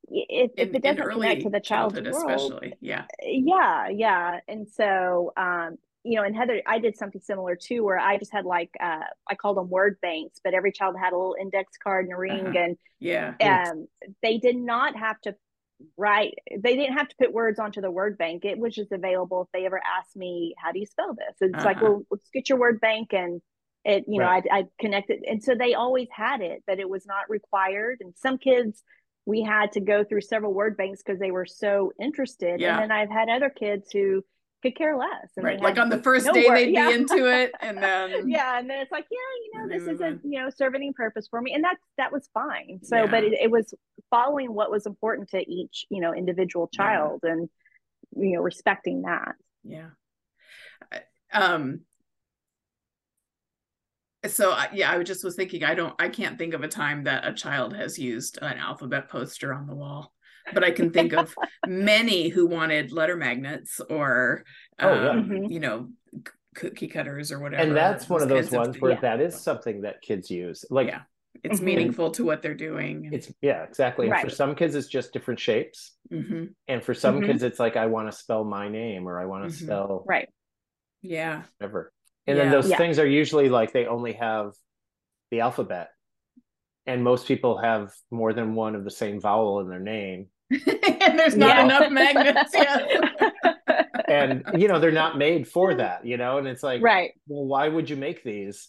y- 0.08 0.24
if, 0.28 0.50
if 0.56 0.74
it 0.74 0.82
doesn't 0.82 1.00
early 1.00 1.28
connect 1.28 1.42
to 1.42 1.50
the 1.50 1.60
child's 1.60 1.94
childhood 1.94 2.12
world, 2.12 2.40
especially 2.40 2.74
yeah 2.80 3.04
yeah, 3.22 3.88
yeah. 3.88 4.40
And 4.48 4.66
so, 4.68 5.32
um, 5.36 5.76
you 6.04 6.16
know, 6.16 6.24
and 6.24 6.36
Heather, 6.36 6.62
I 6.66 6.78
did 6.78 6.96
something 6.96 7.20
similar 7.20 7.56
too, 7.56 7.84
where 7.84 7.98
I 7.98 8.18
just 8.18 8.32
had 8.32 8.44
like 8.44 8.70
uh, 8.80 9.00
I 9.30 9.34
called 9.34 9.56
them 9.56 9.68
word 9.70 9.98
banks, 10.02 10.40
but 10.42 10.54
every 10.54 10.72
child 10.72 10.96
had 10.98 11.12
a 11.12 11.16
little 11.16 11.36
index 11.40 11.76
card 11.82 12.06
and 12.06 12.14
a 12.14 12.16
ring, 12.16 12.46
Uh-huh. 12.56 12.64
and 12.64 12.76
yeah 13.00 13.70
um, 13.72 13.88
they 14.22 14.38
did 14.38 14.56
not 14.56 14.96
have 14.96 15.20
to 15.22 15.34
write 15.96 16.34
they 16.60 16.76
didn't 16.76 16.96
have 16.96 17.08
to 17.08 17.16
put 17.20 17.32
words 17.32 17.58
onto 17.58 17.80
the 17.80 17.90
word 17.90 18.16
bank 18.16 18.44
it 18.44 18.56
was 18.56 18.72
just 18.72 18.92
available 18.92 19.42
if 19.42 19.48
they 19.52 19.66
ever 19.66 19.80
asked 19.98 20.14
me 20.14 20.54
how 20.56 20.70
do 20.70 20.78
you 20.78 20.86
spell 20.86 21.12
this 21.14 21.34
it's 21.40 21.64
like 21.64 21.76
Uh-huh. 21.78 21.86
well 21.94 22.02
let's 22.10 22.28
get 22.32 22.48
your 22.48 22.58
word 22.58 22.80
bank 22.80 23.12
and 23.12 23.42
it 23.84 24.04
you 24.06 24.20
know 24.20 24.26
I, 24.26 24.42
I 24.50 24.64
connected 24.78 25.24
and 25.28 25.42
so 25.42 25.54
they 25.56 25.74
always 25.74 26.08
had 26.14 26.40
it 26.40 26.62
but 26.68 26.78
it 26.78 26.88
was 26.88 27.04
not 27.04 27.28
required 27.28 27.98
and 28.00 28.14
some 28.16 28.38
kids 28.38 28.84
we 29.26 29.42
had 29.42 29.72
to 29.72 29.80
go 29.80 30.04
through 30.04 30.20
several 30.20 30.54
word 30.54 30.76
banks 30.76 31.02
because 31.04 31.18
they 31.18 31.32
were 31.32 31.46
so 31.46 31.92
interested 32.00 32.60
Yeah. 32.60 32.70
and 32.70 32.78
then 32.78 32.92
i've 32.92 33.10
had 33.10 33.28
other 33.28 33.50
kids 33.50 33.90
who 33.92 34.24
could 34.62 34.76
care 34.76 34.96
less. 34.96 35.28
And 35.36 35.44
right 35.44 35.60
like 35.60 35.78
on 35.78 35.88
the 35.88 36.02
first 36.02 36.26
no 36.26 36.32
day 36.32 36.46
word- 36.48 36.56
they'd 36.56 36.72
yeah. 36.72 36.88
be 36.88 36.94
into 37.00 37.26
it 37.26 37.52
and 37.60 37.76
then 37.78 38.28
yeah 38.28 38.58
and 38.58 38.70
then 38.70 38.80
it's 38.80 38.92
like 38.92 39.06
yeah 39.10 39.18
you 39.44 39.50
know 39.58 39.68
this 39.78 39.88
isn't 39.94 40.20
you 40.24 40.40
know 40.40 40.48
serving 40.50 40.80
any 40.82 40.92
purpose 40.92 41.26
for 41.28 41.40
me 41.42 41.52
and 41.54 41.62
that's 41.64 41.82
that 41.98 42.12
was 42.12 42.28
fine. 42.32 42.80
So 42.82 43.06
but 43.06 43.24
it, 43.24 43.32
it 43.34 43.50
was 43.50 43.74
following 44.10 44.54
what 44.54 44.70
was 44.70 44.86
important 44.86 45.28
to 45.30 45.38
each 45.50 45.86
you 45.90 46.00
know 46.00 46.14
individual 46.14 46.68
Yeah. 46.72 46.76
child 46.84 47.20
and 47.24 47.48
you 48.16 48.36
know 48.36 48.42
respecting 48.42 49.02
that. 49.02 49.34
Yeah. 49.64 49.90
Um 51.32 51.80
so 54.24 54.52
I- 54.52 54.68
yeah 54.72 54.92
i 54.92 55.02
just 55.02 55.24
was 55.24 55.34
thinking 55.34 55.64
i 55.64 55.74
don't 55.74 55.94
i 55.98 56.08
can't 56.08 56.38
think 56.38 56.54
of 56.54 56.62
a 56.62 56.68
time 56.68 57.02
that 57.04 57.26
a 57.26 57.32
child 57.32 57.74
has 57.74 57.98
used 57.98 58.38
an 58.40 58.56
alphabet 58.56 59.08
poster 59.08 59.52
on 59.52 59.66
the 59.66 59.74
wall 59.74 60.12
but 60.54 60.64
i 60.64 60.70
can 60.70 60.90
think 60.90 61.12
of 61.12 61.34
many 61.66 62.28
who 62.28 62.46
wanted 62.46 62.92
letter 62.92 63.16
magnets 63.16 63.80
or 63.90 64.44
Oh, 64.80 64.92
yeah. 64.94 65.10
um, 65.10 65.28
Mhm. 65.28 65.50
you 65.52 65.60
know 65.60 65.88
c- 66.14 66.22
cookie 66.54 66.88
cutters 66.88 67.32
or 67.32 67.40
whatever 67.40 67.62
and 67.62 67.76
that's 67.76 68.08
one 68.08 68.22
of 68.22 68.28
those 68.28 68.50
kinds 68.50 68.66
ones 68.68 68.80
where 68.80 68.92
yeah. 68.92 69.00
that 69.00 69.20
is 69.20 69.40
something 69.40 69.82
that 69.82 70.02
kids 70.02 70.30
use 70.30 70.64
like 70.70 70.88
yeah 70.88 71.02
it's 71.42 71.60
Mhm. 71.60 71.64
meaningful 71.64 72.10
to 72.12 72.24
what 72.24 72.42
they're 72.42 72.54
doing 72.54 73.08
it's 73.12 73.32
yeah 73.40 73.62
exactly 73.62 74.10
and 74.10 74.20
for 74.20 74.28
some 74.30 74.54
kids 74.54 74.74
it's 74.74 74.88
just 74.88 75.12
different 75.12 75.40
shapes 75.40 75.96
Mhm. 76.10 76.54
and 76.68 76.82
for 76.84 76.92
some 76.94 77.20
Mhm. 77.20 77.26
kids 77.26 77.42
it's 77.42 77.58
like 77.58 77.76
i 77.76 77.86
want 77.86 78.10
to 78.10 78.16
spell 78.16 78.44
my 78.44 78.68
name 78.68 79.08
or 79.08 79.18
i 79.18 79.24
want 79.24 79.48
to 79.50 79.56
spell 79.56 80.04
right 80.06 80.28
yeah 81.00 81.42
whatever 81.58 81.92
and 82.26 82.38
then 82.38 82.50
those 82.50 82.68
Yeah. 82.70 82.76
things 82.76 82.98
are 82.98 83.06
usually 83.06 83.48
like 83.48 83.72
they 83.72 83.86
only 83.86 84.12
have 84.12 84.52
the 85.30 85.40
alphabet 85.40 85.88
and 86.86 87.02
most 87.02 87.26
people 87.26 87.56
have 87.58 87.92
more 88.10 88.32
than 88.34 88.54
one 88.54 88.74
of 88.74 88.84
the 88.84 88.90
same 88.90 89.18
vowel 89.20 89.60
in 89.60 89.68
their 89.68 89.80
name 89.80 90.28
and 91.00 91.18
there's 91.18 91.36
not 91.36 91.56
Yeah. 91.56 91.64
enough 91.64 91.90
magnets 91.90 92.52
yet 92.54 92.90
and 94.08 94.44
you 94.58 94.68
know 94.68 94.78
they're 94.78 94.92
not 94.92 95.16
made 95.18 95.48
for 95.48 95.74
that 95.74 96.04
you 96.04 96.16
know 96.16 96.38
and 96.38 96.46
it's 96.46 96.62
like 96.62 96.82
right. 96.82 97.12
well 97.26 97.44
why 97.46 97.68
would 97.68 97.88
you 97.88 97.96
make 97.96 98.22
these 98.22 98.68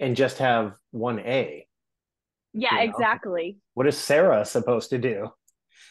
and 0.00 0.16
just 0.16 0.38
have 0.38 0.74
one 0.90 1.18
a 1.20 1.66
yeah 2.52 2.70
You 2.72 2.76
know? 2.76 2.82
exactly. 2.82 3.58
What 3.74 3.86
is 3.86 3.96
sarah 3.96 4.44
supposed 4.44 4.90
to 4.90 4.98
do? 4.98 5.28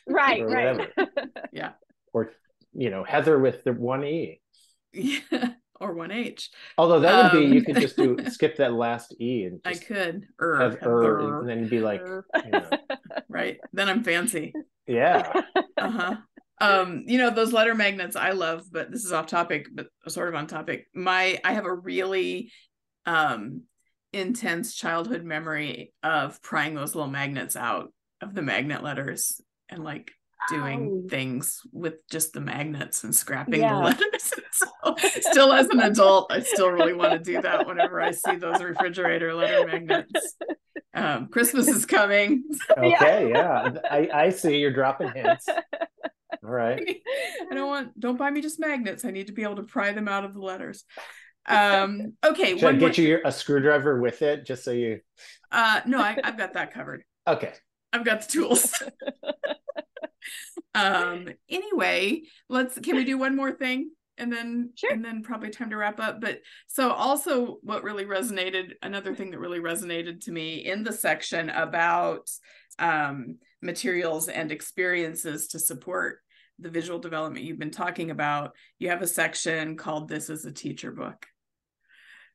Right 0.08 0.41
or 0.41 0.47
right. 0.50 0.89
yeah. 1.54 1.72
Or 2.14 2.32
you 2.74 2.89
know 2.89 3.04
heather 3.04 3.39
with 3.39 3.64
the 3.64 3.74
one 3.74 4.04
e. 4.04 4.41
Yeah 4.93 5.54
or 5.80 5.93
one 5.93 6.12
h. 6.12 6.50
Although 6.78 7.00
that 7.00 7.32
would 7.34 7.39
be 7.39 7.45
Um, 7.45 7.54
you 7.54 7.64
could 7.64 7.78
just 7.78 7.95
do 7.95 8.18
skip 8.30 8.58
that 8.58 8.74
last 8.74 9.16
e 9.20 9.45
and 9.45 9.62
i 9.66 9.74
could 9.76 10.26
er, 10.41 10.58
have 10.60 10.74
er, 10.86 11.20
Heather. 11.20 11.39
and 11.39 11.50
then 11.50 11.70
be 11.70 11.80
like 11.80 12.02
you 12.02 12.52
know, 12.52 12.70
right 13.30 13.58
then 13.72 13.88
i'm 13.88 14.04
fancy 14.04 14.54
yeah. 14.90 15.42
Uh-huh. 15.78 16.18
Um 16.60 17.06
you 17.08 17.18
know 17.18 17.30
those 17.30 17.54
letter 17.54 17.74
magnets 17.74 18.18
i 18.18 18.32
love 18.32 18.64
but 18.70 18.92
this 18.92 19.06
is 19.06 19.14
off 19.14 19.28
topic 19.28 19.68
but 19.74 19.88
sort 20.10 20.28
of 20.28 20.36
on 20.36 20.46
topic. 20.46 20.88
My 20.94 21.40
i 21.46 21.54
have 21.54 21.64
a 21.64 21.74
really 21.74 22.52
um 23.06 23.62
intense 24.12 24.76
childhood 24.76 25.24
memory 25.24 25.94
of 26.04 26.42
prying 26.42 26.76
those 26.76 26.96
little 26.96 27.10
magnets 27.10 27.56
out 27.56 27.94
of 28.22 28.36
the 28.36 28.42
magnet 28.42 28.84
letters 28.84 29.40
and 29.70 29.86
like 29.86 30.12
doing 30.48 31.04
Oh. 31.06 31.10
things 31.10 31.62
with 31.72 32.08
just 32.10 32.34
the 32.34 32.40
magnets 32.42 33.04
and 33.04 33.14
scrapping 33.16 33.62
Yeah. 33.62 33.74
the 33.76 33.80
letters 33.82 34.34
so 34.54 34.96
still 35.22 35.52
as 35.54 35.68
an 35.70 35.80
adult 35.82 36.32
i 36.32 36.40
still 36.40 36.70
really 36.70 36.94
want 36.94 37.12
to 37.14 37.20
do 37.20 37.42
that 37.42 37.68
whenever 37.68 38.02
i 38.02 38.12
see 38.12 38.36
those 38.36 38.62
refrigerator 38.62 39.34
letter 39.34 39.68
magnets 39.68 40.36
um 40.94 41.28
christmas 41.28 41.68
is 41.68 41.86
coming 41.86 42.44
okay 42.78 43.30
yeah 43.30 43.70
i 43.92 44.10
i 44.14 44.30
see 44.30 44.58
you're 44.58 44.74
dropping 44.74 45.12
hints 45.12 45.46
all 46.44 46.50
right 46.50 46.98
I 47.52 47.54
don't 47.54 47.68
want 47.68 48.00
don't 48.00 48.18
buy 48.18 48.30
me 48.32 48.42
just 48.42 48.60
magnets. 48.60 49.04
I 49.04 49.12
need 49.12 49.28
to 49.28 49.34
be 49.34 49.44
able 49.44 49.58
to 49.58 49.64
pry 49.64 49.92
them 49.92 50.08
out 50.08 50.24
of 50.24 50.34
the 50.34 50.40
letters. 50.42 50.86
Um 51.48 52.14
okay, 52.24 52.52
should 52.58 52.64
i 52.64 52.66
one 52.68 52.80
more 52.80 52.90
get 52.90 52.98
you 53.00 53.08
your, 53.08 53.22
a 53.26 53.32
screwdriver 53.32 54.00
with 54.00 54.22
it 54.22 54.46
just 54.46 54.64
so 54.64 54.72
you 54.72 55.00
uh 55.52 55.82
no, 55.86 56.00
I, 56.00 56.18
I've 56.24 56.38
got 56.38 56.54
that 56.54 56.74
covered. 56.74 57.04
okay 57.28 57.54
I've 57.92 58.06
got 58.06 58.22
the 58.22 58.28
tools. 58.32 58.82
Um 60.76 61.28
anyway, 61.50 62.22
let's 62.48 62.78
can 62.80 62.96
we 62.96 63.06
do 63.06 63.18
one 63.18 63.36
more 63.36 63.52
thing? 63.52 63.92
And 64.18 64.32
then 64.32 64.72
Sure. 64.76 64.92
and 64.92 65.04
then 65.04 65.24
probably 65.24 65.50
time 65.50 65.70
to 65.70 65.78
wrap 65.78 66.00
up. 66.00 66.20
But 66.20 66.40
so 66.68 66.92
also 66.92 67.58
what 67.62 67.84
really 67.84 68.06
resonated, 68.06 68.74
another 68.82 69.16
thing 69.16 69.32
that 69.32 69.40
really 69.40 69.60
resonated 69.60 70.22
to 70.26 70.32
me 70.32 70.66
in 70.66 70.84
the 70.84 70.94
section 70.94 71.50
about 71.50 72.30
um 72.80 73.38
materials 73.62 74.28
and 74.30 74.52
experiences 74.52 75.48
to 75.48 75.60
support 75.60 76.20
the 76.60 76.70
visual 76.70 77.00
development 77.00 77.46
you've 77.46 77.60
been 77.60 77.72
talking 77.72 78.12
about, 78.12 78.52
you 78.80 78.90
have 78.90 79.02
a 79.02 79.08
section 79.08 79.78
called 79.78 80.10
This 80.10 80.30
is 80.30 80.46
a 80.46 80.52
Teacher 80.52 80.92
Book. 80.92 81.26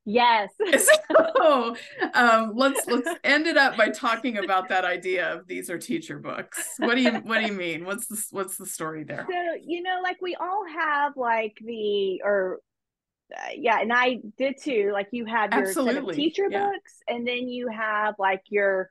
Yes 0.05 0.51
So 1.37 1.77
um, 2.15 2.53
let's 2.55 2.87
let's 2.87 3.15
end 3.23 3.47
it 3.47 3.57
up 3.57 3.77
by 3.77 3.91
talking 3.91 4.39
about 4.39 4.69
that 4.69 4.85
idea 4.85 5.33
of 5.35 5.47
these 5.47 5.71
are 5.71 5.79
teacher 5.79 6.19
books. 6.19 6.77
What 6.81 6.95
do 6.97 7.03
you 7.03 7.21
what 7.21 7.39
do 7.39 7.45
you 7.45 7.53
mean? 7.53 7.85
What's 7.85 8.07
the 8.07 8.23
what's 8.31 8.57
the 8.57 8.67
story 8.67 9.05
there? 9.05 9.31
so 9.31 9.35
you 9.63 9.83
know 9.83 10.01
like 10.03 10.17
we 10.21 10.35
all 10.37 10.65
have 10.67 11.17
like 11.17 11.57
the 11.65 12.21
or 12.25 12.61
uh, 13.37 13.51
yeah 13.57 13.81
and 13.81 13.93
i 13.93 14.19
did 14.39 14.55
too 14.61 14.91
like 14.93 15.09
you 15.13 15.25
have 15.27 15.55
your 15.55 15.75
set 15.75 15.97
of 15.97 16.09
Absolutely, 16.09 16.15
teacher 16.15 16.49
yeah. 16.49 16.71
books 16.73 16.95
and 17.09 17.27
then 17.27 17.49
you 17.49 17.69
have 17.69 18.15
like 18.19 18.43
your 18.49 18.91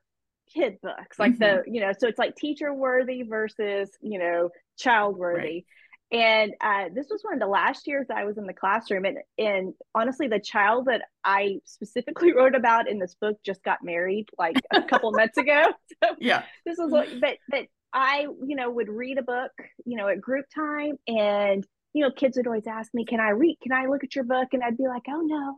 kid 0.53 0.78
books 0.82 1.20
like 1.20 1.38
Mm-hmm. 1.39 1.39
the 1.39 1.64
you 1.68 1.82
know 1.82 1.91
so 1.97 2.07
it's 2.07 2.20
like 2.20 2.36
teacher 2.36 2.74
worthy 2.74 3.24
versus 3.24 3.89
you 4.01 4.20
know 4.20 4.49
child 4.78 5.18
worthy 5.18 5.66
And 6.12 6.54
uh, 6.62 6.89
this 6.93 7.08
was 7.10 7.22
one 7.24 7.34
of 7.34 7.39
the 7.39 7.47
last 7.47 7.88
years 7.88 8.08
I 8.14 8.26
was 8.26 8.38
in 8.38 8.45
the 8.45 8.54
classroom, 8.54 9.06
and 9.06 9.18
and 9.38 9.74
honestly, 9.95 10.28
the 10.28 10.39
child 10.39 10.86
that 10.86 11.01
I 11.24 11.60
specifically 11.66 12.34
wrote 12.36 12.56
about 12.56 12.88
in 12.88 12.99
this 12.99 13.16
book 13.16 13.38
just 13.43 13.64
got 13.64 13.80
married 13.84 14.28
like 14.38 14.58
a 14.72 14.84
couple 14.84 15.12
months 15.16 15.38
ago. 15.38 15.72
So 16.04 16.16
yeah, 16.20 16.43
this 16.66 16.78
was 16.78 16.91
what, 16.91 17.08
but 17.20 17.38
but 17.49 17.66
I 17.93 18.28
you 18.45 18.56
know 18.56 18.70
would 18.70 18.89
read 18.89 19.18
a 19.18 19.24
book 19.24 19.51
you 19.86 19.97
know 19.97 20.08
at 20.08 20.22
group 20.22 20.45
time, 20.54 20.99
and 21.08 21.66
you 21.93 22.04
know 22.04 22.12
kids 22.12 22.38
would 22.38 22.45
always 22.45 22.68
ask 22.68 22.93
me, 22.93 23.06
"Can 23.06 23.20
I 23.20 23.30
read? 23.30 23.58
Can 23.64 23.74
I 23.74 23.88
look 23.88 24.04
at 24.04 24.16
your 24.16 24.26
book?" 24.26 24.49
And 24.51 24.64
I'd 24.64 24.78
be 24.78 24.88
like, 24.88 25.04
"Oh 25.10 25.22
no, 25.22 25.58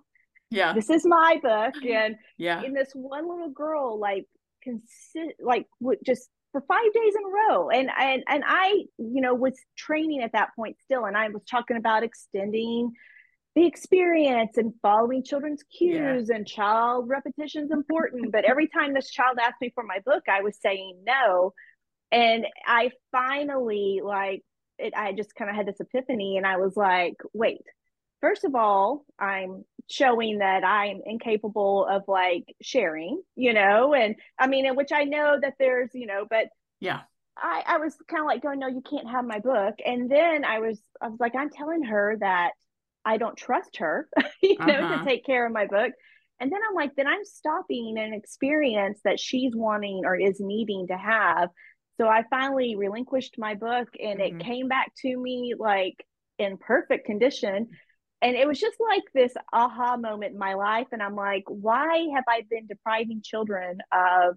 yeah, 0.52 0.74
this 0.74 0.89
is 0.89 1.06
my 1.06 1.38
book." 1.41 1.74
And 1.86 2.16
yeah, 2.38 2.62
and 2.62 2.74
this 2.74 2.91
one 2.93 3.28
little 3.28 3.50
girl 3.50 4.00
like 4.00 4.26
consi- 4.66 5.36
like 5.39 5.68
would 5.82 6.00
just 6.06 6.30
for 6.56 6.64
five 6.70 6.93
days 6.93 7.14
in 7.18 7.24
a 7.26 7.53
row. 7.53 7.70
And 7.70 7.89
and 7.99 8.24
and 8.30 8.43
i 8.47 8.84
you 8.97 9.20
know 9.20 9.34
was 9.34 9.60
training 9.78 10.22
at 10.24 10.32
that 10.32 10.49
point 10.56 10.78
still 10.86 11.03
and 11.03 11.18
i 11.18 11.28
was 11.28 11.43
talking 11.43 11.76
about 11.76 12.03
extending 12.03 12.93
the 13.56 13.66
experience 13.66 14.58
and 14.58 14.74
following 14.82 15.24
children's 15.24 15.64
cues 15.64 16.28
yeah. 16.30 16.36
and 16.36 16.47
child 16.47 17.08
repetition 17.08 17.66
is 17.66 17.72
important. 17.80 18.32
But 18.32 18.45
every 18.45 18.68
time 18.68 18.93
this 18.93 19.10
child 19.10 19.38
asked 19.41 19.60
me 19.60 19.72
for 19.76 19.84
my 19.84 19.99
book 20.06 20.24
i 20.30 20.41
was 20.41 20.58
saying 20.62 21.01
no. 21.06 21.53
And 22.12 22.45
i 22.66 22.91
finally 23.12 23.99
like 24.01 24.43
it 24.78 24.93
i 24.95 25.12
just 25.12 25.36
kind 25.36 25.49
of 25.49 25.58
had 25.58 25.68
this 25.68 25.80
epiphany 25.82 26.38
and 26.38 26.45
i 26.45 26.58
was 26.58 26.76
like 26.78 27.16
wait 27.34 27.66
first 28.22 28.43
of 28.43 28.56
all 28.56 29.06
i'm 29.20 29.64
showing 29.90 30.40
that 30.40 30.64
I'm 30.64 31.02
incapable 31.06 31.86
of 31.86 32.04
like 32.08 32.56
sharing, 32.62 33.22
you 33.36 33.54
know, 33.54 33.94
and 33.94 34.16
I 34.40 34.48
mean, 34.48 34.66
in 34.66 34.76
which 34.76 34.92
I 34.92 35.04
know 35.04 35.38
that 35.40 35.56
there's, 35.60 35.92
you 35.94 36.08
know, 36.08 36.26
but 36.30 36.48
yeah, 36.80 37.02
I, 37.38 37.64
I 37.68 37.78
was 37.78 37.96
kind 38.08 38.22
of 38.22 38.26
like 38.26 38.42
going, 38.42 38.60
no, 38.60 38.68
you 38.68 38.82
can't 38.82 39.10
have 39.10 39.26
my 39.26 39.40
book. 39.40 39.76
And 39.86 40.10
then 40.10 40.46
I 40.46 40.60
was, 40.60 40.80
I 41.02 41.10
was 41.10 41.20
like, 41.20 41.36
I'm 41.36 41.50
telling 41.50 41.84
her 41.84 42.18
that 42.20 42.52
I 43.04 43.18
don't 43.18 43.38
trust 43.38 43.78
her, 43.78 44.10
you 44.42 44.58
know, 44.58 44.66
uh-huh. 44.66 45.00
to 45.00 45.06
take 45.06 45.26
care 45.26 45.46
of 45.46 45.54
my 45.54 45.68
book. 45.68 45.92
And 46.40 46.52
then 46.52 46.60
I'm 46.68 46.76
like, 46.76 46.96
then 46.96 47.08
I'm 47.08 47.24
stopping 47.24 47.96
an 47.98 48.14
experience 48.14 49.00
that 49.04 49.20
she's 49.20 49.56
wanting 49.56 50.02
or 50.06 50.16
is 50.16 50.40
needing 50.40 50.88
to 50.88 50.98
have. 50.98 51.50
So 51.98 52.08
I 52.08 52.24
finally 52.30 52.76
relinquished 52.76 53.36
my 53.38 53.56
book 53.56 53.88
and 54.02 54.20
mm-hmm. 54.20 54.40
it 54.40 54.44
came 54.44 54.68
back 54.68 54.92
to 55.04 55.18
me 55.18 55.54
like 55.58 56.04
in 56.38 56.58
perfect 56.58 57.06
condition 57.06 57.70
and 58.22 58.36
it 58.36 58.47
was 58.47 58.59
just 58.59 58.78
like 58.80 59.03
this 59.13 59.34
aha 59.53 59.97
moment 59.97 60.34
in 60.34 60.39
my 60.39 60.53
life 60.53 60.88
and 60.91 61.01
i'm 61.01 61.16
like 61.16 61.43
why 61.47 62.07
have 62.13 62.24
i 62.28 62.43
been 62.49 62.68
depriving 62.68 63.22
children 63.24 63.80
of 63.91 64.36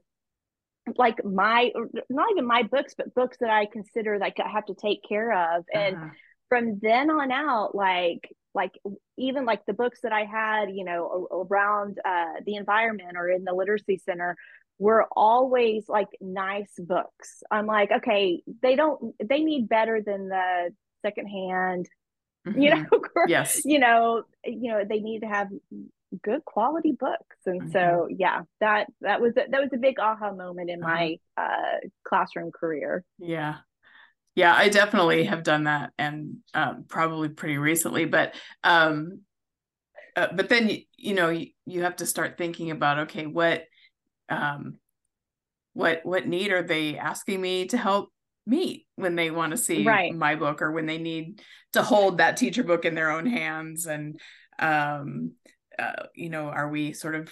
like 0.97 1.23
my 1.25 1.71
not 2.09 2.31
even 2.33 2.47
my 2.47 2.63
books 2.63 2.95
but 2.97 3.15
books 3.15 3.37
that 3.41 3.51
i 3.51 3.67
consider 3.67 4.19
like 4.19 4.39
i 4.45 4.49
have 4.49 4.65
to 4.65 4.75
take 4.75 5.01
care 5.07 5.33
of 5.33 5.65
and 5.73 5.97
uh-huh. 5.97 6.09
from 6.49 6.79
then 6.81 7.11
on 7.11 7.31
out 7.31 7.75
like 7.75 8.35
like 8.55 8.73
even 9.17 9.45
like 9.45 9.65
the 9.67 9.75
books 9.75 10.01
that 10.03 10.13
i 10.13 10.25
had 10.25 10.71
you 10.71 10.85
know 10.85 11.29
around 11.31 11.99
uh, 12.05 12.41
the 12.47 12.57
environment 12.57 13.17
or 13.17 13.29
in 13.29 13.45
the 13.45 13.53
literacy 13.53 14.01
center 14.05 14.37
were 14.79 15.07
always 15.13 15.89
like 15.89 16.09
nice 16.21 16.73
books 16.79 17.43
i'm 17.51 17.67
like 17.67 17.91
okay 17.91 18.43
they 18.63 18.77
don't 18.77 19.15
they 19.23 19.41
need 19.41 19.69
better 19.69 20.01
than 20.01 20.29
the 20.29 20.71
secondhand 21.03 21.87
mm-hmm. 22.51 22.61
you 22.63 22.75
know 22.75 22.87
yes 23.27 23.63
you 23.65 23.79
know 23.79 24.23
you 24.45 24.73
know 24.73 24.85
they 24.89 25.01
need 25.01 25.21
to 25.21 25.27
have 25.27 25.49
good 26.23 26.45
quality 26.45 26.93
books 26.93 27.37
and 27.47 27.63
mm-hmm. 27.63 27.73
so 27.73 28.09
yeah 28.11 28.43
that 28.61 28.87
that 29.01 29.21
was 29.21 29.37
a, 29.37 29.45
that 29.51 29.61
was 29.61 29.71
a 29.75 29.79
big 29.79 29.99
aha 29.99 30.33
moment 30.33 30.71
in 30.71 30.81
my 30.81 31.19
uh-huh. 31.37 31.49
uh 31.49 31.89
classroom 32.05 32.51
career 32.51 33.05
yeah 33.19 33.57
yeah 34.35 34.55
i 34.55 34.69
definitely 34.69 35.25
have 35.25 35.43
done 35.43 35.65
that 35.65 35.93
and 35.99 36.37
um, 36.55 36.85
probably 36.89 37.29
pretty 37.29 37.59
recently 37.59 38.05
but 38.05 38.35
um 38.65 39.21
uh, 40.17 40.29
but 40.35 40.49
then 40.49 40.69
you, 40.69 40.79
you 40.97 41.15
know 41.15 41.29
you, 41.29 41.49
you 41.67 41.83
have 41.83 41.97
to 41.97 42.07
start 42.07 42.39
thinking 42.39 42.71
about 42.71 43.01
okay 43.01 43.27
what 43.27 43.65
um 44.31 44.79
what 45.75 46.01
what 46.05 46.27
need 46.27 46.51
are 46.53 46.63
they 46.63 46.97
asking 46.97 47.41
me 47.41 47.67
to 47.67 47.77
help 47.77 48.11
meet 48.49 48.87
when 48.97 49.15
they 49.15 49.31
want 49.31 49.53
to 49.53 49.57
see 49.57 49.85
right. 49.85 50.15
my 50.15 50.35
book 50.35 50.63
or 50.63 50.73
when 50.73 50.87
they 50.87 50.99
need 50.99 51.43
to 51.73 51.83
hold 51.83 52.19
that 52.19 52.37
teacher 52.37 52.65
book 52.65 52.85
in 52.85 52.95
their 52.95 53.11
own 53.11 53.27
hands. 53.27 53.87
And 53.87 54.19
um 54.59 55.33
uh, 55.79 56.07
you 56.15 56.31
know 56.31 56.47
are 56.47 56.69
we 56.69 56.93
sort 56.93 57.15
of 57.15 57.31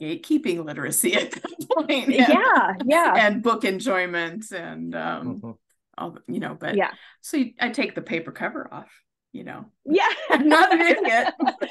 gatekeeping 0.00 0.64
literacy 0.64 1.14
at 1.14 1.30
that 1.30 1.66
point? 1.76 2.08
And, 2.08 2.14
yeah. 2.14 2.72
yeah 2.84 3.26
and 3.26 3.42
book 3.42 3.64
enjoyment 3.64 4.50
and 4.50 4.94
um 4.96 5.26
mm-hmm. 5.36 5.50
all 5.96 6.18
you 6.26 6.40
know 6.40 6.56
but 6.58 6.74
yeah. 6.74 6.90
so 7.20 7.36
you, 7.36 7.52
i 7.60 7.68
take 7.68 7.94
the 7.94 8.02
paper 8.02 8.32
cover 8.32 8.68
off 8.72 8.90
you 9.32 9.44
know. 9.44 9.66
Yeah. 9.84 10.08
I'm 10.30 10.48
not 10.48 10.72
an 10.72 10.80
idiot 10.80 11.34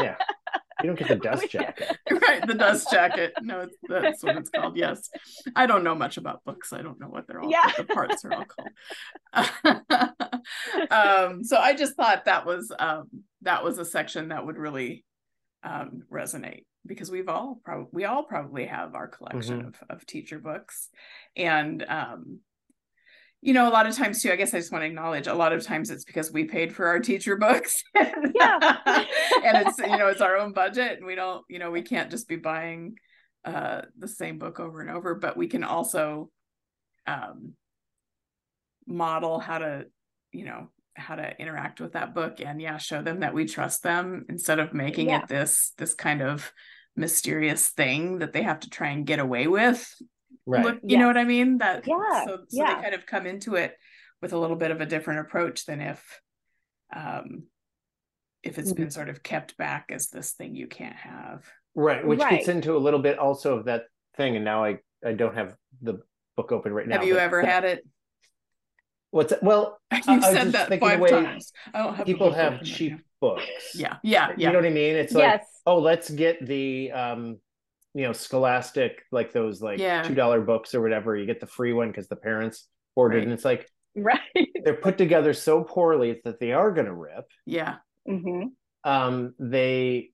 yeah 0.00 0.16
you 0.82 0.88
don't 0.88 0.98
get 0.98 1.08
the 1.08 1.16
dust 1.16 1.50
jacket. 1.50 1.96
right, 2.10 2.46
the 2.46 2.54
dust 2.54 2.90
jacket. 2.90 3.32
No, 3.42 3.68
that's 3.88 4.22
what 4.22 4.36
it's 4.36 4.50
called. 4.50 4.76
Yes. 4.76 5.08
I 5.56 5.66
don't 5.66 5.84
know 5.84 5.94
much 5.94 6.16
about 6.16 6.44
books. 6.44 6.72
I 6.72 6.82
don't 6.82 7.00
know 7.00 7.08
what 7.08 7.26
they're 7.26 7.40
all 7.40 7.50
yeah. 7.50 7.70
the 7.76 7.84
parts 7.84 8.24
are 8.24 8.32
all 8.32 8.44
called. 8.44 8.68
um, 10.90 11.44
so 11.44 11.56
I 11.58 11.74
just 11.74 11.94
thought 11.94 12.24
that 12.24 12.46
was 12.46 12.72
um, 12.78 13.08
that 13.42 13.64
was 13.64 13.78
a 13.78 13.84
section 13.84 14.28
that 14.28 14.44
would 14.44 14.56
really 14.56 15.04
um, 15.62 16.02
resonate 16.10 16.64
because 16.86 17.10
we've 17.10 17.28
all 17.28 17.60
probably 17.64 17.88
we 17.92 18.04
all 18.04 18.24
probably 18.24 18.66
have 18.66 18.94
our 18.94 19.08
collection 19.08 19.58
mm-hmm. 19.58 19.68
of, 19.68 19.98
of 19.98 20.06
teacher 20.06 20.38
books 20.38 20.88
and 21.36 21.84
um, 21.88 22.40
you 23.42 23.54
know, 23.54 23.68
a 23.68 23.72
lot 23.72 23.86
of 23.86 23.96
times 23.96 24.22
too, 24.22 24.30
I 24.30 24.36
guess 24.36 24.52
I 24.52 24.58
just 24.58 24.70
want 24.70 24.82
to 24.82 24.86
acknowledge 24.86 25.26
a 25.26 25.34
lot 25.34 25.52
of 25.52 25.64
times 25.64 25.90
it's 25.90 26.04
because 26.04 26.30
we 26.30 26.44
paid 26.44 26.74
for 26.74 26.86
our 26.86 27.00
teacher 27.00 27.36
books. 27.36 27.82
yeah. 27.94 28.76
and 28.86 29.66
it's, 29.66 29.78
you 29.78 29.96
know, 29.96 30.08
it's 30.08 30.20
our 30.20 30.36
own 30.36 30.52
budget 30.52 30.98
and 30.98 31.06
we 31.06 31.14
don't, 31.14 31.44
you 31.48 31.58
know, 31.58 31.70
we 31.70 31.82
can't 31.82 32.10
just 32.10 32.28
be 32.28 32.36
buying 32.36 32.96
uh 33.46 33.80
the 33.98 34.08
same 34.08 34.38
book 34.38 34.60
over 34.60 34.82
and 34.82 34.90
over, 34.90 35.14
but 35.14 35.36
we 35.36 35.46
can 35.46 35.64
also 35.64 36.30
um 37.06 37.54
model 38.86 39.38
how 39.38 39.56
to, 39.58 39.86
you 40.32 40.44
know, 40.44 40.68
how 40.94 41.14
to 41.14 41.40
interact 41.40 41.80
with 41.80 41.92
that 41.92 42.14
book 42.14 42.40
and 42.40 42.60
yeah, 42.60 42.76
show 42.76 43.00
them 43.00 43.20
that 43.20 43.32
we 43.32 43.46
trust 43.46 43.82
them 43.82 44.26
instead 44.28 44.58
of 44.58 44.74
making 44.74 45.08
yeah. 45.08 45.22
it 45.22 45.28
this 45.28 45.72
this 45.78 45.94
kind 45.94 46.20
of 46.20 46.52
mysterious 46.94 47.68
thing 47.68 48.18
that 48.18 48.34
they 48.34 48.42
have 48.42 48.60
to 48.60 48.68
try 48.68 48.88
and 48.88 49.06
get 49.06 49.18
away 49.18 49.46
with 49.46 49.94
right 50.46 50.64
look 50.64 50.78
you 50.82 50.98
know 50.98 51.06
what 51.06 51.16
i 51.16 51.24
mean 51.24 51.58
that 51.58 51.86
yeah 51.86 52.24
so, 52.24 52.36
so 52.36 52.44
yeah. 52.50 52.74
they 52.74 52.82
kind 52.82 52.94
of 52.94 53.06
come 53.06 53.26
into 53.26 53.54
it 53.54 53.76
with 54.22 54.32
a 54.32 54.38
little 54.38 54.56
bit 54.56 54.70
of 54.70 54.80
a 54.80 54.86
different 54.86 55.20
approach 55.20 55.66
than 55.66 55.80
if 55.80 56.20
um 56.94 57.44
if 58.42 58.58
it's 58.58 58.72
mm-hmm. 58.72 58.82
been 58.82 58.90
sort 58.90 59.08
of 59.08 59.22
kept 59.22 59.56
back 59.56 59.90
as 59.90 60.08
this 60.08 60.32
thing 60.32 60.54
you 60.54 60.66
can't 60.66 60.96
have 60.96 61.44
right 61.74 62.06
which 62.06 62.20
right. 62.20 62.38
gets 62.38 62.48
into 62.48 62.76
a 62.76 62.78
little 62.78 63.00
bit 63.00 63.18
also 63.18 63.58
of 63.58 63.66
that 63.66 63.84
thing 64.16 64.36
and 64.36 64.44
now 64.44 64.64
i 64.64 64.78
i 65.04 65.12
don't 65.12 65.34
have 65.34 65.54
the 65.82 66.00
book 66.36 66.52
open 66.52 66.72
right 66.72 66.88
now 66.88 66.98
have 66.98 67.06
you 67.06 67.18
ever 67.18 67.42
had 67.42 67.64
it 67.64 67.86
what's 69.10 69.32
it? 69.32 69.42
well 69.42 69.78
you 70.08 70.22
said 70.22 70.52
that 70.52 70.68
five 70.80 71.08
times 71.08 71.52
i 71.74 71.78
don't 71.82 71.94
have 71.94 72.06
people 72.06 72.32
have 72.32 72.62
cheap 72.62 72.92
right 72.92 73.00
books 73.20 73.44
yeah 73.74 73.96
yeah 74.02 74.28
yeah 74.36 74.46
you 74.46 74.46
know 74.52 74.58
what 74.58 74.66
i 74.66 74.70
mean 74.70 74.96
it's 74.96 75.12
yes. 75.12 75.40
like 75.40 75.42
oh 75.66 75.78
let's 75.78 76.10
get 76.10 76.44
the 76.44 76.90
um 76.92 77.38
you 77.94 78.02
know 78.02 78.12
scholastic 78.12 79.02
like 79.10 79.32
those 79.32 79.60
like 79.60 79.78
yeah. 79.78 80.02
two 80.02 80.14
dollar 80.14 80.40
books 80.40 80.74
or 80.74 80.80
whatever 80.80 81.16
you 81.16 81.26
get 81.26 81.40
the 81.40 81.46
free 81.46 81.72
one 81.72 81.88
because 81.88 82.08
the 82.08 82.16
parents 82.16 82.68
ordered 82.94 83.16
right. 83.16 83.24
and 83.24 83.32
it's 83.32 83.44
like 83.44 83.68
right 83.96 84.20
they're 84.64 84.74
put 84.74 84.96
together 84.96 85.32
so 85.32 85.62
poorly 85.64 86.20
that 86.24 86.38
they 86.38 86.52
are 86.52 86.70
going 86.70 86.86
to 86.86 86.94
rip 86.94 87.26
yeah 87.46 87.76
mm-hmm. 88.08 88.46
um 88.88 89.34
they 89.38 90.10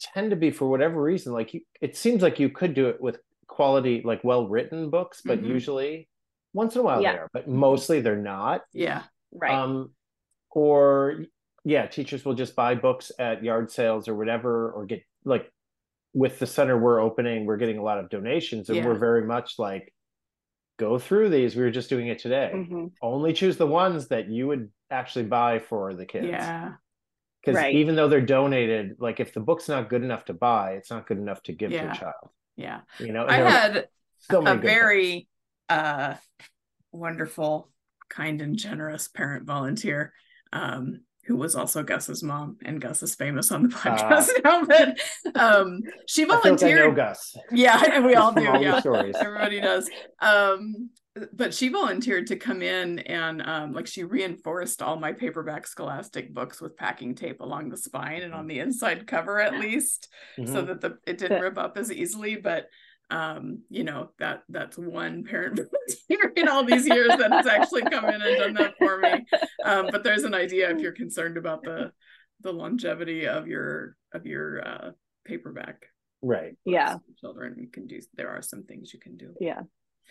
tend 0.00 0.30
to 0.30 0.36
be 0.36 0.50
for 0.50 0.68
whatever 0.68 1.00
reason 1.00 1.32
like 1.32 1.54
you, 1.54 1.60
it 1.80 1.96
seems 1.96 2.22
like 2.22 2.38
you 2.38 2.48
could 2.48 2.74
do 2.74 2.88
it 2.88 3.00
with 3.00 3.18
quality 3.48 4.02
like 4.04 4.22
well 4.22 4.46
written 4.46 4.90
books 4.90 5.20
but 5.24 5.38
mm-hmm. 5.38 5.50
usually 5.50 6.08
once 6.52 6.74
in 6.74 6.80
a 6.80 6.84
while 6.84 7.02
yeah. 7.02 7.12
they 7.12 7.18
are 7.18 7.28
but 7.32 7.48
mostly 7.48 8.00
they're 8.00 8.16
not 8.16 8.62
yeah 8.72 9.02
right 9.32 9.52
um 9.52 9.90
or 10.50 11.24
yeah 11.64 11.86
teachers 11.86 12.24
will 12.24 12.34
just 12.34 12.54
buy 12.54 12.74
books 12.74 13.10
at 13.18 13.42
yard 13.42 13.70
sales 13.70 14.06
or 14.06 14.14
whatever 14.14 14.70
or 14.70 14.86
get 14.86 15.02
like 15.24 15.50
with 16.14 16.38
the 16.38 16.46
center 16.46 16.78
we're 16.78 17.00
opening, 17.00 17.44
we're 17.44 17.58
getting 17.58 17.78
a 17.78 17.82
lot 17.82 17.98
of 17.98 18.08
donations, 18.08 18.68
and 18.70 18.78
yeah. 18.78 18.86
we're 18.86 18.98
very 18.98 19.26
much 19.26 19.58
like, 19.58 19.92
go 20.78 20.98
through 20.98 21.28
these. 21.28 21.54
We 21.54 21.62
were 21.62 21.70
just 21.70 21.88
doing 21.88 22.06
it 22.06 22.18
today. 22.18 22.50
Mm-hmm. 22.54 22.86
Only 23.02 23.32
choose 23.32 23.56
the 23.56 23.66
ones 23.66 24.08
that 24.08 24.30
you 24.30 24.46
would 24.46 24.70
actually 24.90 25.26
buy 25.26 25.58
for 25.58 25.94
the 25.94 26.06
kids. 26.06 26.26
Yeah. 26.26 26.72
Because 27.40 27.56
right. 27.56 27.74
even 27.74 27.94
though 27.94 28.08
they're 28.08 28.22
donated, 28.22 28.96
like 28.98 29.20
if 29.20 29.34
the 29.34 29.40
book's 29.40 29.68
not 29.68 29.90
good 29.90 30.02
enough 30.02 30.24
to 30.26 30.34
buy, 30.34 30.72
it's 30.72 30.90
not 30.90 31.06
good 31.06 31.18
enough 31.18 31.42
to 31.42 31.52
give 31.52 31.70
yeah. 31.70 31.84
to 31.84 31.90
a 31.90 31.94
child. 31.94 32.30
Yeah. 32.56 32.80
You 32.98 33.12
know, 33.12 33.26
I 33.28 33.36
had 33.36 33.88
so 34.18 34.46
a 34.46 34.56
very 34.56 35.28
uh 35.68 36.14
wonderful, 36.90 37.70
kind 38.08 38.40
and 38.40 38.56
generous 38.56 39.08
parent 39.08 39.44
volunteer 39.44 40.12
um 40.52 41.00
who 41.26 41.36
was 41.36 41.54
also 41.54 41.82
Gus's 41.82 42.22
mom, 42.22 42.56
and 42.64 42.80
Gus 42.80 43.02
is 43.02 43.14
famous 43.14 43.50
on 43.50 43.68
the 43.68 43.74
ah. 43.74 43.80
podcast 43.80 44.28
uh, 44.28 44.40
now. 44.44 44.64
But 44.64 45.40
um, 45.40 45.80
she 46.06 46.24
volunteered. 46.24 46.78
I, 46.78 46.82
like 46.82 46.84
I 46.84 46.88
know 46.88 46.94
Gus. 46.94 47.36
Yeah, 47.50 47.82
and 47.92 48.04
we 48.04 48.14
all 48.14 48.32
do. 48.34 48.46
all 48.46 48.62
yeah, 48.62 48.80
everybody 48.84 49.60
does. 49.60 49.88
Um, 50.20 50.90
but 51.32 51.54
she 51.54 51.68
volunteered 51.68 52.26
to 52.26 52.36
come 52.36 52.60
in 52.60 52.98
and 53.00 53.40
um, 53.42 53.72
like 53.72 53.86
she 53.86 54.02
reinforced 54.02 54.82
all 54.82 54.96
my 54.96 55.12
paperback 55.12 55.66
scholastic 55.66 56.34
books 56.34 56.60
with 56.60 56.76
packing 56.76 57.14
tape 57.14 57.40
along 57.40 57.68
the 57.68 57.76
spine 57.76 58.22
and 58.22 58.34
on 58.34 58.48
the 58.48 58.58
inside 58.58 59.06
cover 59.06 59.40
at 59.40 59.58
least 59.60 60.08
Mhm. 60.38 60.52
so 60.52 60.62
that 60.62 60.80
the 60.80 60.98
it 61.06 61.18
didn't 61.18 61.40
rip 61.40 61.56
up 61.56 61.78
as 61.78 61.92
easily 61.92 62.34
but 62.34 62.68
um 63.10 63.58
you 63.68 63.84
know 63.84 64.10
that 64.18 64.42
that's 64.48 64.78
one 64.78 65.24
parent 65.24 65.56
volunteer 66.08 66.32
in 66.36 66.48
all 66.48 66.64
these 66.64 66.86
years 66.86 67.08
that 67.08 67.30
has 67.30 67.46
actually 67.46 67.82
come 67.82 68.06
in 68.06 68.20
and 68.22 68.36
done 68.38 68.54
that 68.54 68.74
for 68.78 68.98
me 68.98 69.12
um 69.64 69.88
but 69.90 70.02
there's 70.02 70.24
an 70.24 70.34
idea 70.34 70.70
if 70.70 70.78
you're 70.80 70.92
concerned 70.92 71.36
about 71.36 71.62
the 71.62 71.92
the 72.40 72.52
longevity 72.52 73.26
of 73.26 73.46
your 73.46 73.96
of 74.12 74.24
your 74.26 74.66
uh 74.66 74.90
paperback 75.26 75.86
right. 76.22 76.56
Yeah. 76.64 76.96
children 77.20 77.56
you 77.58 77.68
can 77.68 77.86
do 77.86 78.00
there 78.14 78.30
are 78.30 78.42
some 78.42 78.62
things 78.64 78.92
you 78.94 79.00
can 79.00 79.16
do 79.16 79.34
Yeah. 79.40 79.60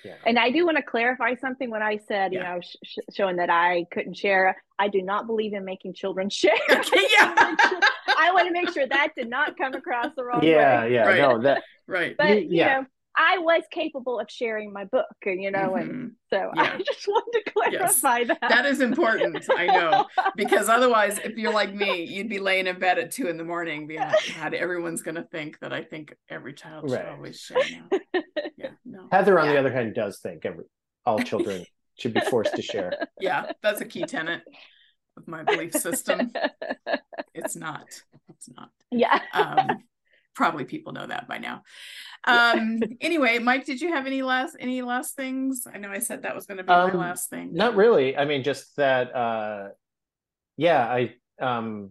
Yeah. 0.04 0.16
And 0.26 0.38
I 0.40 0.50
do 0.52 0.66
want 0.66 0.78
to 0.78 0.84
clarify 0.84 1.36
something 1.36 1.70
when 1.70 1.84
I 1.84 2.00
said, 2.08 2.34
you 2.34 2.40
know, 2.40 2.60
sh- 2.62 2.76
sh- 2.84 3.16
showing 3.16 3.36
that 3.38 3.50
I 3.52 3.86
couldn't 3.92 4.16
share. 4.18 4.58
I 4.78 4.88
do 4.90 5.02
not 5.04 5.28
believe 5.28 5.54
in 5.54 5.64
making 5.64 5.94
children 5.94 6.30
share. 6.30 6.52
okay 6.70 7.08
yeah 7.20 7.56
I 8.24 8.32
want 8.32 8.48
to 8.48 8.54
make 8.54 8.72
sure 8.74 8.88
that 8.88 9.10
did 9.16 9.30
not 9.30 9.58
come 9.58 9.74
across 9.74 10.08
the 10.16 10.24
wrong 10.24 10.44
Yeah, 10.44 10.84
way. 10.84 10.94
yeah, 10.94 11.08
Right. 11.08 11.18
no, 11.18 11.42
that 11.42 11.64
right 11.88 12.16
But 12.18 12.30
You- 12.30 12.36
you 12.36 12.48
yeah. 12.58 12.80
know, 12.82 12.86
I 13.16 13.38
was 13.38 13.62
capable 13.70 14.20
of 14.20 14.28
sharing 14.32 14.74
my 14.74 14.86
book, 14.86 15.06
and 15.26 15.40
you 15.42 15.52
know, 15.52 15.76
and 15.76 15.92
Mhm. 15.92 16.12
so 16.32 16.52
Yeah. 16.56 16.74
I 16.74 16.78
just 16.82 17.08
wanted 17.08 17.32
to 17.46 17.52
Yes. 17.72 18.00
clarify 18.02 18.24
that. 18.26 18.50
that 18.50 18.66
is 18.66 18.82
important 18.82 19.46
i 19.56 19.66
know 19.68 20.08
because 20.36 20.68
otherwise 20.70 21.20
if 21.20 21.38
you're 21.38 21.54
like 21.54 21.74
me 21.74 22.04
you'd 22.04 22.28
be 22.30 22.40
laying 22.40 22.68
in 22.68 22.78
bed 22.80 22.98
at 23.00 23.12
two 23.12 23.28
in 23.28 23.38
the 23.38 23.44
morning 23.44 23.88
being 23.88 24.00
like 24.02 24.36
god 24.38 24.54
everyone's 24.54 25.02
gonna 25.04 25.24
think 25.32 25.60
that 25.60 25.72
i 25.72 25.82
think 25.84 26.14
every 26.30 26.54
child 26.54 26.90
should 26.90 27.06
always 27.06 27.40
share 27.40 27.58
now 27.92 28.00
yeah 28.58 28.72
no 28.86 29.08
Heather, 29.12 29.40
on 29.40 29.48
the 29.48 29.58
other 29.58 29.72
hand, 29.72 29.94
does 29.94 30.20
think 30.20 30.46
every 30.46 30.66
all 31.06 31.20
children 31.20 31.64
should 32.00 32.14
be 32.14 32.22
forced 32.22 32.56
to 32.56 32.62
share. 32.62 32.92
yeah 33.20 33.52
that's 33.62 33.82
a 33.82 33.86
key 33.86 34.04
tenet 34.04 34.42
of 35.18 35.28
my 35.28 35.44
belief 35.44 35.74
system 35.74 36.32
it's 37.34 37.56
not 37.56 37.86
it's 38.30 38.50
not 38.56 38.70
yeah. 38.92 39.20
um 39.34 39.84
probably 40.36 40.66
people 40.66 40.94
know 40.94 41.06
that 41.06 41.28
by 41.28 41.38
now 41.38 41.62
um 42.26 42.80
anyway 43.02 43.38
mike 43.40 43.66
did 43.66 43.80
you 43.82 43.90
have 43.94 44.06
any 44.08 44.22
last 44.24 44.56
any 44.60 44.82
last 44.82 45.16
things 45.16 45.68
i 45.72 45.78
know 45.78 45.90
i 45.92 46.00
said 46.00 46.24
that 46.24 46.34
was 46.36 46.46
going 46.46 46.58
to 46.58 46.64
be 46.64 46.70
my 46.70 46.90
Um, 46.90 46.98
last 46.98 47.30
thing 47.30 47.54
Not 47.54 47.76
really. 47.76 48.18
I 48.18 48.26
mean, 48.26 48.44
just 48.44 48.76
that. 48.78 49.16
uh 49.16 49.70
Yeah, 50.58 50.86
I 50.86 51.16
um, 51.42 51.90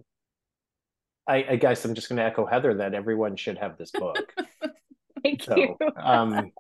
I, 1.29 1.45
I 1.51 1.57
guess 1.57 1.85
I'm 1.85 1.95
just 1.95 2.09
going 2.09 2.17
to 2.19 2.25
echo 2.25 2.47
Heather 2.47 2.75
that 2.75 2.95
everyone 2.95 3.37
should 3.37 3.59
have 3.59 3.77
this 3.77 3.91
book. 3.91 4.33
Thank 5.23 5.43
so, 5.43 5.57
you. 5.57 5.77
um, 5.97 6.51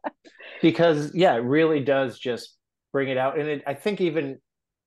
because 0.60 1.14
yeah, 1.14 1.34
it 1.34 1.44
really 1.44 1.80
does 1.80 2.18
just 2.18 2.56
bring 2.92 3.08
it 3.08 3.16
out, 3.16 3.38
and 3.38 3.48
it, 3.48 3.62
I 3.66 3.74
think 3.74 4.00
even 4.00 4.38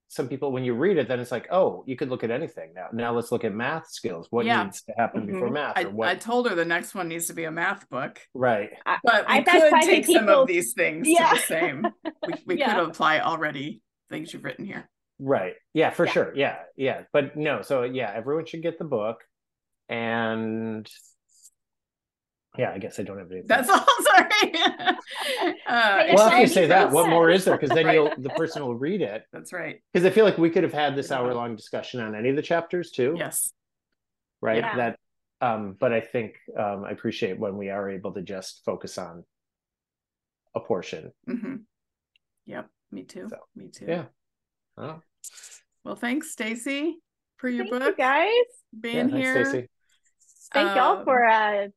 some 0.07 0.27
people 0.27 0.51
when 0.51 0.63
you 0.63 0.73
read 0.75 0.97
it, 0.97 1.07
then 1.07 1.19
it's 1.19 1.31
like, 1.31 1.47
oh, 1.51 1.83
you 1.87 1.95
could 1.95 2.09
look 2.09 2.23
at 2.23 2.31
anything 2.31 2.73
now. 2.75 2.87
Now 2.93 3.13
let's 3.13 3.31
look 3.31 3.43
at 3.43 3.53
math 3.53 3.89
skills. 3.89 4.27
What 4.29 4.45
Yeah. 4.45 4.63
needs 4.63 4.81
to 4.83 4.93
happen 4.97 5.25
before 5.25 5.49
Mhm. 5.49 5.53
math, 5.53 5.77
I, 5.77 5.85
what? 5.85 6.07
I 6.07 6.15
told 6.15 6.47
her 6.49 6.55
the 6.55 6.63
next 6.65 6.93
one 6.95 7.07
needs 7.07 7.27
to 7.27 7.33
be 7.33 7.45
a 7.45 7.51
math 7.51 7.89
book 7.89 8.19
right. 8.33 8.69
but 9.03 9.27
we 9.27 9.33
I've 9.35 9.45
could 9.45 9.71
take 9.81 10.05
few 10.05 10.15
some 10.19 10.29
of 10.29 10.47
these 10.47 10.73
things 10.73 11.07
Yeah. 11.09 11.29
to 11.29 11.35
the 11.35 11.41
same 11.41 11.87
we, 12.27 12.33
we 12.45 12.59
Yeah. 12.59 12.75
could 12.75 12.89
apply 12.89 13.19
already 13.19 13.81
things 14.09 14.31
you've 14.33 14.43
written 14.43 14.65
here 14.65 14.89
Right. 15.17 15.53
Yeah, 15.73 15.91
for 15.91 16.05
Yeah. 16.05 16.11
sure. 16.11 16.33
Yeah. 16.35 16.57
Yeah. 16.75 17.03
But 17.13 17.35
no, 17.37 17.61
so 17.61 17.83
yeah, 17.83 18.11
everyone 18.13 18.45
should 18.45 18.61
get 18.61 18.77
the 18.77 18.83
book. 18.85 19.23
And 19.89 20.85
yeah, 22.57 22.71
I 22.71 22.77
guess 22.79 22.99
I 22.99 23.03
don't 23.03 23.17
have 23.17 23.31
anything. 23.31 23.47
that's 23.47 23.69
all 23.69 23.85
sorry 24.03 24.51
uh, 24.63 24.95
well, 25.67 26.07
that's 26.07 26.21
after 26.21 26.41
you 26.41 26.47
say 26.47 26.61
you 26.63 26.67
that, 26.69 26.91
what 26.91 27.09
more 27.09 27.29
is 27.29 27.45
there? 27.45 27.57
Because 27.57 27.75
then 27.75 27.85
Right. 27.87 27.93
you'll 27.95 28.11
the 28.17 28.29
person 28.29 28.61
will 28.63 28.75
read 28.75 29.01
it. 29.01 29.23
that's 29.33 29.51
right 29.53 29.81
Because 29.93 30.05
I 30.05 30.09
feel 30.09 30.25
like 30.25 30.37
we 30.37 30.49
could 30.49 30.63
have 30.63 30.73
had 30.73 30.95
this 30.95 31.11
hour 31.11 31.33
long 31.33 31.55
discussion 31.55 31.99
on 32.01 32.15
any 32.15 32.29
of 32.29 32.35
the 32.35 32.41
chapters 32.41 32.91
too. 32.91 33.15
yes 33.17 33.51
Right. 34.41 34.57
Yeah. 34.57 34.75
That 34.75 34.99
um, 35.41 35.75
but 35.79 35.91
I 35.93 36.01
think 36.01 36.35
um 36.57 36.83
I 36.85 36.91
appreciate 36.91 37.39
when 37.39 37.57
we 37.57 37.69
are 37.69 37.89
able 37.89 38.13
to 38.13 38.21
just 38.21 38.63
focus 38.65 38.97
on 38.97 39.23
a 40.55 40.59
portion. 40.59 41.11
Mm-hmm. 41.29 41.55
yep 42.45 42.67
me 42.91 43.03
too 43.03 43.27
So, 43.29 43.37
me 43.55 43.67
too 43.69 43.85
Yeah. 43.87 44.05
Oh, 44.77 45.01
well 45.83 45.95
thanks 45.95 46.31
stacy 46.31 46.97
for 47.37 47.49
your 47.49 47.65
Thank 47.65 47.73
you 47.73 47.79
book 47.79 47.97
guys. 47.97 48.27
yeah, 48.27 48.79
being 48.79 49.09
thanks, 49.09 49.15
here 49.27 49.45
Stacy. 49.45 49.67
Thank 50.53 50.75
y'all 50.77 50.99
Um, 50.99 51.05
for 51.05 51.25
uh 51.25 51.67
for 51.67 51.71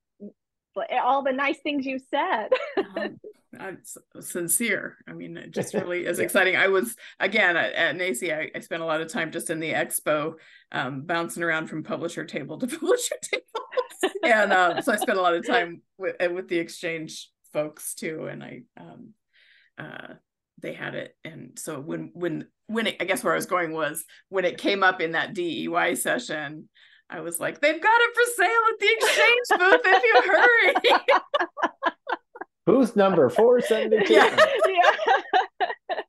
all 1.03 1.23
the 1.23 1.33
nice 1.33 1.59
things 1.59 1.87
you 1.87 1.99
said. 2.11 2.49
um, 2.97 3.19
I'm 3.59 3.79
sincere. 4.21 4.99
I 5.09 5.13
mean, 5.13 5.37
it 5.37 5.51
just 5.53 5.75
really 5.75 6.07
is 6.07 6.19
exciting. 6.19 6.57
I 6.57 6.69
was 6.69 6.95
again 7.19 7.57
at, 7.57 7.73
at 7.73 7.97
NAEYC. 7.97 8.37
I, 8.37 8.51
I 8.55 8.61
spent 8.61 8.83
a 8.83 8.87
lot 8.87 9.01
of 9.01 9.11
time 9.11 9.33
just 9.33 9.51
in 9.51 9.61
the 9.61 9.73
expo, 9.73 10.35
um, 10.73 11.03
bouncing 11.03 11.43
around 11.43 11.69
from 11.69 11.83
publisher 11.83 12.25
table 12.25 12.59
to 12.59 12.67
publisher 12.79 13.17
table, 13.23 14.15
and 14.23 14.53
uh, 14.53 14.81
so 14.83 14.93
I 14.93 14.97
spent 14.97 15.19
a 15.19 15.23
lot 15.23 15.35
of 15.35 15.47
time 15.47 15.83
with 15.97 16.17
uh, 16.23 16.31
with 16.33 16.49
the 16.49 16.59
exchange 16.59 17.31
folks 17.53 17.95
too. 17.95 18.27
And 18.27 18.43
I, 18.43 18.63
um, 18.79 19.11
uh, 19.79 20.15
they 20.61 20.75
had 20.75 20.95
it, 20.95 21.17
and 21.25 21.59
so 21.59 21.81
when 21.81 22.11
when 22.15 22.47
when 22.67 22.89
it, 22.89 22.97
I 23.01 23.05
guess 23.05 23.25
where 23.25 23.33
I 23.33 23.37
was 23.37 23.47
going 23.47 23.73
was 23.73 24.05
when 24.29 24.45
it 24.45 24.59
came 24.59 24.83
up 24.83 25.01
in 25.01 25.13
that 25.13 25.35
DEY 25.35 25.95
session. 25.95 26.69
I 27.11 27.21
was 27.21 27.41
like, 27.41 27.61
they've 27.61 27.81
got 27.81 28.01
it 28.01 28.15
for 28.15 28.43
sale 28.43 28.51
at 28.71 28.79
the 28.81 28.89
exchange 28.99 29.49
booth 29.59 29.81
if 29.85 30.03
you 30.05 30.23
hurry. 30.33 30.75
Booth 32.67 32.97
number 32.97 33.31
four 33.31 33.63
seventy 33.63 34.05
two. 34.05 34.13
Yeah. 34.13 34.37
yeah. 34.69 36.01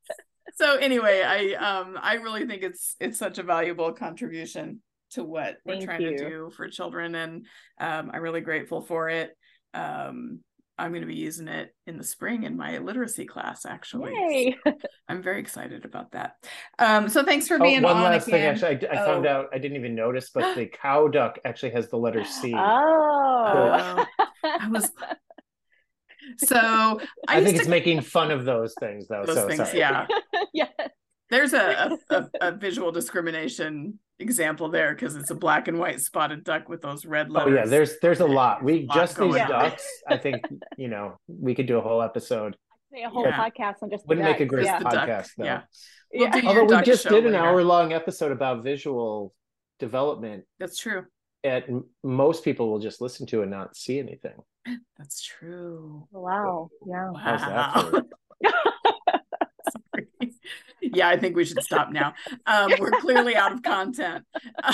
so 0.60 0.76
anyway 0.76 1.22
i 1.22 1.54
um 1.54 1.98
i 2.02 2.14
really 2.14 2.46
think 2.46 2.62
it's 2.62 2.94
it's 3.00 3.18
such 3.18 3.38
a 3.38 3.42
valuable 3.42 3.92
contribution 3.92 4.82
to 5.10 5.24
what 5.24 5.56
we're 5.64 5.80
trying 5.80 6.02
you. 6.02 6.18
to 6.18 6.28
do 6.28 6.50
for 6.54 6.68
children 6.68 7.14
and 7.14 7.46
um 7.80 8.10
i'm 8.12 8.20
really 8.20 8.42
grateful 8.42 8.82
for 8.82 9.08
it 9.08 9.34
um 9.72 10.40
i'm 10.80 10.90
going 10.90 11.02
to 11.02 11.06
be 11.06 11.14
using 11.14 11.46
it 11.48 11.74
in 11.86 11.96
the 11.98 12.04
spring 12.04 12.42
in 12.44 12.56
my 12.56 12.78
literacy 12.78 13.24
class 13.26 13.64
actually 13.66 14.12
Yay. 14.12 14.56
i'm 15.08 15.22
very 15.22 15.40
excited 15.40 15.84
about 15.84 16.10
that 16.12 16.36
um 16.78 17.08
so 17.08 17.22
thanks 17.24 17.46
for 17.48 17.56
Oh, 17.56 17.62
being 17.62 17.82
one 17.82 17.96
on 17.96 18.02
One 18.02 18.12
last 18.12 18.26
thing. 18.26 18.42
Actually, 18.42 18.88
I, 18.88 18.92
I 18.92 19.04
found 19.04 19.26
Oh. 19.26 19.30
out 19.30 19.46
I 19.52 19.58
didn't 19.58 19.76
even 19.76 19.94
notice, 19.94 20.30
but 20.32 20.54
the 20.56 20.66
cow 20.82 21.08
duck 21.08 21.38
actually 21.44 21.72
has 21.72 21.88
the 21.88 21.96
letter 21.98 22.24
C. 22.24 22.54
Oh. 22.54 22.58
Oh, 22.58 24.04
I 24.44 24.68
was 24.68 24.90
so 26.38 26.56
i, 26.56 26.98
I, 27.28 27.34
used 27.38 27.44
think 27.46 27.56
to 27.56 27.60
it's 27.62 27.68
making 27.68 28.00
fun 28.02 28.30
of 28.30 28.44
those 28.44 28.74
things, 28.78 29.08
though. 29.08 29.24
those 29.26 29.36
so 29.36 29.48
things 29.48 29.58
sorry. 29.68 29.78
yeah 29.78 30.06
yeah. 30.54 30.68
There's 31.30 31.52
a, 31.52 31.96
a, 32.10 32.14
a, 32.16 32.30
a 32.48 32.52
visual 32.52 32.92
discrimination 32.92 33.98
example 34.18 34.68
there 34.68 34.94
because 34.94 35.16
it's 35.16 35.30
a 35.30 35.34
black 35.34 35.68
and 35.68 35.78
white 35.78 36.00
spotted 36.00 36.44
duck 36.44 36.68
with 36.68 36.82
those 36.82 37.06
red 37.06 37.30
lights. 37.30 37.46
Oh 37.48 37.54
yeah, 37.54 37.64
there's 37.64 37.98
there's 38.00 38.20
a 38.20 38.26
lot. 38.26 38.62
We 38.62 38.72
There's 38.72 38.84
a 38.84 38.88
lot 38.88 38.94
just 38.96 39.18
these 39.18 39.36
on. 39.36 39.48
ducks. 39.48 39.86
I 40.08 40.16
think 40.16 40.42
you 40.76 40.88
know 40.88 41.18
we 41.28 41.54
could 41.54 41.66
do 41.66 41.78
a 41.78 41.80
whole 41.80 42.02
episode. 42.02 42.56
Say 42.92 43.02
a 43.04 43.08
whole 43.08 43.24
Yeah. 43.24 43.38
podcast 43.48 43.76
on 43.82 43.90
just 43.90 44.06
Wouldn't 44.08 44.26
make 44.26 44.40
a 44.40 44.44
great 44.46 44.64
yeah. 44.66 44.80
podcast 44.80 45.28
though. 45.38 45.44
yeah. 45.44 45.62
We'll 46.12 46.28
Yeah. 46.28 46.42
Although 46.48 46.76
we 46.78 46.82
just 46.82 47.08
did 47.08 47.24
an 47.24 47.34
hour 47.36 47.62
long 47.62 47.92
episode 47.92 48.32
about 48.32 48.64
visual 48.64 49.32
development, 49.78 50.44
That's 50.58 50.76
true. 50.76 51.06
at 51.44 51.66
most 52.02 52.42
people 52.42 52.68
will 52.68 52.80
just 52.80 53.00
listen 53.00 53.26
to 53.28 53.42
and 53.42 53.50
not 53.50 53.76
see 53.76 54.00
anything. 54.00 54.34
That's 54.98 55.22
true. 55.22 56.08
Wow. 56.10 56.70
Yeah. 56.86 57.12
How's 57.16 57.40
that 57.42 57.74
Wow. 58.42 58.52
for- 60.90 60.96
Sorry. 60.96 60.98
yeah, 60.98 61.08
I 61.08 61.18
think 61.18 61.36
we 61.36 61.44
should 61.44 61.62
stop 61.62 61.90
now. 61.90 62.14
Um, 62.46 62.72
we're 62.78 62.90
clearly 62.90 63.36
out 63.36 63.52
of 63.52 63.62
content. 63.62 64.24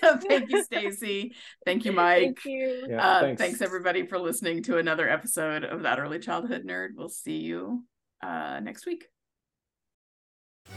so 0.00 0.16
thank 0.28 0.50
you, 0.50 0.62
Stacy. 0.64 1.34
Thank 1.64 1.84
you, 1.84 1.92
Mike. 1.92 2.22
Thank 2.22 2.44
you. 2.44 2.86
Yeah, 2.88 3.06
uh, 3.06 3.20
thanks. 3.20 3.40
thanks. 3.40 3.62
everybody 3.62 4.06
for 4.06 4.18
listening 4.18 4.62
to 4.64 4.78
another 4.78 5.08
episode 5.08 5.64
of 5.64 5.82
that 5.82 5.98
early 5.98 6.18
childhood 6.18 6.64
nerd. 6.66 6.90
We'll 6.94 7.08
see 7.08 7.38
you 7.38 7.84
uh, 8.22 8.60
next 8.60 8.86
week. 8.86 9.06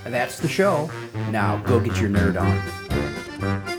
That's 0.04 0.40
the 0.40 0.48
show. 0.48 0.90
Now 1.32 1.58
go 1.58 1.80
get 1.80 2.00
your 2.00 2.10
nerd 2.10 2.40
on. 2.40 3.79